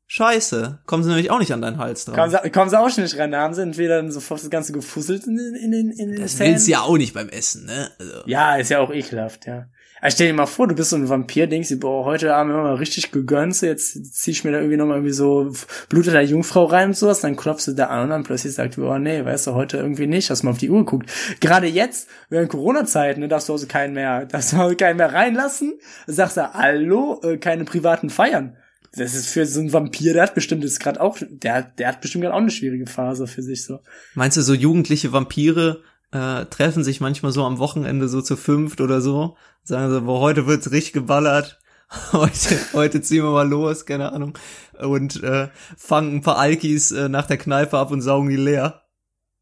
[0.07, 2.39] scheiße, kommen sie nämlich auch nicht an deinen Hals Kommen dran.
[2.43, 4.71] sie, kommen sie auch schon nicht rein, da haben sie entweder dann sofort das Ganze
[4.73, 6.53] gefusselt in, den- in den, in den Das Zähnen.
[6.53, 7.89] willst du ja auch nicht beim Essen, ne?
[7.99, 8.13] Also.
[8.25, 9.65] Ja, ist ja auch ekelhaft, ja.
[9.99, 12.53] Aber stell dir mal vor, du bist so ein Vampir, denkst dir, boah, heute Abend
[12.53, 15.51] haben wir mal richtig gegönnt, jetzt zieh ich mir da irgendwie nochmal irgendwie so
[15.89, 18.77] Blut der Jungfrau rein und sowas, dann klopfst du da an und dann plötzlich sagt
[18.77, 21.09] du, oh nee, weißt du, heute irgendwie nicht, hast mal auf die Uhr geguckt.
[21.39, 25.11] Gerade jetzt, während Corona-Zeiten, ne, darfst du also keinen mehr, darfst du also keinen mehr
[25.11, 25.73] reinlassen,
[26.05, 28.55] sagst du, hallo, äh, keine privaten Feiern.
[28.97, 31.87] Das ist für so einen Vampir, der hat bestimmt jetzt gerade auch, der, hat- der
[31.89, 33.79] hat bestimmt gerade auch eine schwierige Phase für sich so.
[34.15, 38.81] Meinst du, so jugendliche Vampire äh, treffen sich manchmal so am Wochenende so zu fünft
[38.81, 39.37] oder so?
[39.63, 41.59] Sagen so, boah, heute wird's richtig geballert.
[42.11, 44.37] Heute, heute ziehen wir mal los, keine Ahnung.
[44.77, 48.81] Und äh, fangen ein paar Alkis äh, nach der Kneipe ab und saugen die leer.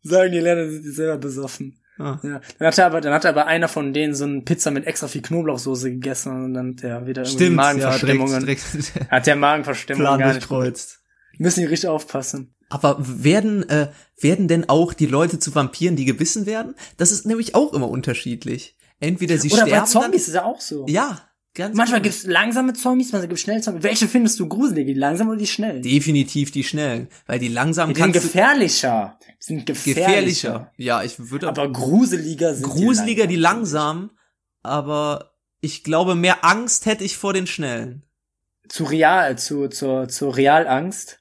[0.03, 1.79] Sagen die Lerner, sind die selber besoffen.
[1.97, 2.19] Ah.
[2.23, 5.07] Ja, dann hatte aber, dann hatte aber einer von denen so eine Pizza mit extra
[5.07, 8.39] viel Knoblauchsoße gegessen und dann hat der wieder irgendwie Stimmt, ja, Magenverstimmungen.
[8.41, 10.35] direkt, direkt hat der Magenverstimmung Plan gar nicht.
[10.41, 10.99] durchkreuzt.
[11.37, 12.53] Müssen die richtig aufpassen.
[12.69, 13.89] Aber werden, äh,
[14.19, 16.75] werden denn auch die Leute zu Vampiren, die gebissen werden?
[16.97, 18.77] Das ist nämlich auch immer unterschiedlich.
[18.99, 20.85] Entweder sie Oder bei sterben Zombies ist ja auch so.
[20.85, 21.21] dann, Ja,
[21.55, 22.11] ganz Manchmal genau.
[22.11, 23.83] gibt's langsame Zombies, manchmal gibt's schnelle Zombies.
[23.83, 24.85] Welche findest du gruselig?
[24.85, 25.81] Die langsamen oder die schnellen?
[25.81, 29.17] Die, definitiv die schnellen, weil die langsam sind kannst du gefährlicher.
[29.27, 30.05] Die sind gefährlicher.
[30.05, 30.71] gefährlicher.
[30.77, 33.97] Ja, ich würde Aber gruseliger sind gruseliger die langsam.
[33.97, 34.17] langsam,
[34.61, 35.31] aber
[35.61, 38.03] ich glaube, mehr Angst hätte ich vor den schnellen.
[38.67, 41.19] Zu real, zu, zu, zu Realangst.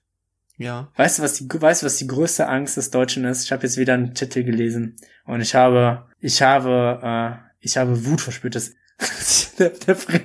[0.56, 0.92] Ja.
[0.96, 3.44] Weißt du, was die, weißt du, was die größte Angst des Deutschen ist?
[3.44, 8.06] Ich habe jetzt wieder einen Titel gelesen und ich habe, ich habe, äh, ich habe
[8.06, 8.54] Wut verspürt.
[8.54, 8.72] Das,
[9.58, 10.20] der, der, Fre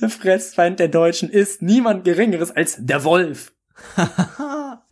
[0.00, 3.52] der Fressfeind der Deutschen ist niemand Geringeres als der Wolf.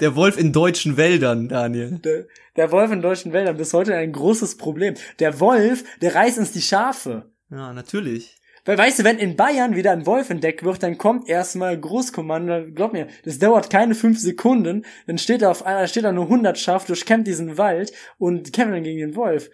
[0.01, 1.99] Der Wolf in deutschen Wäldern, Daniel.
[2.03, 4.95] Der, der Wolf in deutschen Wäldern bis heute ein großes Problem.
[5.19, 7.31] Der Wolf, der reißt uns die Schafe.
[7.51, 8.41] Ja, natürlich.
[8.65, 12.73] Weil weißt du, wenn in Bayern wieder ein Wolf entdeckt wird, dann kommt erstmal Großkommando,
[12.75, 16.25] glaub mir, das dauert keine fünf Sekunden, dann steht da auf einer, steht da nur
[16.25, 19.51] 100 Schaf, durchkämmt diesen Wald und kämpft dann gegen den Wolf.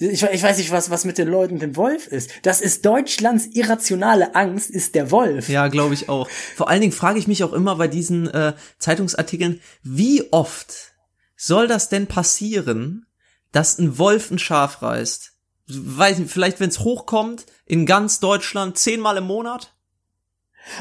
[0.00, 2.30] Ich, ich weiß nicht, was, was mit den Leuten mit dem Wolf ist.
[2.42, 5.50] Das ist Deutschlands irrationale Angst, ist der Wolf.
[5.50, 6.30] Ja, glaube ich auch.
[6.30, 10.94] Vor allen Dingen frage ich mich auch immer bei diesen äh, Zeitungsartikeln, wie oft
[11.36, 13.06] soll das denn passieren,
[13.52, 15.32] dass ein Wolf ein Schaf reißt?
[15.66, 19.74] Weiß nicht, vielleicht wenn es hochkommt, in ganz Deutschland zehnmal im Monat?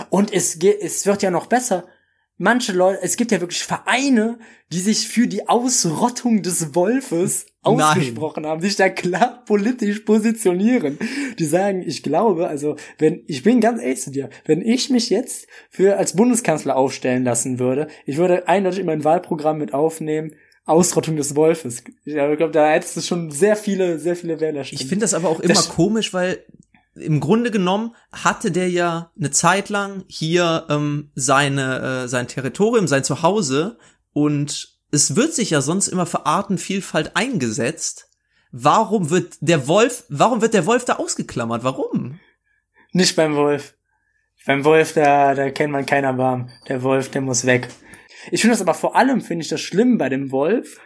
[0.09, 1.85] Und es, es wird ja noch besser.
[2.37, 4.39] Manche Leute, es gibt ja wirklich Vereine,
[4.71, 7.81] die sich für die Ausrottung des Wolfes Nein.
[7.81, 10.97] ausgesprochen haben, sich da klar politisch positionieren.
[11.37, 15.09] Die sagen, ich glaube, also, wenn, ich bin ganz ehrlich zu dir, wenn ich mich
[15.09, 20.35] jetzt für, als Bundeskanzler aufstellen lassen würde, ich würde eindeutig in mein Wahlprogramm mit aufnehmen,
[20.65, 21.83] Ausrottung des Wolfes.
[22.05, 24.81] Ich glaube, da hättest du schon sehr viele, sehr viele Wählerstimmen.
[24.81, 26.43] Ich finde das aber auch immer Das- komisch, weil
[26.95, 32.87] im Grunde genommen hatte der ja eine Zeit lang hier ähm, seine äh, sein Territorium,
[32.87, 33.77] sein Zuhause
[34.13, 38.09] und es wird sich ja sonst immer für Artenvielfalt eingesetzt.
[38.51, 41.63] Warum wird der Wolf, warum wird der Wolf da ausgeklammert?
[41.63, 42.19] Warum?
[42.91, 43.75] Nicht beim Wolf.
[44.45, 46.49] Beim Wolf, da, da kennt man keiner warm.
[46.67, 47.67] Der Wolf, der muss weg.
[48.31, 50.79] Ich finde das aber vor allem, finde ich das schlimm bei dem Wolf.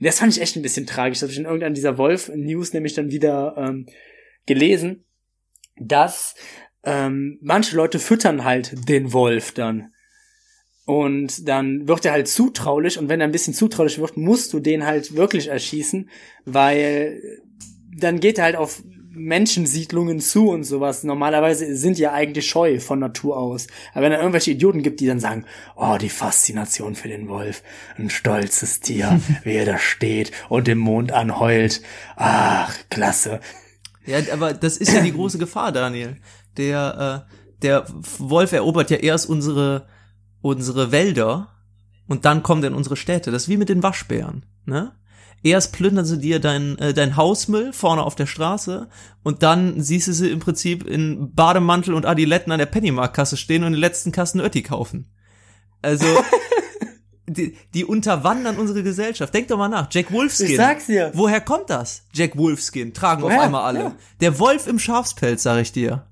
[0.00, 1.18] Das fand ich echt ein bisschen tragisch.
[1.18, 3.86] Das habe ich in irgendeiner dieser Wolf-News nämlich dann wieder ähm,
[4.46, 5.04] gelesen,
[5.76, 6.36] dass
[6.84, 9.92] ähm, manche Leute füttern halt den Wolf dann.
[10.88, 14.58] Und dann wird er halt zutraulich und wenn er ein bisschen zutraulich wird, musst du
[14.58, 16.08] den halt wirklich erschießen,
[16.46, 17.20] weil
[17.94, 21.04] dann geht er halt auf Menschensiedlungen zu und sowas.
[21.04, 23.66] Normalerweise sind die ja eigentlich scheu von Natur aus.
[23.92, 25.44] Aber wenn es irgendwelche Idioten gibt, die dann sagen,
[25.76, 27.62] oh, die Faszination für den Wolf,
[27.98, 31.82] ein stolzes Tier, wie er da steht und dem Mond anheult.
[32.16, 33.40] Ach, klasse.
[34.06, 36.16] Ja, aber das ist ja die große Gefahr, Daniel.
[36.56, 37.84] Der äh, der
[38.18, 39.86] Wolf erobert ja erst unsere
[40.40, 41.48] unsere Wälder
[42.06, 43.30] und dann kommt er in unsere Städte.
[43.30, 44.92] Das ist wie mit den Waschbären, ne?
[45.44, 48.88] Erst plündern sie dir dein, äh, dein Hausmüll vorne auf der Straße
[49.22, 53.62] und dann siehst du sie im Prinzip in Bademantel und Adiletten an der Pennymark-Kasse stehen
[53.62, 55.12] und den letzten Kasten Ötti kaufen.
[55.80, 56.06] Also,
[57.28, 59.32] die, die unterwandern unsere Gesellschaft.
[59.32, 59.88] Denk doch mal nach.
[59.92, 60.50] Jack Wolfskin.
[60.50, 61.12] Ich sag's dir.
[61.14, 62.02] Woher kommt das?
[62.12, 62.92] Jack Wolfskin.
[62.92, 63.42] Tragen auf Woher?
[63.42, 63.78] einmal alle.
[63.78, 63.96] Ja.
[64.20, 66.07] Der Wolf im Schafspelz, sag ich dir.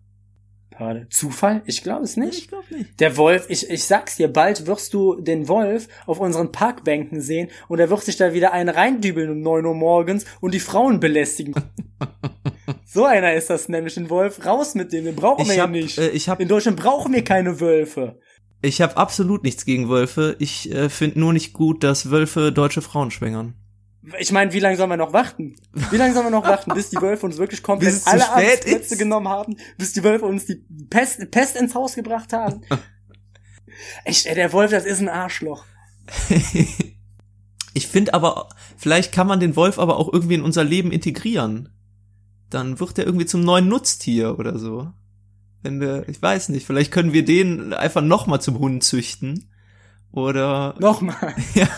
[0.77, 1.07] Gerade.
[1.09, 1.63] Zufall?
[1.65, 2.49] Ich glaube es nicht.
[2.49, 3.01] glaube nicht.
[3.01, 7.49] Der Wolf, ich, ich sag's dir, bald wirst du den Wolf auf unseren Parkbänken sehen
[7.69, 11.01] und er wird sich da wieder einen reindübeln um neun Uhr morgens und die Frauen
[11.01, 11.55] belästigen.
[12.87, 14.45] so einer ist das nämlich, den Wolf.
[14.45, 15.99] Raus mit dem, den brauchen wir Ich ja nicht.
[15.99, 18.19] äh, ich hab, In Deutschland brauchen wir keine Wölfe.
[18.63, 20.37] ich hab absolut nichts gegen Wölfe.
[20.39, 23.55] Ich äh, finde nur nicht gut, dass Wölfe deutsche Frauen schwängern.
[24.19, 25.57] Ich meine, wie lange sollen wir noch warten?
[25.91, 28.97] Wie lange sollen wir noch warten, bis die Wölfe uns wirklich komplett Bis alle Arbeitsplätze
[28.97, 32.63] genommen haben, bis die Wölfe uns die Pest, Pest ins Haus gebracht haben?
[34.05, 35.65] Echt, ey, der Wolf, das ist ein Arschloch.
[37.75, 41.71] ich finde aber, vielleicht kann man den Wolf aber auch irgendwie in unser Leben integrieren.
[42.49, 44.93] Dann wird er irgendwie zum neuen Nutztier oder so.
[45.63, 49.51] Wenn wir, ich weiß nicht, vielleicht können wir den einfach nochmal zum Hund züchten.
[50.13, 51.35] Oder, Nochmal.
[51.55, 51.69] ja,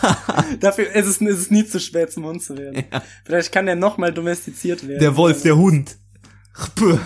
[0.60, 2.84] Dafür ist es, ist es nie zu schwer, zum Hund zu werden.
[2.92, 3.02] ja.
[3.24, 5.00] Vielleicht kann der nochmal domestiziert werden.
[5.00, 5.96] der Wolf, der Hund.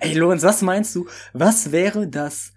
[0.00, 1.06] Ey, Lorenz, was meinst du?
[1.32, 2.52] Was wäre das,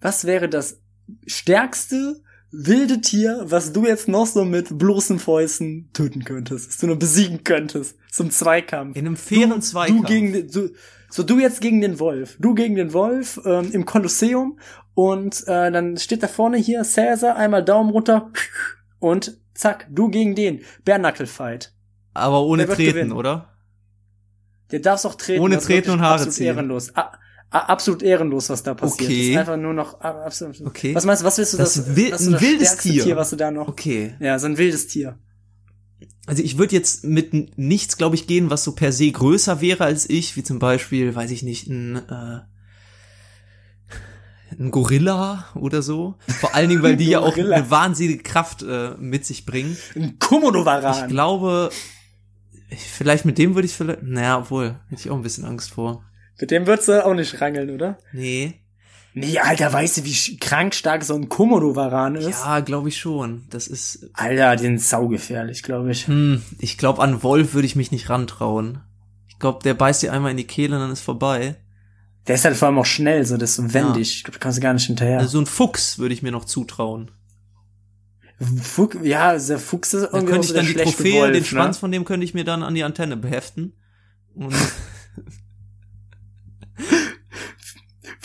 [0.00, 0.80] was wäre das
[1.26, 2.20] stärkste
[2.50, 6.98] wilde Tier, was du jetzt noch so mit bloßen Fäusten töten könntest, was du nur
[6.98, 8.96] besiegen könntest, zum Zweikampf?
[8.96, 10.06] In einem fairen Du Zweikampf.
[10.06, 10.70] gegen den, du,
[11.16, 14.58] so du jetzt gegen den Wolf, du gegen den Wolf ähm, im Kolosseum
[14.94, 18.30] und äh, dann steht da vorne hier Caesar, einmal Daumen runter
[18.98, 21.72] und zack, du gegen den Bärnackelfight.
[22.12, 23.12] aber ohne Treten, gewinnen.
[23.12, 23.48] oder?
[24.70, 25.42] Der darfst auch treten.
[25.42, 26.46] Ohne Treten und Haare absolut ziehen.
[26.46, 26.94] ehrenlos.
[26.94, 27.12] A
[27.50, 29.08] absolut ehrenlos, was da passiert.
[29.08, 29.18] Okay.
[29.18, 30.60] Das ist einfach nur noch absolut.
[30.66, 30.94] Okay.
[30.94, 31.86] Was meinst du, was willst du Das das?
[31.88, 33.04] ist ein wildes Tier.
[33.04, 33.68] Tier, was du da noch?
[33.68, 34.16] Okay.
[34.20, 35.18] Ja, so ein wildes Tier.
[36.26, 39.84] Also ich würde jetzt mit nichts, glaube ich, gehen, was so per se größer wäre
[39.84, 42.40] als ich, wie zum Beispiel, weiß ich nicht, ein, äh,
[44.58, 46.16] ein Gorilla oder so.
[46.28, 49.76] Vor allen Dingen, weil die ja auch eine wahnsinnige Kraft äh, mit sich bringen.
[49.94, 51.08] Ein Ich Komodowaran.
[51.08, 51.70] glaube,
[52.70, 55.70] ich, vielleicht mit dem würde ich vielleicht, naja, obwohl, hätte ich auch ein bisschen Angst
[55.70, 56.04] vor.
[56.40, 57.98] Mit dem würdest du auch nicht rangeln, oder?
[58.12, 58.60] Nee,
[59.18, 62.28] Nee, Alter, weißt du, wie krank stark so ein Komodowaran ist?
[62.28, 63.46] ja, glaube ich schon.
[63.48, 66.06] Das ist, Alter, die sind saugefährlich, glaube ich.
[66.06, 68.82] hm, ich glaube, an Wolf würde ich mich nicht rantrauen.
[69.26, 71.56] Ich glaube, der beißt dir einmal in die Kehle und dann ist vorbei.
[72.26, 74.18] Der ist halt vor allem auch schnell, so das ist so wendig.
[74.18, 75.18] Ich glaube, da kannst du gar nicht hinterher.
[75.18, 77.10] Also so ein Fuchs würde ich mir noch zutrauen.
[78.62, 81.40] Fuch, ja, der Fuchs ist Dann irgendwie könnte auch ich dann die Trophäe, Wolf, den
[81.40, 81.46] ne?
[81.46, 83.72] Schwanz von dem könnte ich mir dann an die Antenne beheften.
[84.34, 84.54] Und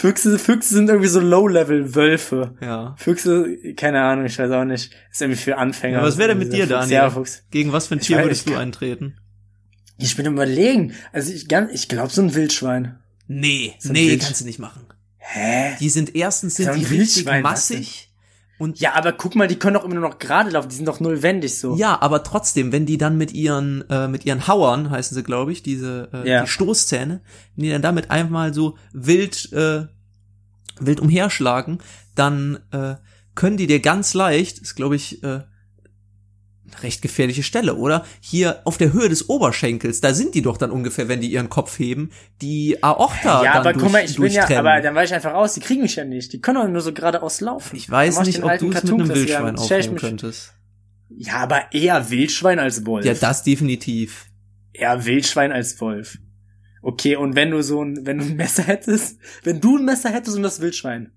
[0.01, 2.55] Füchse, Füchse sind irgendwie so Low-Level-Wölfe.
[2.61, 2.95] ja.
[2.97, 4.91] Füchse, keine Ahnung, ich weiß auch nicht.
[5.11, 5.99] Ist irgendwie für Anfänger.
[5.99, 6.89] ja was wäre denn mit dir, Dieser Fuchs.
[6.89, 6.93] Daniel?
[7.03, 7.43] Ja, Fuchs.
[7.51, 9.17] Gegen was für ein Tier weiß- würdest du eintreten?
[9.97, 10.93] Ich bin überlegen.
[11.13, 12.97] Also ich, ich glaube so ein Wildschwein.
[13.27, 14.85] Nee, So ein nee, Wild- kannst du nicht machen.
[15.17, 15.75] Hä?
[15.79, 18.10] Die sind erstens sind die richtig massig
[18.61, 20.69] und Ja, aber guck mal, die können doch immer nur noch gerade laufen.
[20.69, 21.75] Die sind doch null wendig so.
[21.75, 25.51] ja, aber trotzdem, wenn die dann mit ihren äh, mit ihren Hauern heißen sie, glaube
[25.51, 26.41] ich, diese äh, Ja.
[26.43, 27.21] die Stoßzähne,
[27.55, 29.87] wenn die dann damit einmal so wild äh,
[30.79, 31.79] wild umherschlagen,
[32.15, 32.95] dann äh,
[33.35, 35.41] können die dir ganz leicht, ist glaube ich äh,
[36.83, 38.05] recht gefährliche Stelle, oder?
[38.19, 41.49] Hier auf der Höhe des Oberschenkels, da sind die doch dann ungefähr, wenn die ihren
[41.49, 42.11] Kopf heben,
[42.41, 45.15] die Aorta Ja, dann aber durch, guck mal, ich bin ja, aber dann weiche ich
[45.15, 46.33] einfach aus, die kriegen mich ja nicht.
[46.33, 47.75] Die können doch nur so geradeaus laufen.
[47.75, 50.53] Ich weiß nicht, ob du es mit einem Wildschwein aufnehmen könntest.
[51.09, 53.05] Ja, aber eher Wildschwein als Wolf.
[53.05, 54.27] Ja, das definitiv.
[54.73, 56.17] Eher Wildschwein als Wolf.
[56.81, 60.09] Okay, und wenn du so ein, wenn du ein Messer hättest, wenn du ein Messer
[60.09, 61.11] hättest und das Wildschwein.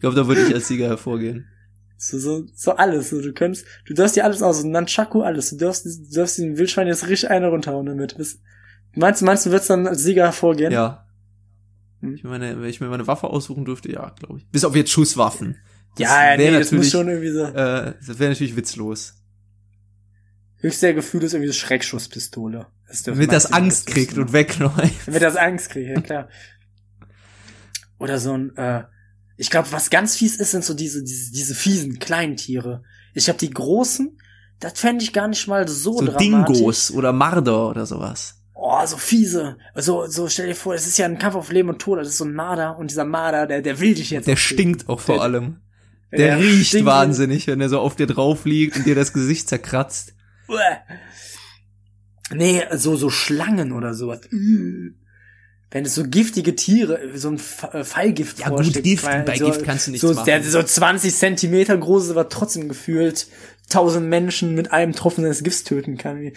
[0.00, 1.46] Ich glaube, da würde ich als Sieger hervorgehen.
[1.98, 3.10] So, so, so alles.
[3.10, 4.62] So, du kannst, du darfst dir alles aus.
[4.62, 5.50] Dann Chaco alles.
[5.50, 8.16] Du darfst, du darfst den Wildschwein jetzt richtig eine runterhauen damit.
[8.16, 8.40] Bist,
[8.94, 10.72] meinst du, meinst du, würdest dann als Sieger hervorgehen?
[10.72, 11.06] Ja.
[12.00, 12.14] Hm.
[12.14, 14.48] Ich meine, wenn ich mir meine Waffe aussuchen dürfte, ja, glaube ich.
[14.48, 15.58] Bis auf jetzt Schusswaffen.
[15.98, 17.44] Das ja, ja, nee, das muss schon irgendwie so.
[17.44, 19.16] Äh, das wäre natürlich witzlos.
[20.60, 22.68] Höchster Gefühl ist irgendwie so Schreckschusspistole.
[22.88, 25.06] Das Damit das Angst kriegt und wegläuft.
[25.06, 26.28] Damit das Angst kriegt, ja klar.
[27.98, 28.84] Oder so ein, äh,
[29.40, 32.82] ich glaube, was ganz fies ist, sind so diese, diese, diese fiesen kleinen Tiere.
[33.14, 34.18] Ich glaube, die großen,
[34.58, 36.56] das fände ich gar nicht mal so, So dramatisch.
[36.58, 38.34] Dingos oder Marder oder sowas.
[38.54, 39.56] Oh, so fiese.
[39.74, 41.98] So, so stell dir vor, es ist ja ein Kampf auf Leben und Tod.
[41.98, 44.26] Das ist so ein Marder und dieser Marder, der, der will dich jetzt.
[44.28, 45.60] Der stinkt auch vor Der- allem.
[46.12, 49.48] Der, der riecht wahnsinnig, wenn er so auf dir drauf liegt und dir das Gesicht
[49.48, 50.12] zerkratzt.
[52.32, 54.20] Nee, so, so Schlangen oder sowas.
[54.30, 54.88] Mm.
[55.70, 57.40] Wenn es so giftige Tiere, so ein
[57.72, 60.26] äh, Fallgift Ja, gut, vorsteckt, Gift- weil bei so, Gift kannst du nichts so, machen.
[60.26, 63.28] Der so 20 Zentimeter groß ist, aber trotzdem gefühlt
[63.68, 66.32] tausend Menschen mit einem Tropfen seines Gifts töten kann.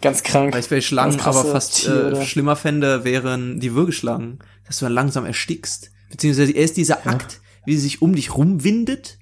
[0.00, 0.52] Ganz krank.
[0.52, 4.38] Weil ich bei Schlangen aber fast Tier, äh, schlimmer fände, wären die Würgeschlangen.
[4.66, 5.90] Dass du dann langsam erstickst.
[6.10, 9.18] Beziehungsweise erst dieser Akt, wie sie sich um dich rumwindet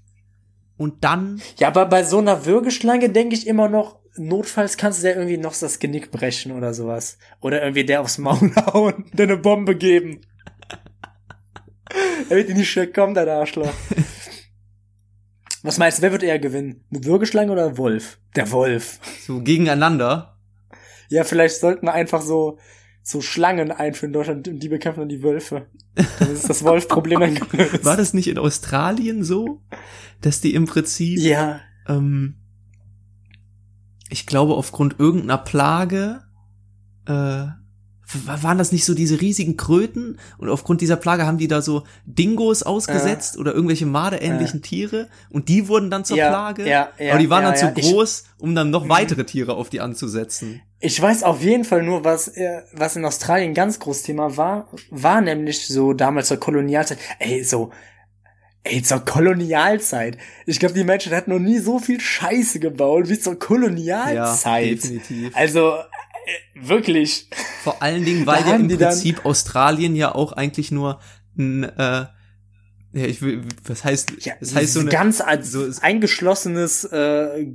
[0.76, 5.02] und dann Ja, aber bei so einer Würgeschlange denke ich immer noch, notfalls kannst du
[5.04, 7.18] der irgendwie noch das Genick brechen oder sowas.
[7.40, 10.20] Oder irgendwie der aufs Maul hauen, der eine Bombe geben.
[12.28, 13.72] er wird in die Schreck kommen, der Arschloch.
[15.62, 16.84] Was meinst du, wer wird eher gewinnen?
[16.90, 18.18] Eine Würgeschlange oder ein Wolf?
[18.34, 18.98] Der Wolf.
[19.24, 20.36] so gegeneinander.
[21.08, 22.58] Ja, vielleicht sollten wir einfach so,
[23.04, 25.66] so Schlangen einführen in Deutschland und die bekämpfen dann die Wölfe.
[26.18, 27.84] Dann ist das Wolfproblem dann gelöst.
[27.84, 29.60] War das nicht in Australien so,
[30.20, 31.60] dass die im Prinzip Ja.
[31.86, 32.36] ähm,
[34.12, 36.20] ich glaube, aufgrund irgendeiner Plage,
[37.06, 37.46] äh,
[38.14, 40.18] waren das nicht so diese riesigen Kröten?
[40.36, 45.48] Und aufgrund dieser Plage haben die da so Dingos ausgesetzt oder irgendwelche marderähnlichen Tiere und
[45.48, 46.68] die wurden dann zur Ja, Plage.
[46.68, 47.94] ja, ja, aber die waren ja, dann zu Ich- Mhm.
[47.94, 50.60] groß, um dann noch weitere Tiere auf die anzusetzen.
[50.78, 54.68] Ich weiß auf jeden Fall nur, was, äh, was in Australien ganz groß Thema war,
[54.90, 57.70] war nämlich so damals zur Kolonialzeit, ey, so,
[58.64, 60.18] ey, zur Kolonialzeit.
[60.46, 64.82] Ich glaube, die Menschen hatten noch nie so viel Scheiße gebaut wie zur Ja, Kolonialzeit.
[64.82, 65.36] definitiv.
[65.36, 67.28] also, äh, wirklich.
[67.62, 71.00] Vor allen Dingen, weil ja im Prinzip Australien ja auch eigentlich nur
[71.36, 72.06] ein, äh,
[72.94, 77.46] ja, ich will, was heißt, Ja, das heißt so ein ganz als so- eingeschlossenes äh,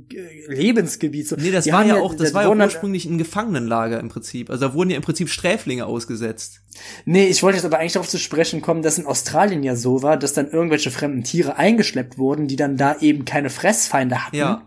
[0.48, 1.28] Lebensgebiet.
[1.28, 4.50] So, Nee, das war ja auch, das da war ja ursprünglich ein Gefangenenlager im Prinzip.
[4.50, 6.60] Also da wurden ja im Prinzip Sträflinge ausgesetzt.
[7.04, 10.02] Nee, ich wollte jetzt aber eigentlich darauf zu sprechen kommen, dass in Australien ja so
[10.02, 14.36] war, dass dann irgendwelche fremden Tiere eingeschleppt wurden, die dann da eben keine Fressfeinde hatten.
[14.36, 14.62] Ja.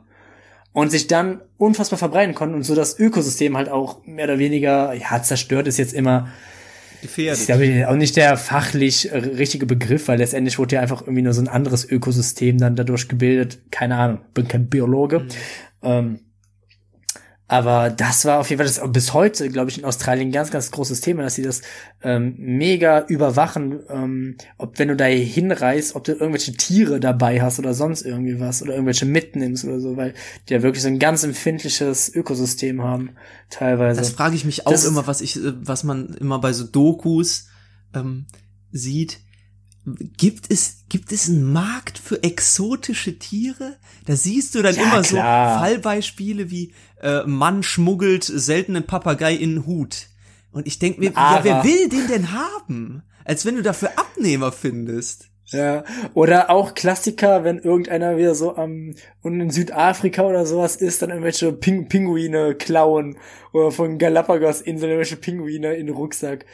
[0.73, 4.93] Und sich dann unfassbar verbreiten konnten und so das Ökosystem halt auch mehr oder weniger,
[4.93, 6.29] ja, zerstört ist jetzt immer,
[7.01, 7.45] ist Gefährdet.
[7.45, 11.33] glaube ich auch nicht der fachlich richtige Begriff, weil letztendlich wurde ja einfach irgendwie nur
[11.33, 13.59] so ein anderes Ökosystem dann dadurch gebildet.
[13.71, 15.25] Keine Ahnung, bin kein Biologe.
[15.83, 16.19] Ähm,
[17.51, 20.51] aber das war auf jeden Fall das bis heute, glaube ich, in Australien ein ganz,
[20.51, 21.61] ganz großes Thema, dass sie das
[22.01, 27.59] ähm, mega überwachen, ähm, ob wenn du da hinreist, ob du irgendwelche Tiere dabei hast
[27.59, 30.13] oder sonst irgendwie was oder irgendwelche mitnimmst oder so, weil
[30.47, 33.17] die ja wirklich so ein ganz empfindliches Ökosystem haben,
[33.49, 33.99] teilweise.
[33.99, 36.63] Das frage ich mich auch Das immer, was ich, äh, was man immer bei so
[36.63, 37.49] Dokus
[37.93, 38.27] ähm,
[38.71, 39.19] sieht.
[40.15, 43.77] Gibt es, gibt es einen Markt für exotische Tiere?
[44.05, 45.55] Da siehst du dann Ja, immer klar.
[45.55, 46.71] so Fallbeispiele wie
[47.01, 50.07] äh, Mann schmuggelt seltenen Papagei in den Hut.
[50.51, 53.03] Und ich denke mir, ja, wer will den denn haben?
[53.23, 55.31] Als wenn du dafür Abnehmer findest.
[55.51, 55.83] Ja,
[56.13, 61.09] oder auch Klassiker, wenn irgendeiner wieder so am und in Südafrika oder sowas ist, dann
[61.09, 63.17] irgendwelche Ping Pinguine klauen
[63.51, 66.45] oder von Galapagos-Inseln irgendwelche Pinguine in den Rucksack.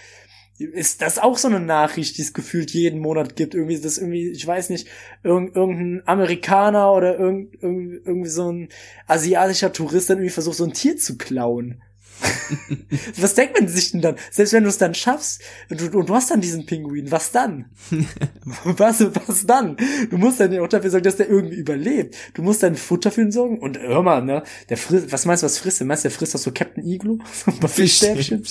[0.58, 3.54] Ist das auch so eine Nachricht, die es gefühlt jeden Monat gibt?
[3.54, 4.88] Irgendwie das irgendwie, ich weiß nicht,
[5.24, 8.70] irgend, irgendein Amerikaner oder irgend, irgendwie, irgendwie so ein
[9.06, 11.84] asiatischer Tourist dann irgendwie versucht, so ein Tier zu klauen.
[13.18, 14.16] was denkt man sich denn dann?
[14.32, 17.32] Selbst wenn du es dann schaffst und du, und du hast dann diesen Pinguin, was
[17.32, 17.66] dann?
[18.64, 19.78] was, was dann?
[20.10, 22.16] Du musst dann auch dafür sorgen, dass der irgendwie überlebt.
[22.34, 23.60] Du musst dann Futter für ihn sorgen.
[23.60, 25.88] Und hör mal, ne, der frisst, was meinst du, was frisst der?
[25.88, 27.20] Meinst du, der frisst doch so Captain Igloo?
[27.68, 28.44] Fischstäbchen?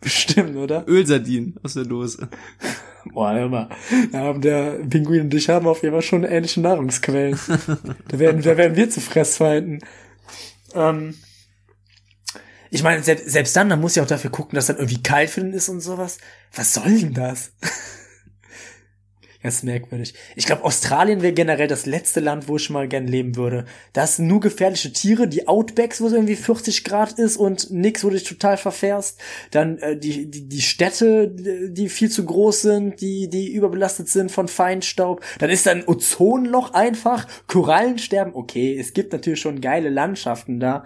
[0.00, 0.86] Bestimmt, oder?
[0.88, 2.28] Ölsardinen aus der Dose.
[3.12, 3.68] Boah, hör mal.
[4.12, 7.38] Da haben der Pinguin und ich haben auf jeden Fall schon ähnliche Nahrungsquellen.
[8.08, 9.80] da werden, da werden wir zu Fressfeinden.
[10.74, 11.14] Ähm,
[12.70, 15.30] ich meine, selbst, selbst dann, dann muss ich auch dafür gucken, dass dann irgendwie kalt
[15.30, 16.18] für den ist und sowas.
[16.54, 17.52] Was soll denn das?
[19.42, 20.12] Ganz merkwürdig.
[20.36, 23.64] Ich glaube, Australien wäre generell das letzte Land, wo ich mal gern leben würde.
[23.94, 28.04] Da sind nur gefährliche Tiere, die Outbacks, wo es irgendwie 40 Grad ist und nix,
[28.04, 29.18] wo du dich total verfährst.
[29.50, 34.30] Dann äh, die, die, die Städte, die viel zu groß sind, die, die überbelastet sind
[34.30, 35.24] von Feinstaub.
[35.38, 38.32] Dann ist da ein Ozonloch einfach, Korallen sterben.
[38.34, 40.84] Okay, es gibt natürlich schon geile Landschaften da.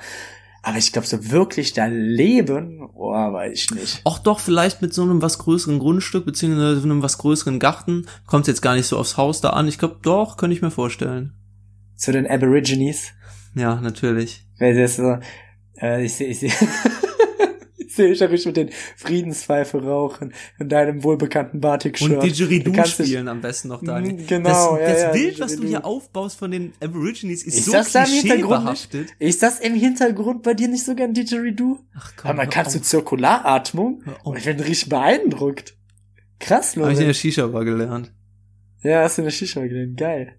[0.66, 4.00] Aber ich glaube, so wirklich da leben, oh, weiß ich nicht.
[4.04, 8.06] Auch doch vielleicht mit so einem was größeren Grundstück, beziehungsweise einem was größeren Garten.
[8.26, 9.68] Kommt jetzt gar nicht so aufs Haus da an.
[9.68, 11.34] Ich glaube, doch, könnte ich mir vorstellen.
[11.96, 13.08] Zu den Aborigines.
[13.54, 14.46] Ja, natürlich.
[14.58, 15.18] Weil das so,
[15.82, 16.50] äh, ich sehe, ich sehe,
[17.98, 22.10] ich sehe ich mich mit den Friedenspfeife rauchen in deinem wohlbekannten Batik-Shirt.
[22.10, 24.14] Und Didgeridoo spielen am besten noch, Daniel.
[24.14, 27.58] Mm, genau, das, ja, das ja, Bild, was du hier aufbaust von den Aborigines, ist,
[27.58, 28.90] Ist so das da im Hintergrund nicht?
[28.90, 29.20] klischeebehaftet.
[29.20, 31.78] Ist das im Hintergrund bei dir nicht sogar ein Didgeridoo?
[31.96, 32.80] Ach Aber man kannst du.
[32.82, 34.02] Zirkularatmung?
[34.22, 35.76] Und ich bin richtig beeindruckt.
[36.40, 37.14] Krass, Hab ich in der Leute.
[37.14, 38.12] Shisha-Bar gelernt.
[38.82, 39.96] Ja, hast du eine Shisha gelernt.
[39.96, 40.36] Geil.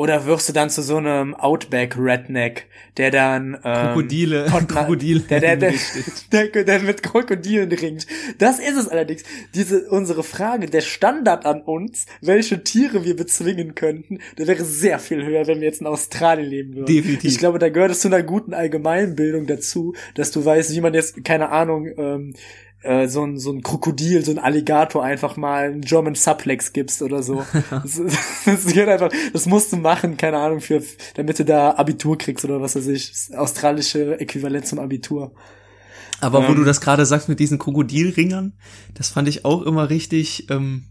[0.00, 5.20] Oder wirst du dann zu so einem Outback-Redneck, der dann ähm, Krokodile, Kon- Krokodile.
[5.20, 5.72] der, der, der,
[6.48, 8.06] der, der mit Krokodilen ringt.
[8.38, 9.24] Das ist es allerdings.
[9.54, 14.98] Diese, unsere Frage, der Standard an uns, welche Tiere wir bezwingen könnten, der wäre sehr
[14.98, 16.86] viel höher, wenn wir jetzt in Australien leben würden.
[16.86, 17.30] Definitiv.
[17.30, 20.94] Ich glaube, da gehört es zu einer guten Allgemeinbildung dazu, dass du weißt, wie man
[20.94, 22.32] jetzt, keine Ahnung, ähm,
[22.82, 27.02] äh, so ein, so ein Krokodil, so ein Alligator einfach mal einen German Suplex gibst
[27.02, 27.44] oder so.
[27.70, 28.00] das,
[28.44, 30.82] das, gehört einfach, das musst du machen, keine Ahnung, für,
[31.14, 33.10] damit du da Abitur kriegst oder was weiß ich.
[33.10, 35.32] Das australische Äquivalent zum Abitur.
[36.20, 36.56] Aber wo Ähm.
[36.56, 38.54] du das gerade sagst mit diesen Krokodilringern,
[38.94, 40.86] das fand ich auch immer richtig, ähm,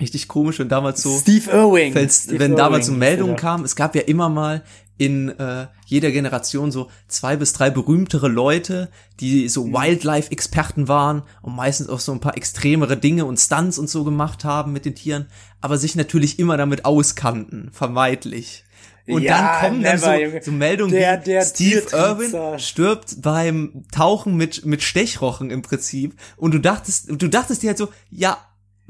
[0.00, 1.92] richtig komisch und damals so, Steve Irwing.
[2.08, 4.64] Steve wenn damals so Irwing Meldungen kamen, es gab ja immer mal
[4.98, 8.88] in äh, jeder Generation so zwei bis drei berühmtere Leute,
[9.20, 9.48] die Mhm.
[9.48, 14.04] so Wildlife-Experten waren und meistens auch so ein paar extremere Dinge und Stunts und so
[14.04, 15.26] gemacht haben mit den Tieren,
[15.60, 18.64] aber sich natürlich immer damit auskannten, vermeidlich.
[19.06, 20.42] Und Ja, dann kommen dann never, Junge.
[20.42, 22.38] so, so Meldungen Der- wie der Steve Tiertrinzer.
[22.50, 26.14] Irwin stirbt beim Tauchen mit, mit Stechrochen im Prinzip.
[26.36, 28.36] Und du dachtest, du dachtest dir halt so, ja,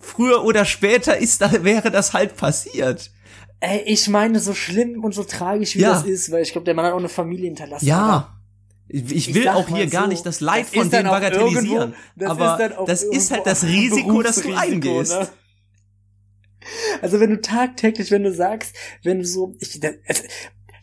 [0.01, 3.11] früher oder später ist da, wäre das halt passiert.
[3.61, 5.95] Ey, ich meine, so schlimm und so tragisch wie Ja.
[5.95, 7.87] das ist, weil ich glaube, der Mann hat auch eine Familie hinterlassen.
[7.87, 8.35] Ja.
[8.87, 11.09] Ich, ich Ich will sag auch hier gar so, nicht das Leid das von denen
[11.09, 11.67] bagatellisieren.
[11.93, 15.13] irgendwo- das aber ist das ist halt das Risiko, das du eingehst.
[15.13, 15.29] ne?
[17.03, 19.95] Also wenn du tagtäglich, wenn du sagst, wenn du so, ich, das,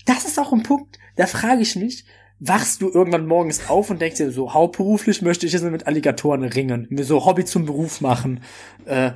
[0.05, 2.05] das ist auch ein Punkt, da frage ich mich,
[2.47, 6.43] wachst du irgendwann morgens auf und denkst dir so, hauptberuflich möchte ich jetzt mit Alligatoren
[6.43, 8.41] ringen, mir so Hobby zum Beruf machen,
[8.85, 9.11] äh,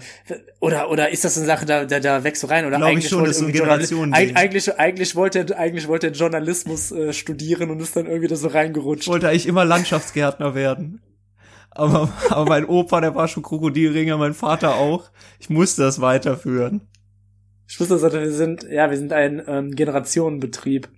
[0.60, 2.96] oder oder ist das eine Sache, da da, da wächst du rein oder Glaub ich
[2.96, 4.36] eigentlich schon, wollte Generationending.
[4.36, 8.28] eig- eigentlich eigentlich wollte er eigentlich wollte er Journalismus äh, studieren und ist dann irgendwie
[8.28, 9.08] da so Ich reingerutscht.
[9.08, 11.02] wollte eigentlich immer Landschaftsgärtner werden.
[11.72, 15.12] Aber, aber mein Opa, der war schon Krokodilringer, mein Vater auch.
[15.40, 16.82] Ich musste das weiterführen.
[17.68, 20.90] Ich wusste, wir sind, ja, wir sind ein ähm, Generationenbetrieb.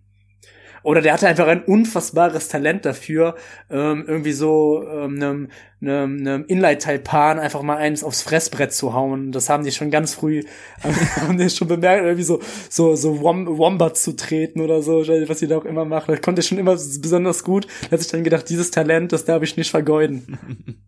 [0.83, 3.35] Oder der hatte einfach ein unfassbares Talent dafür,
[3.69, 5.47] ähm, irgendwie so ähm, einem,
[5.81, 9.31] einem, einem Inlay-Taipan einfach mal eins aufs Fressbrett zu hauen.
[9.31, 10.43] Das haben die schon ganz früh,
[11.21, 12.39] haben die schon bemerkt, irgendwie so
[12.69, 16.11] so so Wom Wombat zu treten oder so, was die da auch immer machen.
[16.11, 17.67] Das konnte ich schon immer besonders gut.
[17.83, 20.39] Da hat sich dann gedacht, dieses Talent, das darf ich nicht vergeuden.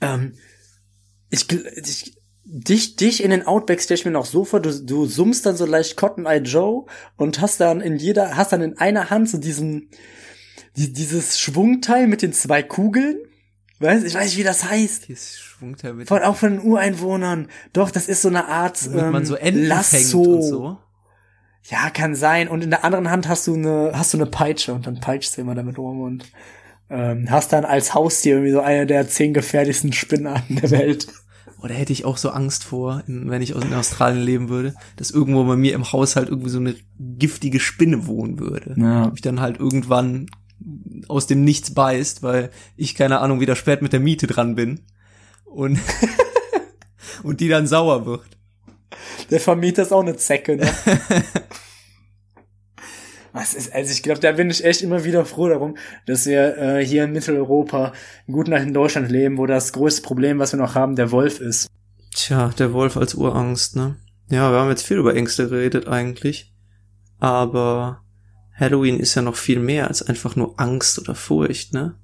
[0.00, 0.32] ähm,
[1.30, 2.17] ich, ich
[2.50, 5.56] dich, dich in den Outbacks stell ich mir noch so vor, du, du summst dann
[5.56, 9.28] so leicht Cotton Eye Joe und hast dann in jeder, hast dann in einer Hand
[9.28, 9.90] so diesen,
[10.76, 13.18] die, dieses Schwungteil mit den zwei Kugeln.
[13.80, 15.08] Weiß, ich weiß nicht, wie das heißt.
[15.08, 17.48] Dieses Schwungteil mit, Von, auch von den Ureinwohnern.
[17.74, 20.22] Doch, das ist so eine Art womit ähm, man so Lasso.
[20.22, 20.78] und so.
[21.64, 22.48] Ja, kann sein.
[22.48, 25.36] Und in der anderen Hand hast du eine, hast du eine Peitsche und dann peitschst
[25.36, 26.24] du immer damit rum und
[26.88, 31.08] ähm, hast dann als Haustier irgendwie so eine der zehn gefährlichsten Spinnarten der Welt.
[31.60, 35.42] Oder hätte ich auch so Angst vor, wenn ich in Australien leben würde, dass irgendwo
[35.44, 38.74] bei mir im Haushalt irgendwie so eine giftige Spinne wohnen würde.
[38.76, 39.04] Ja.
[39.04, 40.30] Und mich dann halt irgendwann
[41.08, 44.80] aus dem Nichts beißt, weil ich keine Ahnung wieder spät mit der Miete dran bin.
[45.44, 45.80] Und,
[47.24, 48.38] und die dann sauer wird.
[49.30, 50.70] Der Vermieter ist auch eine Zecke, ne?
[53.40, 56.84] Ist, also ich glaube, da bin ich echt immer wieder froh darum, dass wir äh,
[56.84, 57.92] hier in Mitteleuropa
[58.26, 61.40] gut nach in Deutschland leben, wo das größte Problem, was wir noch haben, der Wolf
[61.40, 61.68] ist.
[62.14, 63.96] Tja, der Wolf als Urangst, ne?
[64.30, 66.52] Ja, wir haben jetzt viel über Ängste geredet eigentlich.
[67.18, 68.02] Aber
[68.54, 71.94] Halloween ist ja noch viel mehr als einfach nur Angst oder Furcht, ne?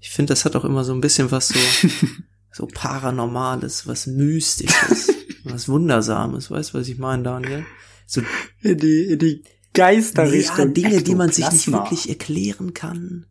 [0.00, 1.58] Ich finde, das hat auch immer so ein bisschen was so,
[2.52, 5.10] so Paranormales, was Mystisches,
[5.44, 7.64] was Wundersames, weißt du, was ich meine, Daniel?
[8.06, 8.20] So,
[8.62, 9.44] die, die
[9.74, 10.68] Geisterrichtung.
[10.68, 13.26] Ja, Dinge, die man sich nicht wirklich erklären kann.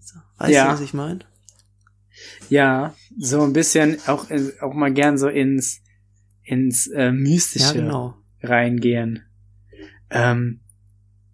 [0.00, 0.66] So, Weißt Ja.
[0.66, 1.20] du, was ich meine?
[2.50, 5.80] Ja, so ein bisschen auch, äh, auch mal gern so ins,
[6.42, 8.16] ins äh, Ja, Mystische genau.
[8.42, 9.24] reingehen.
[10.10, 10.60] Ähm,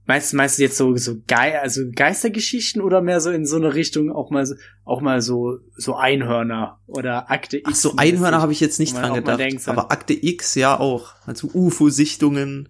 [0.08, 3.74] meinst, meinst du jetzt so, so Ge also Geistergeschichten oder mehr so in so eine
[3.74, 7.68] Richtung auch mal, so- auch mal so, so Einhörner oder Akte X?
[7.70, 9.38] Ach so, Einhörner habe ich jetzt nicht dran gedacht.
[9.38, 11.14] denkt, aber Akte X ja auch.
[11.26, 12.68] Also UFO-Sichtungen.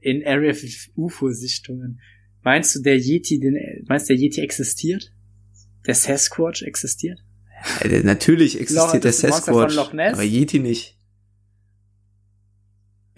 [0.00, 0.54] In Area
[0.96, 2.00] UFO-Sichtungen.
[2.42, 5.12] Meinst du, der Yeti, den, meinst du, der Yeti existiert?
[5.86, 7.18] Der Sasquatch existiert?
[7.82, 9.74] Äh, natürlich existiert der das Sasquatch.
[9.74, 10.14] Loch Ness?
[10.14, 10.96] Aber Yeti nicht.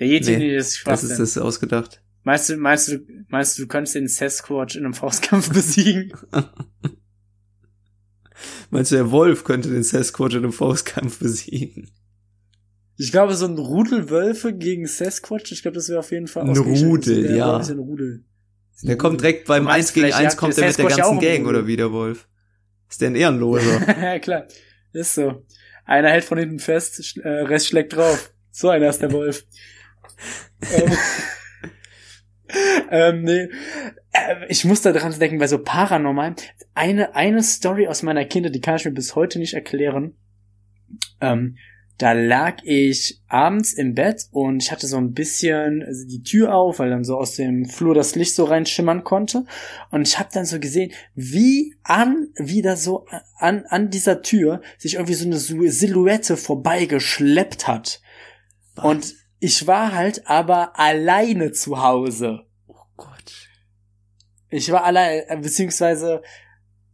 [0.01, 1.11] Der Yeti, Nee, das ist Das Schwachsinn.
[1.11, 2.03] ist das ausgedacht.
[2.25, 6.13] Meinst du, meinst du, meinst du, du könntest den Sasquatch in einem Faustkampf besiegen?
[8.71, 11.91] Meinst du, der Wolf könnte den Sasquatch in einem Faustkampf besiegen?
[12.97, 16.49] Ich glaube, so ein Rudel Wölfe gegen Sasquatch, ich glaube, das wäre auf jeden Fall
[16.49, 16.57] Ein.
[16.57, 17.53] Rudel, Der ja.
[17.53, 18.25] Wolf ist ein Rudel.
[18.83, 20.97] Ein Der kommt direkt beim 1 gegen vielleicht 1 jagt kommt der er mit der
[20.97, 22.29] ganzen Gang, oder wie der Wolf?
[22.89, 23.99] Ist der ein Ehrenloser?
[24.03, 24.47] ja, klar.
[24.93, 25.45] Ist so.
[25.85, 28.33] Einer hält von hinten fest, äh, Rest schlägt drauf.
[28.51, 29.45] So einer ist der Wolf.
[30.73, 30.93] ähm,
[32.91, 33.49] ähm, nee.
[34.13, 36.35] Äh, ich muss da dran denken, bei so paranormal.
[36.75, 40.15] Eine, eine Story aus meiner Kindheit, die kann ich mir bis heute nicht erklären.
[41.21, 41.57] Ähm,
[41.99, 46.55] da lag ich abends im Bett und ich hatte so ein bisschen also die Tür
[46.55, 49.45] auf, weil dann so aus dem Flur das Licht so reinschimmern konnte.
[49.91, 53.07] Und ich habe dann so gesehen, wie an, wie da so
[53.39, 58.01] an, an dieser Tür sich irgendwie so eine Silhouette vorbeigeschleppt hat.
[58.83, 62.43] Und ich war halt aber alleine zu Hause.
[62.69, 63.49] Oh Gott.
[64.51, 66.23] Ich war allein, äh, beziehungsweise,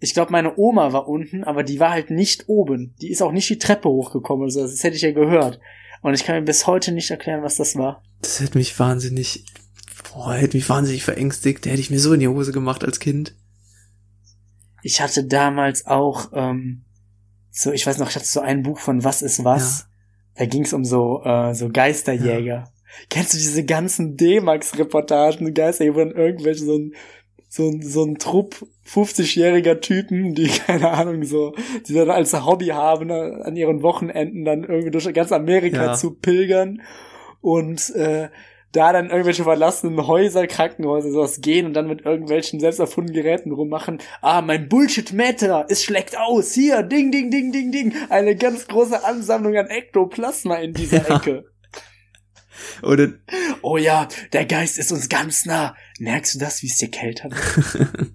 [0.01, 2.95] ich glaube, meine Oma war unten, aber die war halt nicht oben.
[3.03, 4.63] Die ist auch nicht die Treppe hochgekommen oder so.
[4.63, 5.61] Das hätte ich ja gehört.
[6.01, 8.03] Und ich kann mir bis heute nicht erklären, was das war.
[8.23, 9.45] Das hätte mich wahnsinnig,
[10.11, 11.67] boah, hätte mich wahnsinnig verängstigt.
[11.67, 13.35] Da hätte ich mir so in die Hose gemacht als Kind.
[14.83, 16.87] Ich hatte damals auch, ähm,
[17.51, 19.88] so, ich weiß noch, ich hatte so ein Buch von Was ist was.
[20.39, 22.71] Da ging es um so, äh, so Geisterjäger.
[23.11, 26.95] Kennst du diese ganzen D-Max-Reportagen, Geisterjäger, wo dann irgendwelche so ein,
[27.49, 31.55] so ein, so ein Trupp 50-jähriger Typen, die, keine Ahnung, so,
[31.87, 35.95] die dann als Hobby haben, äh, an ihren Wochenenden dann irgendwie durch ganz Amerika Ja.
[35.95, 36.83] zu pilgern
[37.41, 38.29] und äh,
[38.73, 43.53] da dann irgendwelche verlassenen Häuser, Krankenhäuser, sowas gehen und dann mit irgendwelchen selbst erfundenen Geräten
[43.53, 43.99] rummachen.
[44.21, 46.53] Ah, mein Bullshit-Meter, es schlägt aus.
[46.53, 47.95] Hier, ding, ding, ding, ding, ding.
[48.11, 51.17] Eine ganz große Ansammlung an Ektoplasma in dieser Ja.
[51.17, 51.45] Ecke.
[52.83, 53.09] Oder,
[53.63, 55.75] Oh ja, der Geist ist uns ganz nah.
[55.99, 58.01] Merkst du das, wie es dir kälter wird?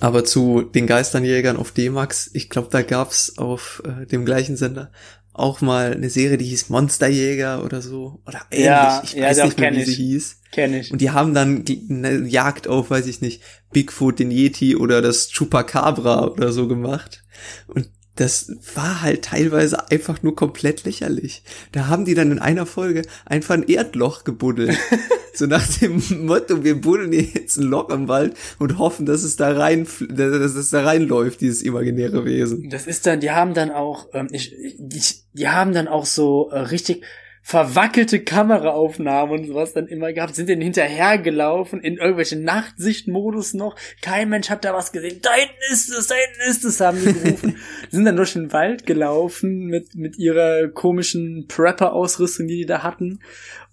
[0.00, 4.92] aber zu den Geisternjägern auf D-Max, ich glaube, da gab's auf äh, dem gleichen Sender
[5.38, 8.20] auch mal eine Serie, die hieß Monsterjäger oder so.
[8.26, 8.66] Oder ähnlich.
[8.66, 9.96] Ja, ich ja, weiß doch, nicht mehr, wie sie ich.
[9.96, 10.40] hieß.
[10.50, 10.90] Kenn ich.
[10.90, 13.42] Und die haben dann eine Jagd auf, weiß ich nicht,
[13.72, 17.22] Bigfoot, den Yeti oder das Chupacabra oder so gemacht.
[17.66, 21.42] Und das war halt teilweise einfach nur komplett lächerlich.
[21.72, 24.76] Da haben die dann in einer Folge einfach ein Erdloch gebuddelt.
[25.34, 29.36] so nach dem Motto, wir buddeln jetzt ein Loch im Wald und hoffen, dass es
[29.36, 32.70] da rein, dass es da reinläuft, dieses imaginäre Wesen.
[32.70, 36.50] Das ist dann, die haben dann auch, ähm, ich, ich, die haben dann auch so
[36.50, 37.04] äh, richtig
[37.42, 43.76] verwackelte Kameraaufnahmen und sowas dann immer gehabt, sind denen hinterhergelaufen in irgendwelche Nachtsichtmodus noch.
[44.02, 45.20] Kein Mensch hat da was gesehen.
[45.22, 47.56] Da hinten ist es, da hinten ist es, haben die gerufen.
[47.90, 53.20] sind dann durch den Wald gelaufen mit, mit ihrer komischen Prepper-Ausrüstung, die die da hatten.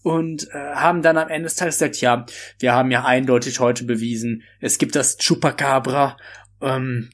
[0.03, 2.27] Und äh, haben dann am Ende des Tages gesagt, ja,
[2.60, 6.15] wir haben ja eindeutig heute bewiesen, es gibt das Chupacabra.
[6.61, 7.10] Ähm,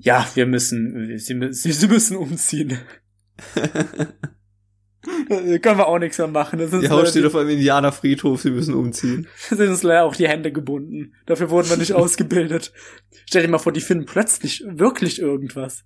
[0.00, 2.78] ja, wir müssen, sie, mü- sie, sie müssen umziehen.
[5.28, 6.58] Da können wir auch nichts mehr machen.
[6.58, 9.26] Das Die Haus steht auf einem Indianerfriedhof, sie müssen umziehen.
[9.48, 11.14] sind uns leider auch die Hände gebunden.
[11.26, 12.72] Dafür wurden wir nicht ausgebildet.
[13.26, 15.84] Stell dir mal vor, die finden plötzlich wirklich irgendwas.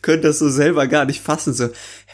[0.00, 1.68] Können das so selber gar nicht fassen, so,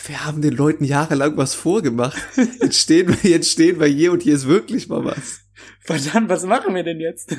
[0.06, 2.19] wir haben den Leuten jahrelang was vorgemacht.
[2.60, 5.40] Jetzt stehen wir, jetzt stehen wir hier und hier ist wirklich mal was.
[5.81, 7.35] Verdammt, was machen wir denn jetzt?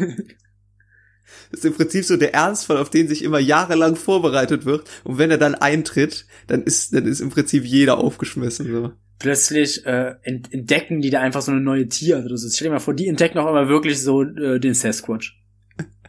[1.51, 4.89] Das ist im Prinzip so der Ernstfall, auf den sich immer jahrelang vorbereitet wird.
[5.03, 8.91] Und wenn er dann eintritt, dann ist, dann ist im Prinzip jeder aufgeschmissen, so.
[9.19, 12.47] Plötzlich äh, ent entdecken die da einfach so eine neue Tierart oder so.
[12.49, 15.38] Stell dir mal vor, die entdecken auch immer wirklich so äh, den Sasquatch.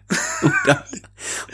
[0.42, 0.82] Und dann,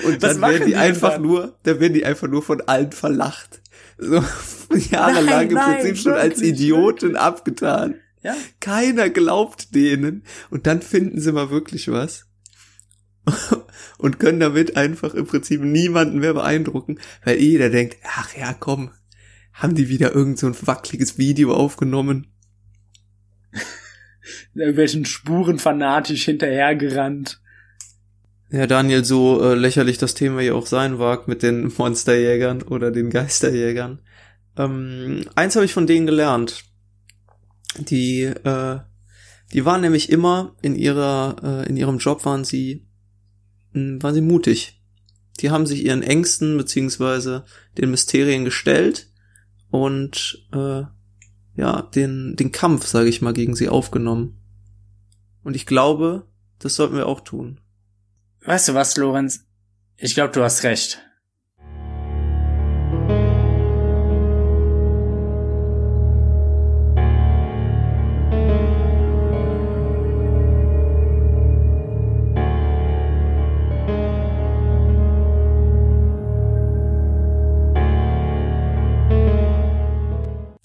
[0.06, 1.22] und dann werden die die einfach dann?
[1.22, 3.60] nur, dann werden die einfach nur von allen verlacht.
[3.98, 4.22] So
[4.90, 7.97] jahrelang Nein, im nein, Prinzip schon als wirklich, Idioten abgetan.
[8.22, 8.34] Ja?
[8.60, 10.24] Keiner glaubt denen.
[10.51, 12.26] Und dann finden sie mal wirklich was.
[13.98, 18.90] Und können damit einfach im Prinzip niemanden mehr beeindrucken, weil jeder denkt, ach ja, komm,
[19.53, 22.27] haben die wieder irgend so ein wackeliges Video aufgenommen.
[24.55, 27.40] Irgendwelchen Spuren fanatisch hinterhergerannt.
[28.51, 32.90] Ja, Daniel, so äh, lächerlich das Thema hier auch sein mag mit den Monsterjägern oder
[32.90, 34.01] den Geisterjägern.
[34.57, 36.65] Ähm, eins habe ich von denen gelernt.
[37.78, 38.78] Die, äh,
[39.53, 42.86] die waren nämlich immer in ihrer, äh, in ihrem Job waren sie,
[44.03, 44.81] waren sie mutig.
[45.40, 47.44] Die haben sich ihren Ängsten beziehungsweise
[47.77, 49.09] den Mysterien gestellt
[49.70, 50.82] und äh,
[51.57, 54.40] ja den den Kampf, sage ich mal, gegen sie aufgenommen.
[55.43, 56.27] Und ich glaube,
[56.59, 57.61] das sollten wir auch tun.
[58.44, 59.44] Weißt du was, Lorenz?
[59.97, 61.01] Ich glaube, du hast recht.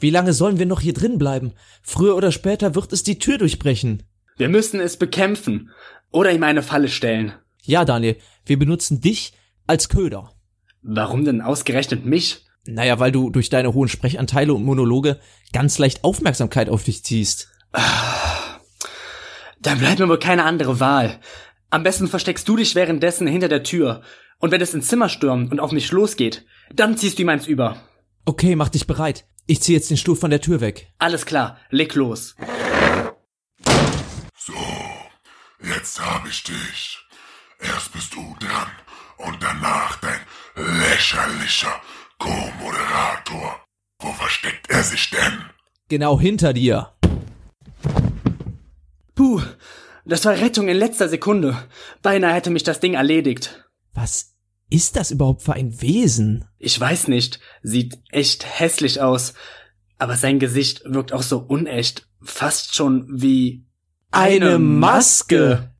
[0.01, 1.53] Wie lange sollen wir noch hier drin bleiben?
[1.83, 4.03] Früher oder später wird es die Tür durchbrechen.
[4.35, 5.69] Wir müssen es bekämpfen
[6.11, 7.33] oder ihm eine Falle stellen.
[7.61, 9.33] Ja, Daniel, wir benutzen dich
[9.67, 10.33] als Köder.
[10.81, 12.45] Warum denn ausgerechnet mich?
[12.65, 15.19] Naja, weil du durch deine hohen Sprechanteile und Monologe
[15.53, 17.49] ganz leicht Aufmerksamkeit auf dich ziehst.
[19.61, 21.19] Dann bleibt mir wohl keine andere Wahl.
[21.69, 24.01] Am besten versteckst du dich währenddessen hinter der Tür.
[24.39, 27.45] Und wenn es ins Zimmer stürmt und auf mich losgeht, dann ziehst du ihm eins
[27.45, 27.77] über.
[28.25, 29.25] Okay, mach dich bereit.
[29.47, 30.91] Ich zieh jetzt den Stuhl von der Tür weg.
[30.99, 32.35] Alles klar, leg los.
[34.37, 34.53] So,
[35.63, 36.99] jetzt hab ich dich.
[37.59, 38.67] Erst bist du dran
[39.17, 40.19] und danach dein
[40.55, 41.81] lächerlicher
[42.17, 43.63] Co-Moderator.
[43.99, 45.43] Wo versteckt er sich denn?
[45.89, 46.93] Genau hinter dir.
[49.13, 49.41] Puh,
[50.05, 51.67] das war Rettung in letzter Sekunde.
[52.01, 53.65] Beinahe hätte mich das Ding erledigt.
[53.93, 54.30] Was
[54.71, 56.45] ist das überhaupt für ein Wesen?
[56.57, 59.33] Ich weiß nicht, sieht echt hässlich aus,
[59.99, 63.65] aber sein Gesicht wirkt auch so unecht, fast schon wie
[64.11, 65.71] Eine Maske.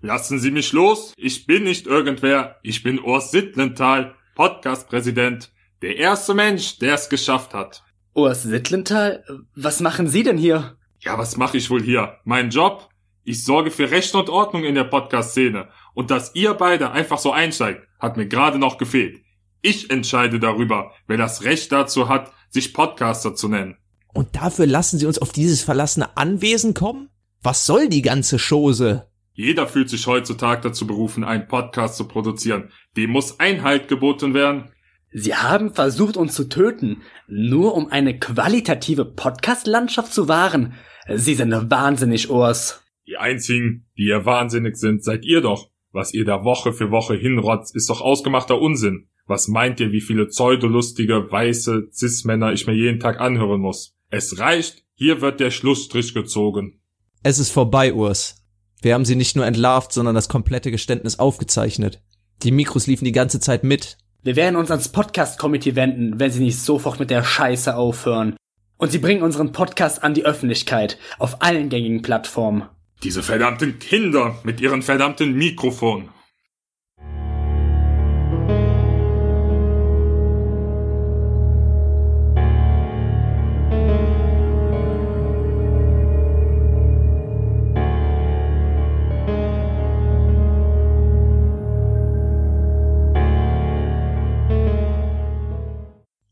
[0.00, 1.12] Lassen Sie mich los.
[1.16, 2.56] Ich bin nicht irgendwer.
[2.62, 5.52] Ich bin Urs Sittlenthal, Podcast-Präsident.
[5.80, 7.84] Der erste Mensch, der es geschafft hat.
[8.14, 9.24] Urs Sittlenthal?
[9.54, 10.76] Was machen Sie denn hier?
[11.00, 12.18] Ja, was mache ich wohl hier?
[12.24, 12.88] Mein Job?
[13.24, 15.68] Ich sorge für Recht und Ordnung in der Podcast-Szene.
[15.94, 19.22] Und dass ihr beide einfach so einsteigt, hat mir gerade noch gefehlt.
[19.60, 23.76] Ich entscheide darüber, wer das Recht dazu hat, sich Podcaster zu nennen.
[24.12, 27.10] Und dafür lassen Sie uns auf dieses verlassene Anwesen kommen?
[27.42, 29.06] Was soll die ganze Chose?
[29.34, 32.70] Jeder fühlt sich heutzutage dazu berufen, einen Podcast zu produzieren.
[32.96, 34.70] Dem muss Einhalt geboten werden.
[35.12, 40.74] Sie haben versucht, uns zu töten, nur um eine qualitative Podcast-Landschaft zu wahren.
[41.08, 42.81] Sie sind wahnsinnig, Urs.
[43.06, 45.70] Die einzigen, die ihr wahnsinnig sind, seid ihr doch.
[45.90, 49.08] Was ihr da Woche für Woche hinrotzt, ist doch ausgemachter Unsinn.
[49.26, 53.94] Was meint ihr, wie viele pseudolustige, weiße Cis-Männer ich mir jeden Tag anhören muss?
[54.08, 56.80] Es reicht, hier wird der Schlussstrich gezogen.
[57.22, 58.44] Es ist vorbei, Urs.
[58.80, 62.02] Wir haben sie nicht nur entlarvt, sondern das komplette Geständnis aufgezeichnet.
[62.42, 63.98] Die Mikros liefen die ganze Zeit mit.
[64.22, 68.36] Wir werden uns ans Podcast-Committee wenden, wenn sie nicht sofort mit der Scheiße aufhören.
[68.76, 72.64] Und sie bringen unseren Podcast an die Öffentlichkeit, auf allen gängigen Plattformen.
[73.02, 76.10] Diese verdammten Kinder mit ihren verdammten Mikrofonen.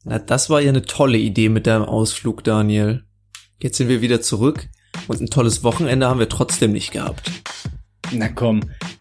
[0.04, 3.02] Na, das war ja eine tolle Idee mit deinem Ausflug, Daniel.
[3.60, 4.68] Jetzt sind wir wieder zurück
[5.08, 7.30] und ein tolles Wochenende haben wir trotzdem nicht gehabt.
[8.12, 8.60] Na komm,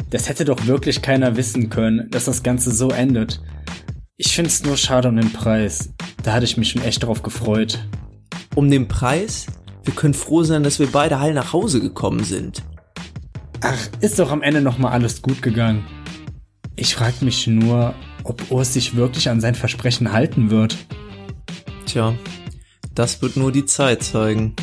[0.09, 3.41] das hätte doch wirklich keiner wissen können, dass das Ganze so endet.
[4.17, 5.93] Ich find's nur schade um den Preis.
[6.23, 7.79] Da hatte ich mich schon echt drauf gefreut.
[8.55, 9.47] Um den Preis?
[9.83, 12.63] Wir können froh sein, dass wir beide heil nach Hause gekommen sind.
[13.61, 15.85] Ach, ist doch am Ende nochmal alles gut gegangen.
[16.75, 17.93] Ich frag mich nur,
[18.23, 20.77] ob Urs sich wirklich an sein Versprechen halten wird.
[21.85, 22.13] Tja,
[22.95, 24.55] das wird nur die Zeit zeigen.